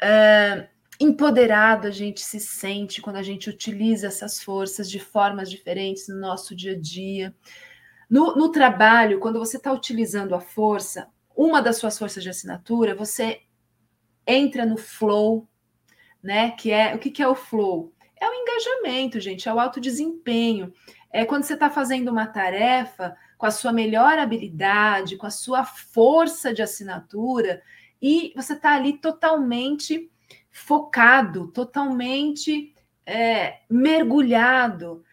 é, 0.01 0.69
empoderado 0.99 1.87
a 1.87 1.91
gente 1.91 2.21
se 2.21 2.39
sente 2.39 3.01
quando 3.01 3.17
a 3.17 3.23
gente 3.23 3.49
utiliza 3.49 4.07
essas 4.07 4.41
forças 4.41 4.89
de 4.89 4.99
formas 4.99 5.49
diferentes 5.49 6.07
no 6.07 6.17
nosso 6.17 6.55
dia 6.55 6.73
a 6.73 6.79
dia. 6.79 7.35
No, 8.09 8.35
no 8.35 8.51
trabalho, 8.51 9.19
quando 9.19 9.39
você 9.39 9.57
está 9.57 9.71
utilizando 9.71 10.35
a 10.35 10.39
força, 10.39 11.09
uma 11.35 11.61
das 11.61 11.77
suas 11.77 11.97
forças 11.97 12.23
de 12.23 12.29
assinatura, 12.29 12.95
você 12.95 13.41
entra 14.25 14.65
no 14.65 14.77
flow, 14.77 15.47
né? 16.21 16.51
Que 16.51 16.71
é 16.71 16.95
o 16.95 16.99
que, 16.99 17.11
que 17.11 17.21
é 17.21 17.27
o 17.27 17.35
flow? 17.35 17.93
É 18.25 18.29
o 18.29 18.33
engajamento, 18.33 19.19
gente, 19.19 19.47
é 19.47 19.53
o 19.53 19.59
alto 19.59 19.79
desempenho. 19.79 20.73
É 21.11 21.25
quando 21.25 21.43
você 21.43 21.53
está 21.53 21.69
fazendo 21.69 22.09
uma 22.09 22.25
tarefa 22.25 23.15
com 23.37 23.45
a 23.45 23.51
sua 23.51 23.71
melhor 23.71 24.17
habilidade, 24.17 25.15
com 25.15 25.27
a 25.27 25.31
sua 25.31 25.63
força 25.63 26.51
de 26.51 26.63
assinatura, 26.63 27.61
e 28.01 28.33
você 28.35 28.53
está 28.53 28.73
ali 28.73 28.97
totalmente 28.97 30.11
focado, 30.49 31.49
totalmente 31.49 32.73
é, 33.05 33.59
mergulhado, 33.69 35.03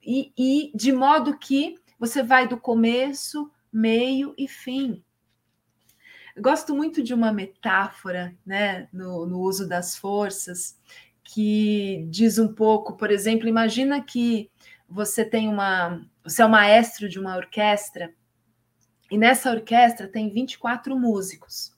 e, 0.00 0.32
e 0.38 0.70
de 0.72 0.92
modo 0.92 1.38
que 1.38 1.74
você 1.98 2.22
vai 2.22 2.46
do 2.46 2.56
começo, 2.56 3.50
meio 3.72 4.32
e 4.38 4.46
fim. 4.46 5.02
Eu 6.36 6.42
gosto 6.42 6.72
muito 6.72 7.02
de 7.02 7.12
uma 7.12 7.32
metáfora 7.32 8.32
né, 8.46 8.88
no, 8.92 9.26
no 9.26 9.40
uso 9.40 9.68
das 9.68 9.96
forças, 9.96 10.78
que 11.32 12.06
diz 12.10 12.38
um 12.38 12.52
pouco, 12.52 12.96
por 12.96 13.10
exemplo, 13.10 13.48
imagina 13.48 14.02
que 14.02 14.50
você 14.88 15.24
tem 15.24 15.48
uma. 15.48 16.04
Você 16.24 16.42
é 16.42 16.44
o 16.44 16.50
maestro 16.50 17.08
de 17.08 17.20
uma 17.20 17.36
orquestra, 17.36 18.12
e 19.10 19.16
nessa 19.16 19.50
orquestra 19.50 20.08
tem 20.08 20.28
24 20.28 20.98
músicos. 20.98 21.72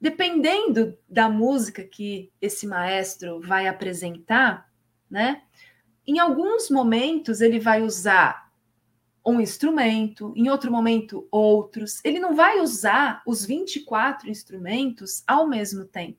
Dependendo 0.00 0.98
da 1.08 1.28
música 1.28 1.84
que 1.84 2.32
esse 2.40 2.66
maestro 2.66 3.40
vai 3.40 3.68
apresentar, 3.68 4.68
né? 5.08 5.42
Em 6.06 6.18
alguns 6.18 6.70
momentos 6.70 7.40
ele 7.40 7.60
vai 7.60 7.82
usar 7.82 8.50
um 9.24 9.40
instrumento, 9.40 10.32
em 10.36 10.48
outro 10.48 10.72
momento 10.72 11.28
outros. 11.30 12.00
Ele 12.04 12.18
não 12.18 12.34
vai 12.34 12.60
usar 12.60 13.22
os 13.26 13.44
24 13.44 14.28
instrumentos 14.28 15.22
ao 15.26 15.46
mesmo 15.46 15.84
tempo. 15.84 16.18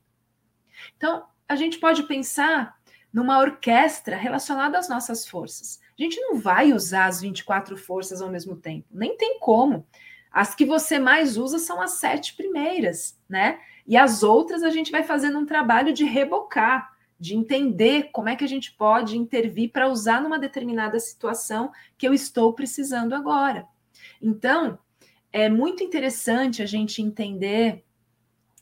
Então, 0.96 1.24
a 1.50 1.56
gente 1.56 1.78
pode 1.78 2.04
pensar 2.04 2.78
numa 3.12 3.40
orquestra 3.40 4.16
relacionada 4.16 4.78
às 4.78 4.88
nossas 4.88 5.26
forças. 5.26 5.80
A 5.98 6.00
gente 6.00 6.20
não 6.20 6.38
vai 6.38 6.72
usar 6.72 7.06
as 7.06 7.20
24 7.20 7.76
forças 7.76 8.22
ao 8.22 8.30
mesmo 8.30 8.54
tempo, 8.54 8.86
nem 8.88 9.16
tem 9.16 9.40
como. 9.40 9.84
As 10.30 10.54
que 10.54 10.64
você 10.64 10.96
mais 10.96 11.36
usa 11.36 11.58
são 11.58 11.82
as 11.82 11.98
sete 11.98 12.36
primeiras, 12.36 13.18
né? 13.28 13.58
E 13.84 13.96
as 13.96 14.22
outras 14.22 14.62
a 14.62 14.70
gente 14.70 14.92
vai 14.92 15.02
fazendo 15.02 15.40
um 15.40 15.44
trabalho 15.44 15.92
de 15.92 16.04
rebocar 16.04 16.94
de 17.18 17.34
entender 17.34 18.10
como 18.12 18.28
é 18.28 18.36
que 18.36 18.44
a 18.44 18.48
gente 18.48 18.70
pode 18.72 19.18
intervir 19.18 19.72
para 19.72 19.88
usar 19.88 20.22
numa 20.22 20.38
determinada 20.38 21.00
situação 21.00 21.72
que 21.98 22.06
eu 22.06 22.14
estou 22.14 22.52
precisando 22.52 23.12
agora. 23.12 23.66
Então, 24.22 24.78
é 25.32 25.48
muito 25.48 25.82
interessante 25.82 26.62
a 26.62 26.66
gente 26.66 27.02
entender 27.02 27.84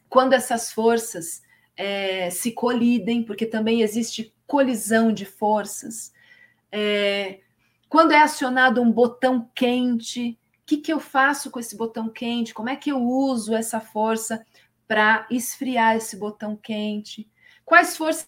quando 0.08 0.32
essas 0.32 0.72
forças 0.72 1.42
é, 1.78 2.28
se 2.28 2.50
colidem, 2.50 3.22
porque 3.22 3.46
também 3.46 3.82
existe 3.82 4.34
colisão 4.48 5.12
de 5.12 5.24
forças. 5.24 6.12
É, 6.72 7.38
quando 7.88 8.10
é 8.10 8.18
acionado 8.18 8.82
um 8.82 8.90
botão 8.90 9.48
quente, 9.54 10.36
o 10.62 10.66
que, 10.66 10.78
que 10.78 10.92
eu 10.92 10.98
faço 10.98 11.50
com 11.52 11.60
esse 11.60 11.76
botão 11.76 12.10
quente? 12.10 12.52
Como 12.52 12.68
é 12.68 12.74
que 12.74 12.90
eu 12.90 13.00
uso 13.00 13.54
essa 13.54 13.80
força 13.80 14.44
para 14.88 15.26
esfriar 15.30 15.96
esse 15.96 16.16
botão 16.16 16.56
quente? 16.56 17.30
Quais 17.64 17.96
forças 17.96 18.26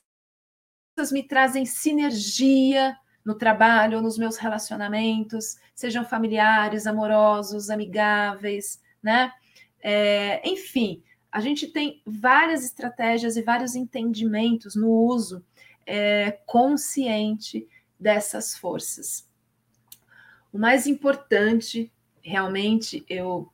me 1.11 1.23
trazem 1.25 1.67
sinergia 1.67 2.97
no 3.25 3.35
trabalho 3.35 4.01
nos 4.01 4.17
meus 4.17 4.37
relacionamentos, 4.37 5.59
sejam 5.75 6.05
familiares, 6.05 6.87
amorosos, 6.87 7.69
amigáveis, 7.69 8.81
né? 9.03 9.33
É, 9.83 10.47
enfim, 10.49 11.03
a 11.33 11.41
gente 11.41 11.67
tem 11.69 12.03
várias 12.05 12.65
estratégias 12.65 13.37
e 13.37 13.43
vários 13.43 13.75
entendimentos 13.75 14.75
no 14.75 14.89
uso 14.91 15.45
é, 15.87 16.39
consciente 16.47 17.69
dessas 17.99 18.57
forças. 18.57 19.29
O 20.53 20.59
mais 20.59 20.87
importante, 20.87 21.93
realmente, 22.23 23.05
eu 23.09 23.51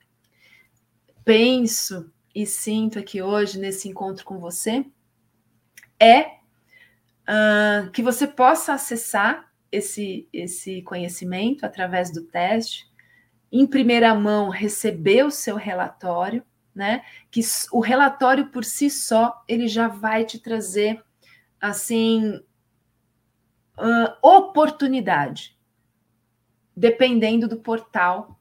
penso 1.24 2.10
e 2.34 2.46
sinto 2.46 2.98
aqui 2.98 3.20
hoje, 3.20 3.58
nesse 3.58 3.88
encontro 3.88 4.24
com 4.24 4.38
você, 4.38 4.84
é 5.98 6.36
uh, 7.26 7.90
que 7.92 8.02
você 8.02 8.26
possa 8.26 8.74
acessar 8.74 9.50
esse, 9.70 10.28
esse 10.32 10.82
conhecimento 10.82 11.64
através 11.64 12.10
do 12.10 12.22
teste, 12.22 12.88
em 13.50 13.66
primeira 13.66 14.14
mão 14.14 14.48
receber 14.48 15.24
o 15.24 15.30
seu 15.30 15.56
relatório, 15.56 16.42
né? 16.76 17.02
Que 17.30 17.40
o 17.72 17.80
relatório 17.80 18.48
por 18.50 18.62
si 18.62 18.90
só 18.90 19.42
ele 19.48 19.66
já 19.66 19.88
vai 19.88 20.26
te 20.26 20.38
trazer 20.38 21.02
assim 21.58 22.36
uh, 23.78 24.12
oportunidade, 24.22 25.58
dependendo 26.76 27.48
do 27.48 27.56
portal 27.56 28.38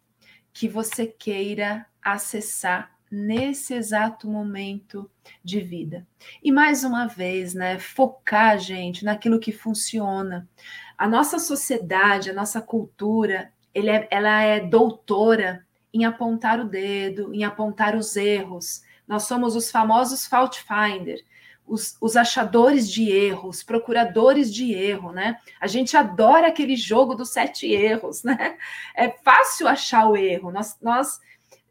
que 0.51 0.67
você 0.67 1.07
queira 1.07 1.85
acessar 2.01 2.93
nesse 3.09 3.73
exato 3.73 4.27
momento 4.27 5.09
de 5.41 5.61
vida. 5.61 6.05
E 6.43 6.51
mais 6.51 6.83
uma 6.83 7.07
vez, 7.07 7.53
né, 7.53 7.79
focar, 7.79 8.59
gente, 8.59 9.05
naquilo 9.05 9.39
que 9.39 9.53
funciona. 9.53 10.49
A 10.97 11.07
nossa 11.07 11.39
sociedade, 11.39 12.29
a 12.29 12.33
nossa 12.33 12.61
cultura, 12.61 13.53
é, 13.73 14.07
ela 14.11 14.41
é 14.41 14.59
doutora 14.59 15.65
em 15.95 16.03
apontar 16.03 16.59
o 16.59 16.65
dedo, 16.65 17.33
em 17.33 17.45
apontar 17.45 17.95
os 17.95 18.17
erros. 18.17 18.83
Nós 19.07 19.23
somos 19.23 19.55
os 19.55 19.71
famosos 19.71 20.27
fault 20.27 20.61
finder, 20.61 21.23
os, 21.65 21.95
os, 22.01 22.17
achadores 22.17 22.91
de 22.91 23.09
erros, 23.09 23.63
procuradores 23.63 24.53
de 24.53 24.73
erro, 24.73 25.13
né? 25.13 25.37
A 25.59 25.67
gente 25.67 25.95
adora 25.95 26.47
aquele 26.47 26.75
jogo 26.75 27.15
dos 27.15 27.29
sete 27.29 27.65
erros, 27.71 28.23
né? 28.23 28.57
É 28.93 29.09
fácil 29.09 29.69
achar 29.69 30.09
o 30.09 30.17
erro. 30.17 30.51
Nós, 30.51 30.77
nós 30.81 31.21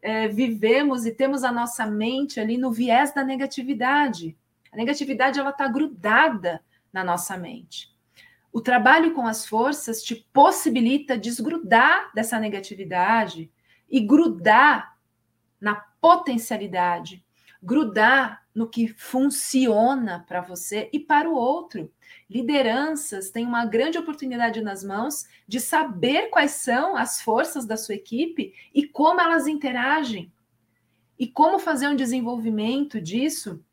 é, 0.01 0.27
vivemos 0.27 1.05
e 1.05 1.11
temos 1.11 1.43
a 1.43 1.51
nossa 1.51 1.85
mente 1.85 2.39
ali 2.39 2.57
no 2.57 2.71
viés 2.71 3.13
da 3.13 3.23
negatividade. 3.23 4.35
A 4.71 4.75
negatividade 4.75 5.39
ela 5.39 5.51
está 5.51 5.67
grudada 5.67 6.63
na 6.91 7.03
nossa 7.03 7.37
mente. 7.37 7.93
O 8.51 8.59
trabalho 8.59 9.13
com 9.13 9.27
as 9.27 9.45
forças 9.45 10.01
te 10.01 10.15
possibilita 10.33 11.15
desgrudar 11.15 12.11
dessa 12.15 12.39
negatividade 12.39 13.51
e 13.89 13.99
grudar 13.99 14.97
na 15.59 15.75
potencialidade, 15.75 17.23
grudar 17.61 18.45
no 18.53 18.69
que 18.69 18.87
funciona 18.87 20.23
para 20.27 20.39
você 20.39 20.89
e 20.93 20.99
para 20.99 21.29
o 21.29 21.35
outro. 21.35 21.91
Lideranças 22.29 23.29
têm 23.29 23.45
uma 23.45 23.65
grande 23.65 23.97
oportunidade 23.97 24.61
nas 24.61 24.83
mãos 24.83 25.25
de 25.47 25.59
saber 25.59 26.29
quais 26.29 26.51
são 26.51 26.95
as 26.95 27.21
forças 27.21 27.65
da 27.65 27.75
sua 27.75 27.95
equipe 27.95 28.53
e 28.73 28.87
como 28.87 29.19
elas 29.19 29.47
interagem. 29.47 30.31
E 31.17 31.27
como 31.27 31.59
fazer 31.59 31.87
um 31.87 31.95
desenvolvimento 31.95 33.01
disso 33.01 33.63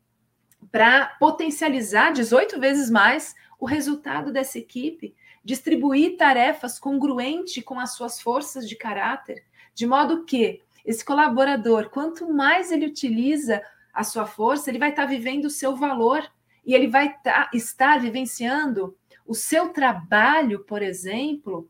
para 0.71 1.05
potencializar 1.19 2.11
18 2.11 2.59
vezes 2.59 2.89
mais 2.89 3.35
o 3.59 3.65
resultado 3.65 4.31
dessa 4.31 4.57
equipe, 4.57 5.15
distribuir 5.43 6.17
tarefas 6.17 6.79
congruente 6.79 7.61
com 7.61 7.79
as 7.79 7.95
suas 7.95 8.21
forças 8.21 8.67
de 8.67 8.75
caráter, 8.75 9.43
de 9.73 9.85
modo 9.85 10.25
que 10.25 10.61
esse 10.85 11.03
colaborador, 11.03 11.89
quanto 11.89 12.31
mais 12.31 12.71
ele 12.71 12.85
utiliza 12.85 13.61
a 13.93 14.03
sua 14.03 14.25
força, 14.25 14.69
ele 14.69 14.79
vai 14.79 14.89
estar 14.89 15.05
vivendo 15.05 15.45
o 15.45 15.49
seu 15.49 15.75
valor 15.75 16.29
e 16.65 16.73
ele 16.73 16.87
vai 16.87 17.13
tá, 17.19 17.49
estar 17.53 17.99
vivenciando 17.99 18.95
o 19.25 19.33
seu 19.33 19.69
trabalho, 19.69 20.63
por 20.65 20.81
exemplo, 20.81 21.69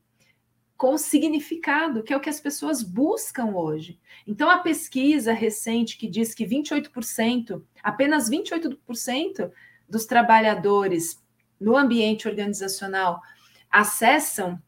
com 0.75 0.97
significado, 0.97 2.03
que 2.03 2.13
é 2.13 2.17
o 2.17 2.19
que 2.19 2.29
as 2.29 2.39
pessoas 2.39 2.81
buscam 2.81 3.55
hoje. 3.55 3.99
Então, 4.27 4.49
a 4.49 4.57
pesquisa 4.57 5.31
recente 5.31 5.97
que 5.97 6.07
diz 6.07 6.33
que 6.33 6.45
28%, 6.45 7.61
apenas 7.81 8.29
28% 8.29 9.51
dos 9.87 10.05
trabalhadores 10.05 11.23
no 11.59 11.77
ambiente 11.77 12.27
organizacional 12.27 13.21
acessam, 13.71 14.61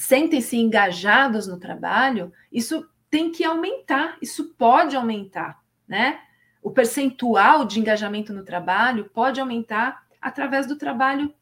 sentem-se 0.00 0.56
engajados 0.56 1.46
no 1.46 1.58
trabalho, 1.58 2.32
isso 2.50 2.88
tem 3.10 3.30
que 3.30 3.44
aumentar, 3.44 4.16
isso 4.22 4.54
pode 4.56 4.96
aumentar, 4.96 5.60
né? 5.86 6.20
O 6.62 6.70
percentual 6.70 7.64
de 7.64 7.78
engajamento 7.78 8.32
no 8.32 8.44
trabalho 8.44 9.10
pode 9.12 9.40
aumentar 9.40 10.02
através 10.20 10.66
do 10.66 10.76
trabalho 10.76 11.32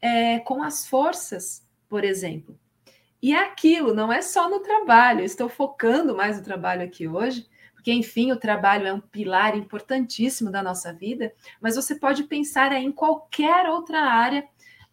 é, 0.00 0.38
com 0.40 0.62
as 0.62 0.86
forças, 0.86 1.66
por 1.88 2.04
exemplo. 2.04 2.56
E 3.20 3.34
é 3.34 3.42
aquilo, 3.42 3.92
não 3.92 4.12
é 4.12 4.22
só 4.22 4.48
no 4.48 4.60
trabalho, 4.60 5.24
estou 5.24 5.48
focando 5.48 6.14
mais 6.14 6.36
no 6.36 6.44
trabalho 6.44 6.84
aqui 6.84 7.08
hoje, 7.08 7.48
porque, 7.74 7.92
enfim, 7.92 8.30
o 8.30 8.36
trabalho 8.36 8.86
é 8.86 8.92
um 8.92 9.00
pilar 9.00 9.56
importantíssimo 9.56 10.50
da 10.50 10.62
nossa 10.62 10.92
vida, 10.92 11.32
mas 11.60 11.74
você 11.74 11.94
pode 11.94 12.24
pensar 12.24 12.72
em 12.72 12.92
qualquer 12.92 13.68
outra 13.68 14.00
área 14.00 14.46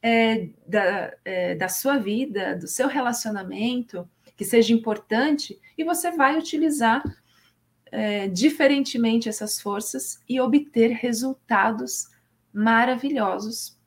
é, 0.04 0.49
da, 0.68 1.14
é, 1.24 1.56
da 1.56 1.70
sua 1.70 1.97
vida, 1.97 2.58
do 2.58 2.68
seu 2.68 2.89
relacionamento, 2.89 4.08
que 4.36 4.43
seja 4.43 4.74
importante, 4.74 5.58
e 5.78 5.84
você 5.86 6.12
vai 6.12 6.38
utilizar 6.38 7.01
é, 7.89 8.28
diferentemente 8.28 9.30
essas 9.30 9.62
forças 9.62 10.22
e 10.28 10.41
obter 10.41 10.91
resultados 10.91 12.10
maravilhosos. 12.51 13.80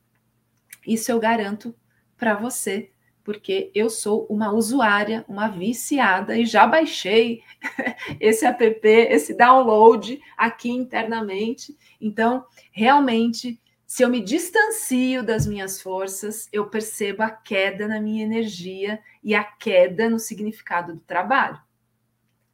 Isso 0.85 1.11
eu 1.11 1.19
garanto 1.19 1.75
para 2.17 2.33
você, 2.33 2.89
porque 3.23 3.69
eu 3.75 3.89
sou 3.89 4.25
uma 4.27 4.51
usuária, 4.51 5.23
uma 5.27 5.49
viciada 5.49 6.35
e 6.35 6.45
já 6.45 6.65
baixei 6.65 7.43
esse 8.19 8.45
app, 8.45 8.87
esse 8.87 9.35
download 9.35 10.19
aqui 10.35 10.71
internamente. 10.71 11.77
Então, 11.99 12.45
realmente, 12.71 13.59
se 13.87 14.03
eu 14.03 14.09
me 14.09 14.21
distancio 14.21 15.23
das 15.23 15.47
minhas 15.47 15.81
forças, 15.81 16.49
eu 16.51 16.69
percebo 16.69 17.23
a 17.23 17.29
queda 17.29 17.87
na 17.87 18.01
minha 18.01 18.25
energia 18.25 19.01
e 19.23 19.33
a 19.33 19.45
queda 19.45 20.09
no 20.09 20.19
significado 20.19 20.93
do 20.93 20.99
trabalho. 20.99 21.57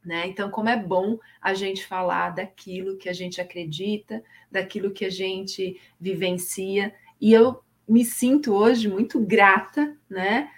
Né? 0.04 0.28
Então, 0.28 0.48
como 0.48 0.68
é 0.68 0.76
bom 0.76 1.18
a 1.40 1.52
gente 1.52 1.84
falar 1.84 2.30
daquilo 2.30 2.96
que 2.96 3.08
a 3.08 3.12
gente 3.12 3.40
acredita, 3.40 4.22
daquilo 4.48 4.92
que 4.92 5.04
a 5.04 5.10
gente 5.10 5.80
vivencia, 5.98 6.94
e 7.20 7.32
eu 7.32 7.60
me 7.88 8.04
sinto 8.04 8.54
hoje 8.54 8.88
muito 8.88 9.18
grata, 9.18 9.96
né, 10.08 10.50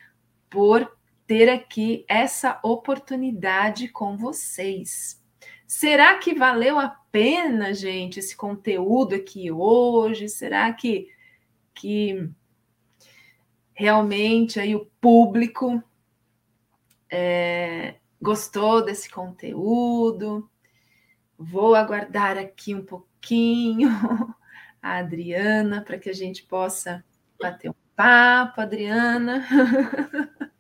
por 0.51 0.95
ter 1.27 1.49
aqui 1.49 2.05
essa 2.07 2.61
oportunidade 2.63 3.89
com 3.89 4.17
vocês. 4.17 5.25
Será 5.67 6.17
que 6.19 6.35
valeu 6.35 6.79
a 6.79 6.89
pena, 6.89 7.75
gente, 7.75 8.21
esse 8.21 8.37
conteúdo 8.37 9.15
aqui 9.15 9.51
hoje? 9.51 10.29
Será 10.29 10.73
que 10.73 11.11
que 11.75 12.31
realmente 13.75 14.59
aí 14.59 14.75
o 14.75 14.87
público 15.01 15.83
é, 17.11 17.97
Gostou 18.21 18.83
desse 18.85 19.11
conteúdo? 19.11 20.49
Vou 21.39 21.75
aguardar 21.75 22.39
aqui 22.39 22.75
um 22.75 22.85
pouquinho 22.85 23.91
a 24.81 24.99
Adriana 24.99 25.83
para 25.83 25.99
que 25.99 26.09
a 26.09 26.15
gente 26.15 26.43
possa 26.45 27.05
bater 27.41 27.71
um 27.71 27.75
papo, 27.95 28.61
Adriana. 28.61 29.47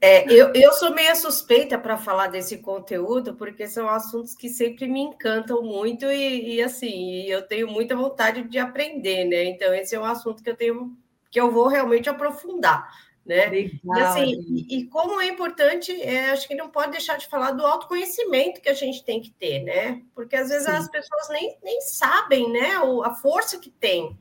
É, 0.00 0.30
eu, 0.32 0.52
eu 0.54 0.72
sou 0.72 0.94
meio 0.94 1.14
suspeita 1.16 1.78
para 1.78 1.96
falar 1.96 2.28
desse 2.28 2.58
conteúdo, 2.58 3.34
porque 3.34 3.66
são 3.68 3.88
assuntos 3.88 4.34
que 4.34 4.48
sempre 4.48 4.86
me 4.86 5.00
encantam 5.00 5.62
muito 5.62 6.06
e, 6.06 6.56
e, 6.56 6.62
assim, 6.62 7.22
eu 7.24 7.46
tenho 7.46 7.68
muita 7.68 7.94
vontade 7.96 8.42
de 8.44 8.58
aprender, 8.58 9.24
né? 9.24 9.44
Então, 9.44 9.74
esse 9.74 9.94
é 9.94 10.00
um 10.00 10.04
assunto 10.04 10.42
que 10.42 10.50
eu 10.50 10.56
tenho 10.56 10.96
que 11.30 11.40
eu 11.40 11.50
vou 11.50 11.66
realmente 11.68 12.08
aprofundar 12.08 12.88
né? 13.26 13.46
Legal, 13.46 13.80
e, 13.84 14.00
assim, 14.00 14.44
e, 14.48 14.78
e, 14.78 14.84
como 14.86 15.20
é 15.20 15.26
importante, 15.26 15.90
é, 16.00 16.30
acho 16.30 16.46
que 16.46 16.54
não 16.54 16.70
pode 16.70 16.92
deixar 16.92 17.18
de 17.18 17.26
falar 17.26 17.50
do 17.50 17.66
autoconhecimento 17.66 18.60
que 18.60 18.68
a 18.68 18.74
gente 18.74 19.04
tem 19.04 19.20
que 19.20 19.32
ter, 19.32 19.64
né? 19.64 20.00
Porque 20.14 20.36
às 20.36 20.48
vezes 20.48 20.66
Sim. 20.66 20.72
as 20.72 20.88
pessoas 20.88 21.28
nem, 21.30 21.58
nem 21.62 21.80
sabem, 21.80 22.50
né, 22.50 22.78
o, 22.78 23.02
a 23.02 23.14
força 23.14 23.58
que 23.58 23.68
tem, 23.68 24.16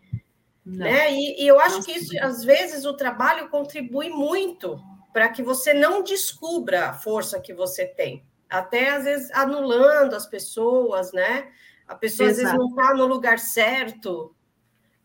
não. 0.65 0.87
né? 0.87 1.13
E, 1.13 1.43
e, 1.43 1.47
eu 1.47 1.59
acho 1.59 1.75
Nossa, 1.75 1.91
que 1.91 1.99
isso, 1.99 2.17
às 2.19 2.43
vezes, 2.43 2.83
o 2.83 2.97
trabalho 2.97 3.47
contribui 3.49 4.09
muito 4.09 4.81
para 5.15 5.29
que 5.29 5.41
você 5.41 5.73
não 5.73 6.03
descubra 6.03 6.89
a 6.89 6.93
força 6.93 7.39
que 7.39 7.53
você 7.53 7.85
tem, 7.85 8.25
até 8.49 8.89
às 8.89 9.05
vezes 9.05 9.31
anulando 9.31 10.13
as 10.13 10.25
pessoas, 10.25 11.13
né? 11.13 11.53
A 11.87 11.95
pessoa 11.95 12.27
Exato. 12.27 12.47
às 12.47 12.51
vezes 12.51 12.59
não 12.59 12.75
está 12.75 12.93
no 12.93 13.05
lugar 13.05 13.39
certo, 13.39 14.35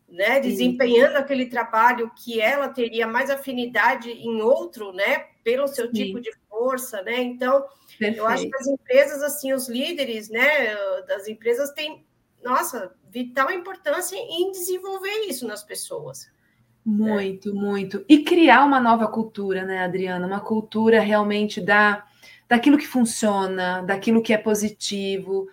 né, 0.09 0.41
desempenhando 0.41 1.13
Sim. 1.13 1.19
aquele 1.19 1.47
trabalho 1.47 2.11
que 2.17 2.41
ela 2.41 2.69
teria 2.71 3.07
mais 3.07 3.31
afinidade 3.31 4.11
em 4.11 4.43
outro, 4.43 4.93
né, 4.93 5.27
pelo 5.45 5.69
seu 5.69 5.87
Sim. 5.87 5.93
tipo 5.93 6.21
de 6.21 6.33
força, 6.49 7.03
né? 7.03 7.21
Então, 7.21 7.65
Perfeito. 7.97 8.19
eu 8.19 8.27
acho 8.27 8.51
que 8.51 8.57
as 8.57 8.67
empresas 8.67 9.23
assim, 9.23 9.53
os 9.53 9.69
líderes, 9.69 10.29
né, 10.29 10.75
das 11.07 11.29
empresas 11.29 11.71
têm, 11.71 12.05
nossa, 12.43 12.93
vital 13.09 13.53
importância 13.53 14.17
em 14.17 14.51
desenvolver 14.51 15.29
isso 15.29 15.47
nas 15.47 15.63
pessoas. 15.63 16.29
Muito, 16.91 17.55
muito. 17.55 18.05
E 18.09 18.25
criar 18.25 18.65
uma 18.65 18.81
nova 18.81 19.07
cultura, 19.07 19.65
né, 19.65 19.85
Adriana? 19.85 20.27
Uma 20.27 20.41
cultura 20.41 21.01
realmente 21.01 21.61
da 21.61 22.05
daquilo 22.49 22.77
que 22.77 22.87
funciona, 22.87 23.81
daquilo 23.83 24.21
que 24.21 24.33
é 24.33 24.37
positivo, 24.37 25.47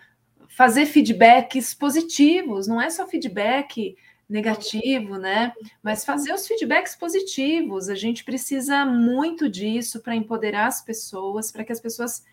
fazer 0.47 0.87
feedbacks 0.87 1.71
positivos, 1.75 2.67
não 2.67 2.81
é 2.81 2.89
só 2.89 3.07
feedback 3.07 3.95
negativo, 4.27 5.15
né? 5.17 5.53
Mas 5.83 6.03
fazer 6.03 6.33
os 6.33 6.47
feedbacks 6.47 6.95
positivos. 6.95 7.87
A 7.87 7.93
gente 7.93 8.23
precisa 8.23 8.83
muito 8.83 9.47
disso 9.47 10.01
para 10.01 10.15
empoderar 10.15 10.65
as 10.65 10.83
pessoas, 10.83 11.51
para 11.51 11.63
que 11.63 11.71
as 11.71 11.79
pessoas 11.79 12.25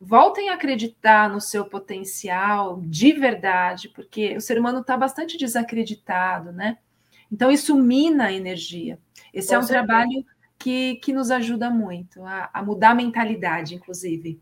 voltem 0.00 0.50
a 0.50 0.54
acreditar 0.54 1.28
no 1.28 1.40
seu 1.40 1.64
potencial 1.64 2.80
de 2.80 3.12
verdade, 3.12 3.88
porque 3.88 4.36
o 4.36 4.40
ser 4.40 4.58
humano 4.58 4.80
está 4.80 4.96
bastante 4.96 5.36
desacreditado, 5.36 6.52
né? 6.52 6.78
Então, 7.32 7.50
isso 7.50 7.74
mina 7.74 8.26
a 8.26 8.32
energia. 8.32 8.98
Esse 9.32 9.48
Com 9.48 9.54
é 9.54 9.58
um 9.58 9.62
certeza. 9.62 9.86
trabalho 9.86 10.26
que, 10.58 10.96
que 10.96 11.12
nos 11.12 11.30
ajuda 11.30 11.70
muito 11.70 12.22
a, 12.24 12.50
a 12.52 12.62
mudar 12.62 12.90
a 12.90 12.94
mentalidade, 12.94 13.74
inclusive. 13.74 14.38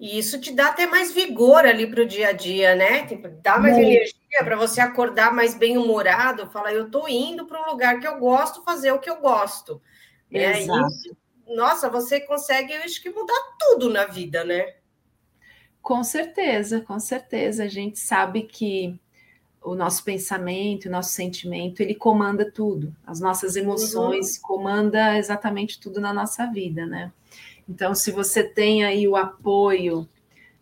E 0.00 0.18
isso 0.18 0.40
te 0.40 0.52
dá 0.52 0.66
até 0.70 0.84
mais 0.84 1.14
vigor 1.14 1.64
ali 1.64 1.86
para 1.86 2.02
o 2.02 2.06
dia 2.06 2.30
a 2.30 2.32
dia, 2.32 2.74
né? 2.74 3.06
Tipo, 3.06 3.28
dá 3.40 3.56
mais 3.56 3.76
Muito. 3.76 3.86
energia 3.86 4.44
para 4.44 4.56
você 4.56 4.80
acordar 4.80 5.32
mais 5.32 5.54
bem-humorado, 5.54 6.50
falar, 6.50 6.72
eu 6.72 6.86
estou 6.86 7.08
indo 7.08 7.46
para 7.46 7.62
um 7.62 7.70
lugar 7.70 8.00
que 8.00 8.06
eu 8.08 8.18
gosto, 8.18 8.64
fazer 8.64 8.90
o 8.90 8.98
que 8.98 9.08
eu 9.08 9.20
gosto. 9.20 9.80
Né? 10.28 10.62
Exato. 10.62 10.88
Isso, 10.88 11.16
nossa, 11.46 11.88
você 11.88 12.18
consegue, 12.18 12.72
eu 12.72 12.82
acho 12.82 13.00
que 13.00 13.10
mudar 13.10 13.40
tudo 13.60 13.88
na 13.88 14.06
vida, 14.06 14.42
né? 14.42 14.74
Com 15.80 16.02
certeza, 16.02 16.80
com 16.80 16.98
certeza. 16.98 17.62
A 17.62 17.68
gente 17.68 18.00
sabe 18.00 18.42
que 18.42 18.98
o 19.64 19.74
nosso 19.74 20.04
pensamento, 20.04 20.86
o 20.86 20.90
nosso 20.90 21.10
sentimento, 21.10 21.80
ele 21.80 21.94
comanda 21.94 22.50
tudo. 22.50 22.94
As 23.06 23.20
nossas 23.20 23.56
emoções 23.56 24.36
uhum. 24.36 24.42
comanda 24.42 25.18
exatamente 25.18 25.80
tudo 25.80 26.00
na 26.00 26.12
nossa 26.12 26.46
vida, 26.46 26.86
né? 26.86 27.12
Então, 27.68 27.94
se 27.94 28.10
você 28.10 28.42
tem 28.42 28.84
aí 28.84 29.06
o 29.06 29.16
apoio 29.16 30.08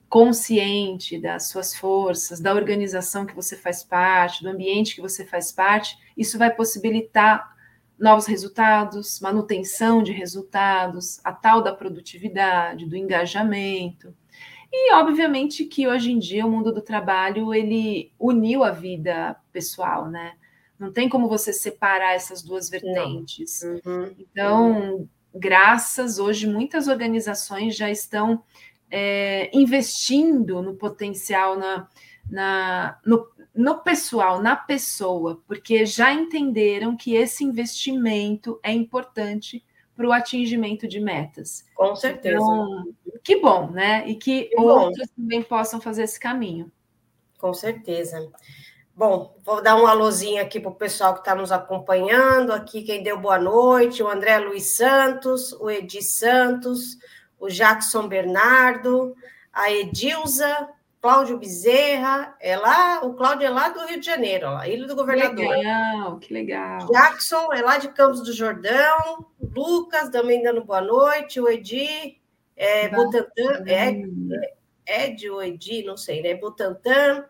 consciente 0.09 1.19
das 1.19 1.49
suas 1.49 1.75
forças, 1.75 2.41
da 2.41 2.53
organização 2.53 3.25
que 3.25 3.35
você 3.35 3.57
faz 3.57 3.83
parte, 3.83 4.43
do 4.43 4.51
ambiente 4.51 4.95
que 4.95 5.01
você 5.01 5.25
faz 5.25 5.53
parte, 5.53 5.97
isso 6.17 6.37
vai 6.37 6.53
possibilitar 6.53 7.57
novos 7.99 8.27
resultados, 8.27 9.21
manutenção 9.21 10.03
de 10.03 10.11
resultados, 10.11 11.21
a 11.23 11.33
tal 11.33 11.63
da 11.63 11.73
produtividade, 11.73 12.87
do 12.87 12.97
engajamento. 12.97 14.15
E 14.73 14.93
obviamente 14.95 15.65
que 15.65 15.89
hoje 15.89 16.13
em 16.13 16.19
dia 16.19 16.47
o 16.47 16.51
mundo 16.51 16.73
do 16.73 16.81
trabalho 16.81 17.53
ele 17.53 18.13
uniu 18.19 18.63
a 18.63 18.71
vida 18.71 19.37
pessoal, 19.53 20.09
né? 20.09 20.35
Não 20.79 20.93
tem 20.93 21.09
como 21.09 21.29
você 21.29 21.53
separar 21.53 22.15
essas 22.15 22.43
duas 22.43 22.71
vertentes. 22.71 23.63
Uhum. 23.63 24.15
Então, 24.19 25.09
graças 25.35 26.19
hoje 26.19 26.47
muitas 26.47 26.89
organizações 26.89 27.77
já 27.77 27.91
estão 27.91 28.43
é, 28.91 29.51
investindo 29.53 30.63
no 30.63 30.75
potencial 30.75 31.59
na, 31.59 31.89
na 32.31 32.99
no, 33.05 33.29
no 33.55 33.83
pessoal, 33.83 34.41
na 34.41 34.57
pessoa, 34.57 35.43
porque 35.47 35.85
já 35.85 36.13
entenderam 36.13 36.97
que 36.97 37.15
esse 37.15 37.45
investimento 37.45 38.59
é 38.63 38.73
importante 38.73 39.65
para 40.01 40.09
o 40.09 40.13
atingimento 40.13 40.89
de 40.89 40.99
metas. 40.99 41.67
Com 41.75 41.95
certeza. 41.95 42.37
Então, 42.37 42.95
que 43.23 43.41
bom, 43.41 43.71
né? 43.71 44.05
E 44.09 44.15
que, 44.15 44.45
que 44.45 44.61
outros 44.61 45.09
bom. 45.09 45.15
também 45.17 45.43
possam 45.43 45.81
fazer 45.81 46.05
esse 46.05 46.19
caminho. 46.19 46.71
Com 47.39 47.55
certeza. 47.55 48.31
Bom, 48.95 49.35
vou 49.43 49.63
dar 49.63 49.77
um 49.77 49.87
alôzinho 49.87 50.43
aqui 50.43 50.61
para 50.61 50.71
o 50.71 50.75
pessoal 50.75 51.15
que 51.15 51.21
está 51.21 51.35
nos 51.35 51.51
acompanhando. 51.51 52.53
Aqui 52.53 52.83
quem 52.83 53.03
deu 53.03 53.19
boa 53.19 53.39
noite, 53.39 54.03
o 54.03 54.09
André 54.09 54.39
Luiz 54.39 54.77
Santos, 54.77 55.53
o 55.55 55.71
Edi 55.71 56.03
Santos, 56.03 56.99
o 57.39 57.49
Jackson 57.49 58.07
Bernardo, 58.07 59.17
a 59.51 59.73
Edilza, 59.73 60.69
Cláudio 61.01 61.39
Bezerra, 61.39 62.37
é 62.39 62.57
lá, 62.59 63.01
o 63.03 63.15
Cláudio 63.15 63.47
é 63.47 63.51
lá 63.51 63.71
do 63.71 63.87
Rio 63.87 63.99
de 63.99 64.05
Janeiro, 64.05 64.49
ó, 64.49 64.65
Ilha 64.65 64.87
do 64.87 64.95
Governador. 64.95 65.35
Que 65.35 65.47
legal, 65.47 66.19
que 66.19 66.35
legal. 66.35 66.87
Jackson 66.93 67.53
é 67.55 67.63
lá 67.63 67.79
de 67.79 67.89
Campos 67.89 68.23
do 68.23 68.35
Jordão, 68.35 69.25
Lucas 69.41 70.11
também 70.11 70.43
dando 70.43 70.63
boa 70.63 70.83
noite, 70.83 71.41
o 71.41 71.49
Edi, 71.49 72.20
é, 72.61 72.89
Butantan, 72.91 73.65
é, 73.67 74.03
é, 74.87 75.07
Ed 75.07 75.31
ou 75.31 75.43
Edi, 75.43 75.83
não 75.83 75.97
sei, 75.97 76.21
né? 76.21 76.35
Butantan, 76.35 77.25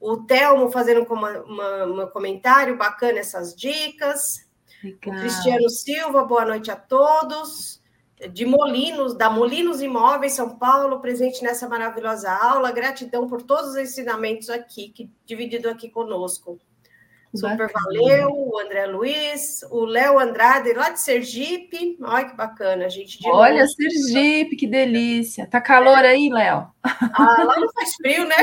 o 0.00 0.16
Telmo 0.24 0.72
fazendo 0.72 1.02
um 1.02 2.06
comentário, 2.08 2.76
bacana 2.76 3.20
essas 3.20 3.54
dicas. 3.54 4.44
Legal. 4.82 5.14
O 5.14 5.20
Cristiano 5.20 5.70
Silva, 5.70 6.24
boa 6.24 6.44
noite 6.44 6.68
a 6.68 6.74
todos 6.74 7.80
de 8.32 8.44
Molinos, 8.44 9.14
da 9.14 9.30
Molinos 9.30 9.80
Imóveis 9.80 10.32
São 10.32 10.56
Paulo, 10.56 11.00
presente 11.00 11.44
nessa 11.44 11.68
maravilhosa 11.68 12.32
aula. 12.32 12.72
Gratidão 12.72 13.28
por 13.28 13.42
todos 13.42 13.70
os 13.70 13.76
ensinamentos 13.76 14.50
aqui, 14.50 14.88
que, 14.88 15.08
dividido 15.24 15.68
aqui 15.68 15.88
conosco. 15.88 16.60
Super 17.34 17.72
bacana. 17.72 17.86
valeu, 17.86 18.30
o 18.30 18.58
André 18.58 18.86
Luiz, 18.86 19.62
o 19.70 19.84
Léo 19.84 20.18
Andrade, 20.18 20.72
lá 20.74 20.90
de 20.90 21.00
Sergipe. 21.00 21.96
Olha 22.02 22.26
que 22.26 22.36
bacana, 22.36 22.88
gente. 22.90 23.18
Olha. 23.26 23.66
Sergipe, 23.66 24.56
que 24.56 24.66
delícia. 24.66 25.46
Tá 25.46 25.60
calor 25.60 25.98
aí, 25.98 26.28
Léo? 26.28 26.66
Ah, 26.82 27.44
lá 27.44 27.58
não 27.58 27.72
faz 27.72 27.94
frio, 27.94 28.24
né? 28.26 28.36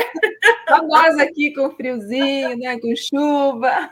Só 0.68 0.82
nós 0.88 1.18
aqui 1.20 1.54
com 1.54 1.70
friozinho, 1.72 2.58
né? 2.58 2.80
Com 2.80 2.96
chuva. 2.96 3.90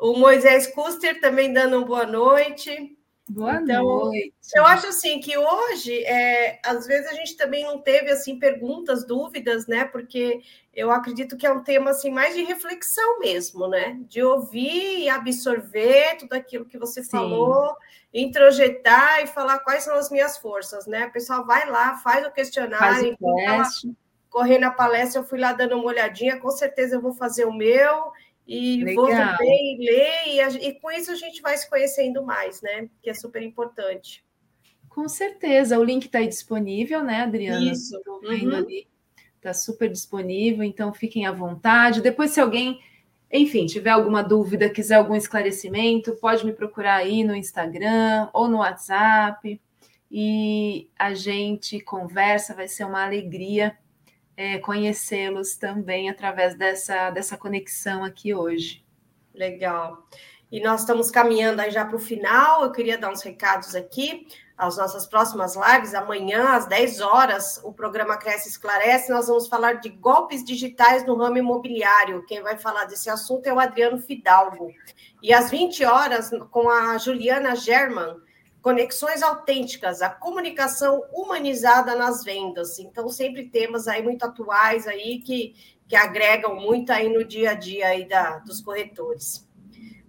O 0.00 0.16
Moisés 0.16 0.68
Custer 0.68 1.20
também 1.20 1.52
dando 1.52 1.78
uma 1.78 1.86
boa 1.86 2.06
noite. 2.06 2.97
Boa 3.28 3.60
então, 3.60 3.84
noite. 3.84 4.32
Eu 4.54 4.64
acho 4.64 4.86
assim 4.86 5.20
que 5.20 5.36
hoje, 5.36 6.02
é, 6.04 6.58
às 6.64 6.86
vezes 6.86 7.06
a 7.10 7.14
gente 7.14 7.36
também 7.36 7.62
não 7.62 7.78
teve 7.78 8.10
assim 8.10 8.38
perguntas, 8.38 9.06
dúvidas, 9.06 9.66
né? 9.66 9.84
Porque 9.84 10.40
eu 10.74 10.90
acredito 10.90 11.36
que 11.36 11.46
é 11.46 11.52
um 11.52 11.62
tema 11.62 11.90
assim 11.90 12.10
mais 12.10 12.34
de 12.34 12.42
reflexão 12.42 13.18
mesmo, 13.18 13.68
né? 13.68 13.98
De 14.08 14.22
ouvir 14.22 15.00
e 15.00 15.08
absorver 15.08 16.16
tudo 16.18 16.32
aquilo 16.32 16.64
que 16.64 16.78
você 16.78 17.02
Sim. 17.02 17.10
falou, 17.10 17.76
introjetar 18.12 19.22
e 19.22 19.26
falar 19.26 19.58
quais 19.58 19.84
são 19.84 19.94
as 19.94 20.10
minhas 20.10 20.38
forças, 20.38 20.86
né? 20.86 21.06
O 21.06 21.12
pessoal 21.12 21.44
vai 21.44 21.68
lá, 21.68 21.96
faz 21.96 22.26
o 22.26 22.32
questionário, 22.32 23.16
faz 23.18 23.84
o 23.84 23.94
correr 24.30 24.58
na 24.58 24.70
palestra, 24.70 25.20
eu 25.20 25.24
fui 25.24 25.38
lá 25.38 25.52
dando 25.52 25.74
uma 25.74 25.86
olhadinha, 25.86 26.38
com 26.38 26.50
certeza 26.50 26.96
eu 26.96 27.00
vou 27.00 27.12
fazer 27.12 27.44
o 27.44 27.52
meu 27.52 28.12
e 28.48 28.82
Legal. 28.82 29.04
vou 29.04 29.14
também 29.14 29.76
ler, 29.78 30.26
e, 30.26 30.68
e, 30.68 30.80
com 30.80 30.90
isso 30.90 31.12
a 31.12 31.14
gente 31.14 31.42
vai 31.42 31.54
se 31.58 31.68
conhecendo 31.68 32.24
mais, 32.24 32.62
né? 32.62 32.88
Que 33.02 33.10
é 33.10 33.14
super 33.14 33.42
importante. 33.42 34.24
Com 34.88 35.06
certeza, 35.06 35.78
o 35.78 35.84
link 35.84 36.06
está 36.06 36.18
aí 36.18 36.26
disponível, 36.26 37.04
né, 37.04 37.20
Adriana? 37.20 37.70
Isso. 37.70 37.94
Estou 37.98 38.20
vendo 38.22 38.52
uhum. 38.52 38.56
ali, 38.56 38.88
está 39.36 39.52
super 39.52 39.90
disponível, 39.90 40.64
então 40.64 40.94
fiquem 40.94 41.26
à 41.26 41.30
vontade. 41.30 42.00
Depois, 42.00 42.30
se 42.30 42.40
alguém, 42.40 42.80
enfim, 43.30 43.66
tiver 43.66 43.90
alguma 43.90 44.22
dúvida, 44.22 44.70
quiser 44.70 44.94
algum 44.94 45.14
esclarecimento, 45.14 46.16
pode 46.16 46.46
me 46.46 46.54
procurar 46.54 46.96
aí 46.96 47.22
no 47.24 47.36
Instagram 47.36 48.30
ou 48.32 48.48
no 48.48 48.58
WhatsApp 48.58 49.60
e 50.10 50.88
a 50.98 51.12
gente 51.12 51.80
conversa, 51.80 52.54
vai 52.54 52.66
ser 52.66 52.84
uma 52.84 53.04
alegria 53.04 53.76
é, 54.38 54.56
conhecê-los 54.58 55.56
também 55.56 56.08
através 56.08 56.54
dessa, 56.54 57.10
dessa 57.10 57.36
conexão 57.36 58.04
aqui 58.04 58.32
hoje. 58.32 58.84
Legal. 59.34 60.06
E 60.50 60.60
nós 60.62 60.82
estamos 60.82 61.10
caminhando 61.10 61.60
aí 61.60 61.72
já 61.72 61.84
para 61.84 61.96
o 61.96 61.98
final. 61.98 62.62
Eu 62.62 62.70
queria 62.70 62.96
dar 62.96 63.10
uns 63.10 63.20
recados 63.20 63.74
aqui. 63.74 64.28
As 64.56 64.76
nossas 64.76 65.08
próximas 65.08 65.56
lives, 65.56 65.92
amanhã, 65.92 66.50
às 66.50 66.66
10 66.66 67.00
horas, 67.00 67.60
o 67.64 67.72
programa 67.72 68.16
Cresce 68.16 68.48
Esclarece. 68.48 69.10
Nós 69.10 69.26
vamos 69.26 69.48
falar 69.48 69.74
de 69.74 69.88
golpes 69.88 70.44
digitais 70.44 71.04
no 71.04 71.16
ramo 71.16 71.38
imobiliário. 71.38 72.24
Quem 72.24 72.40
vai 72.40 72.56
falar 72.56 72.84
desse 72.84 73.10
assunto 73.10 73.44
é 73.48 73.52
o 73.52 73.58
Adriano 73.58 73.98
Fidalgo. 73.98 74.72
E 75.20 75.34
às 75.34 75.50
20 75.50 75.84
horas, 75.84 76.30
com 76.52 76.70
a 76.70 76.96
Juliana 76.96 77.56
German, 77.56 78.20
conexões 78.68 79.22
autênticas, 79.22 80.02
a 80.02 80.10
comunicação 80.10 81.02
humanizada 81.10 81.94
nas 81.96 82.22
vendas. 82.22 82.78
Então, 82.78 83.08
sempre 83.08 83.48
temas 83.48 83.88
aí 83.88 84.02
muito 84.02 84.22
atuais 84.24 84.86
aí 84.86 85.20
que, 85.20 85.54
que 85.88 85.96
agregam 85.96 86.54
muito 86.54 86.90
aí 86.90 87.08
no 87.08 87.24
dia 87.24 87.52
a 87.52 87.54
dia 87.54 87.88
aí 87.88 88.06
da, 88.06 88.40
dos 88.40 88.60
corretores. 88.60 89.48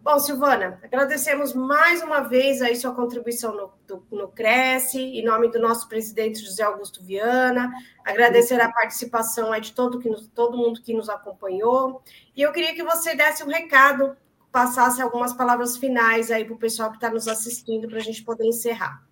Bom, 0.01 0.19
Silvana, 0.19 0.77
agradecemos 0.83 1.53
mais 1.53 2.03
uma 2.03 2.19
vez 2.19 2.61
aí 2.61 2.75
sua 2.75 2.93
contribuição 2.93 3.55
no, 3.55 3.71
do, 3.87 4.05
no 4.11 4.27
Cresce, 4.27 4.99
em 4.99 5.23
nome 5.23 5.49
do 5.49 5.59
nosso 5.59 5.87
presidente 5.87 6.43
José 6.43 6.63
Augusto 6.63 7.01
Viana, 7.01 7.71
agradecer 8.03 8.59
a 8.59 8.69
participação 8.69 9.53
aí 9.53 9.61
de 9.61 9.71
todo, 9.71 9.99
que 9.99 10.09
nos, 10.09 10.27
todo 10.27 10.57
mundo 10.57 10.81
que 10.81 10.93
nos 10.93 11.07
acompanhou, 11.07 12.03
e 12.35 12.41
eu 12.41 12.51
queria 12.51 12.75
que 12.75 12.83
você 12.83 13.15
desse 13.15 13.41
um 13.41 13.47
recado 13.47 14.17
passasse 14.51 15.01
algumas 15.01 15.33
palavras 15.33 15.77
finais 15.77 16.31
aí 16.31 16.43
para 16.43 16.53
o 16.53 16.59
pessoal 16.59 16.89
que 16.89 16.97
está 16.97 17.09
nos 17.09 17.27
assistindo 17.27 17.87
para 17.87 17.97
a 17.97 18.01
gente 18.01 18.23
poder 18.23 18.45
encerrar. 18.45 19.03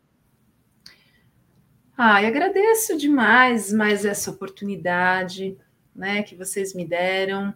Ah, 1.98 2.22
eu 2.22 2.28
agradeço 2.28 2.98
demais 2.98 3.72
mais 3.74 4.06
essa 4.06 4.30
oportunidade 4.30 5.58
né, 5.96 6.22
que 6.22 6.36
vocês 6.36 6.76
me 6.76 6.86
deram, 6.86 7.54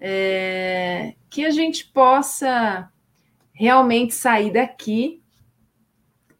é, 0.00 1.14
que 1.28 1.44
a 1.44 1.50
gente 1.50 1.86
possa 1.86 2.90
realmente 3.52 4.14
sair 4.14 4.52
daqui 4.52 5.22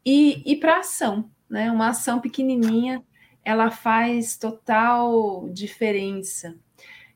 e 0.05 0.43
ir 0.51 0.57
para 0.57 0.79
ação, 0.79 1.31
né? 1.49 1.71
Uma 1.71 1.89
ação 1.89 2.21
pequenininha, 2.21 3.03
ela 3.45 3.71
faz 3.71 4.37
total 4.37 5.49
diferença. 5.51 6.55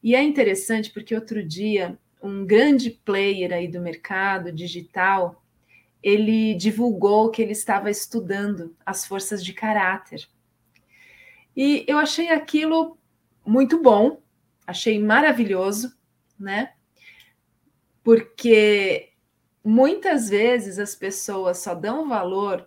E 0.03 0.15
é 0.15 0.23
interessante 0.23 0.91
porque 0.91 1.15
outro 1.15 1.47
dia 1.47 1.99
um 2.23 2.45
grande 2.45 2.91
player 2.91 3.53
aí 3.53 3.69
do 3.69 3.81
mercado 3.81 4.53
digital, 4.53 5.43
ele 6.03 6.55
divulgou 6.55 7.31
que 7.31 7.43
ele 7.43 7.53
estava 7.53 7.91
estudando 7.91 8.75
as 8.85 9.07
forças 9.07 9.45
de 9.45 9.53
caráter. 9.53 10.27
E 11.57 11.85
eu 11.87 11.99
achei 11.99 12.31
aquilo 12.31 12.99
muito 13.45 13.83
bom, 13.83 14.21
achei 14.67 14.99
maravilhoso, 14.99 15.95
né? 16.39 16.73
Porque 18.03 19.11
muitas 19.63 20.29
vezes 20.29 20.79
as 20.79 20.95
pessoas 20.95 21.59
só 21.59 21.75
dão 21.75 22.09
valor 22.09 22.67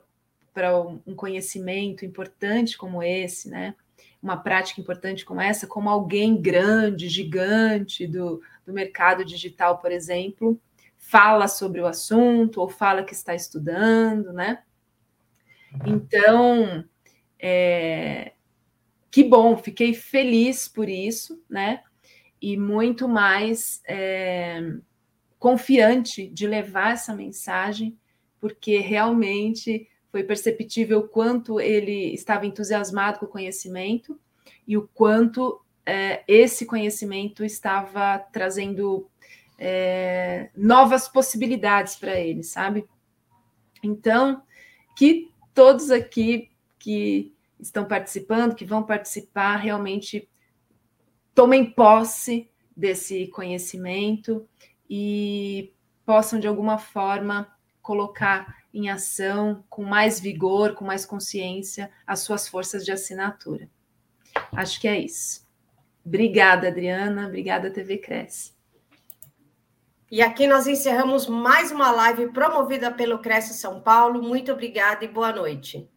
para 0.54 0.80
um 0.80 1.16
conhecimento 1.16 2.06
importante 2.06 2.78
como 2.78 3.01
esse, 3.01 3.49
né? 3.49 3.74
Uma 4.22 4.38
prática 4.38 4.80
importante 4.80 5.26
como 5.26 5.41
essa, 5.41 5.66
como 5.66 5.89
alguém 5.89 6.39
grande, 6.39 7.10
gigante 7.10 8.06
do, 8.06 8.41
do 8.66 8.74
mercado 8.74 9.26
digital, 9.26 9.80
por 9.80 9.91
exemplo, 9.91 10.59
fala 10.97 11.47
sobre 11.47 11.82
o 11.82 11.86
assunto 11.86 12.61
ou 12.61 12.70
fala 12.70 13.03
que 13.03 13.14
está 13.14 13.36
estudando, 13.36 14.32
né? 14.32 14.64
Então, 15.86 16.84
é, 17.39 18.34
que 19.11 19.24
bom, 19.24 19.57
fiquei 19.57 19.93
feliz 19.93 20.68
por 20.68 20.88
isso, 20.88 21.43
né? 21.49 21.84
E 22.41 22.57
muito 22.57 23.07
mais 23.07 23.82
é, 23.88 24.59
confiante 25.39 26.28
de 26.28 26.47
levar 26.47 26.93
essa 26.93 27.14
mensagem, 27.14 27.97
porque 28.39 28.80
realmente 28.80 29.89
foi 30.11 30.24
perceptível 30.24 30.99
o 30.99 31.07
quanto 31.07 31.59
ele 31.59 32.14
estava 32.14 32.45
entusiasmado 32.45 33.20
com 33.20 33.26
o 33.26 33.30
conhecimento 33.30 34.20
e 34.68 34.78
o 34.78 34.88
quanto 34.93 35.62
é, 35.86 36.24
esse 36.28 36.66
conhecimento 36.66 37.44
estava 37.44 38.20
trazendo 38.32 39.10
é, 39.58 40.50
novas 40.56 41.08
possibilidades 41.08 41.96
para 41.96 42.20
ele, 42.20 42.44
sabe? 42.44 42.88
Então, 43.84 44.42
que 44.96 45.32
todos 45.54 45.92
aqui 45.92 46.50
que 46.80 47.34
estão 47.60 47.86
participando, 47.86 48.56
que 48.56 48.66
vão 48.66 48.84
participar, 48.84 49.58
realmente 49.58 50.30
tomem 51.34 51.72
posse 51.72 52.50
desse 52.76 53.28
conhecimento 53.28 54.48
e 54.90 55.74
possam, 56.06 56.40
de 56.40 56.48
alguma 56.48 56.78
forma, 56.78 57.54
colocar 57.82 58.64
em 58.74 58.90
ação 58.90 59.64
com 59.70 59.84
mais 59.84 60.20
vigor, 60.20 60.74
com 60.74 60.84
mais 60.84 61.06
consciência, 61.06 61.92
as 62.08 62.22
suas 62.22 62.48
forças 62.48 62.84
de 62.84 62.92
assinatura. 62.92 63.70
Acho 64.52 64.80
que 64.80 64.88
é 64.88 65.00
isso. 65.00 65.43
Obrigada, 66.06 66.68
Adriana. 66.68 67.28
Obrigada, 67.28 67.72
TV 67.72 67.97
Cresce. 67.97 68.54
E 70.12 70.22
aqui 70.22 70.45
nós 70.45 70.68
encerramos 70.68 71.28
mais 71.28 71.72
uma 71.72 71.89
live 71.91 72.28
promovida 72.28 72.91
pelo 72.91 73.20
Cresce 73.20 73.56
São 73.56 73.82
Paulo. 73.82 74.22
Muito 74.22 74.51
obrigada 74.51 75.04
e 75.04 75.08
boa 75.08 75.32
noite. 75.32 75.89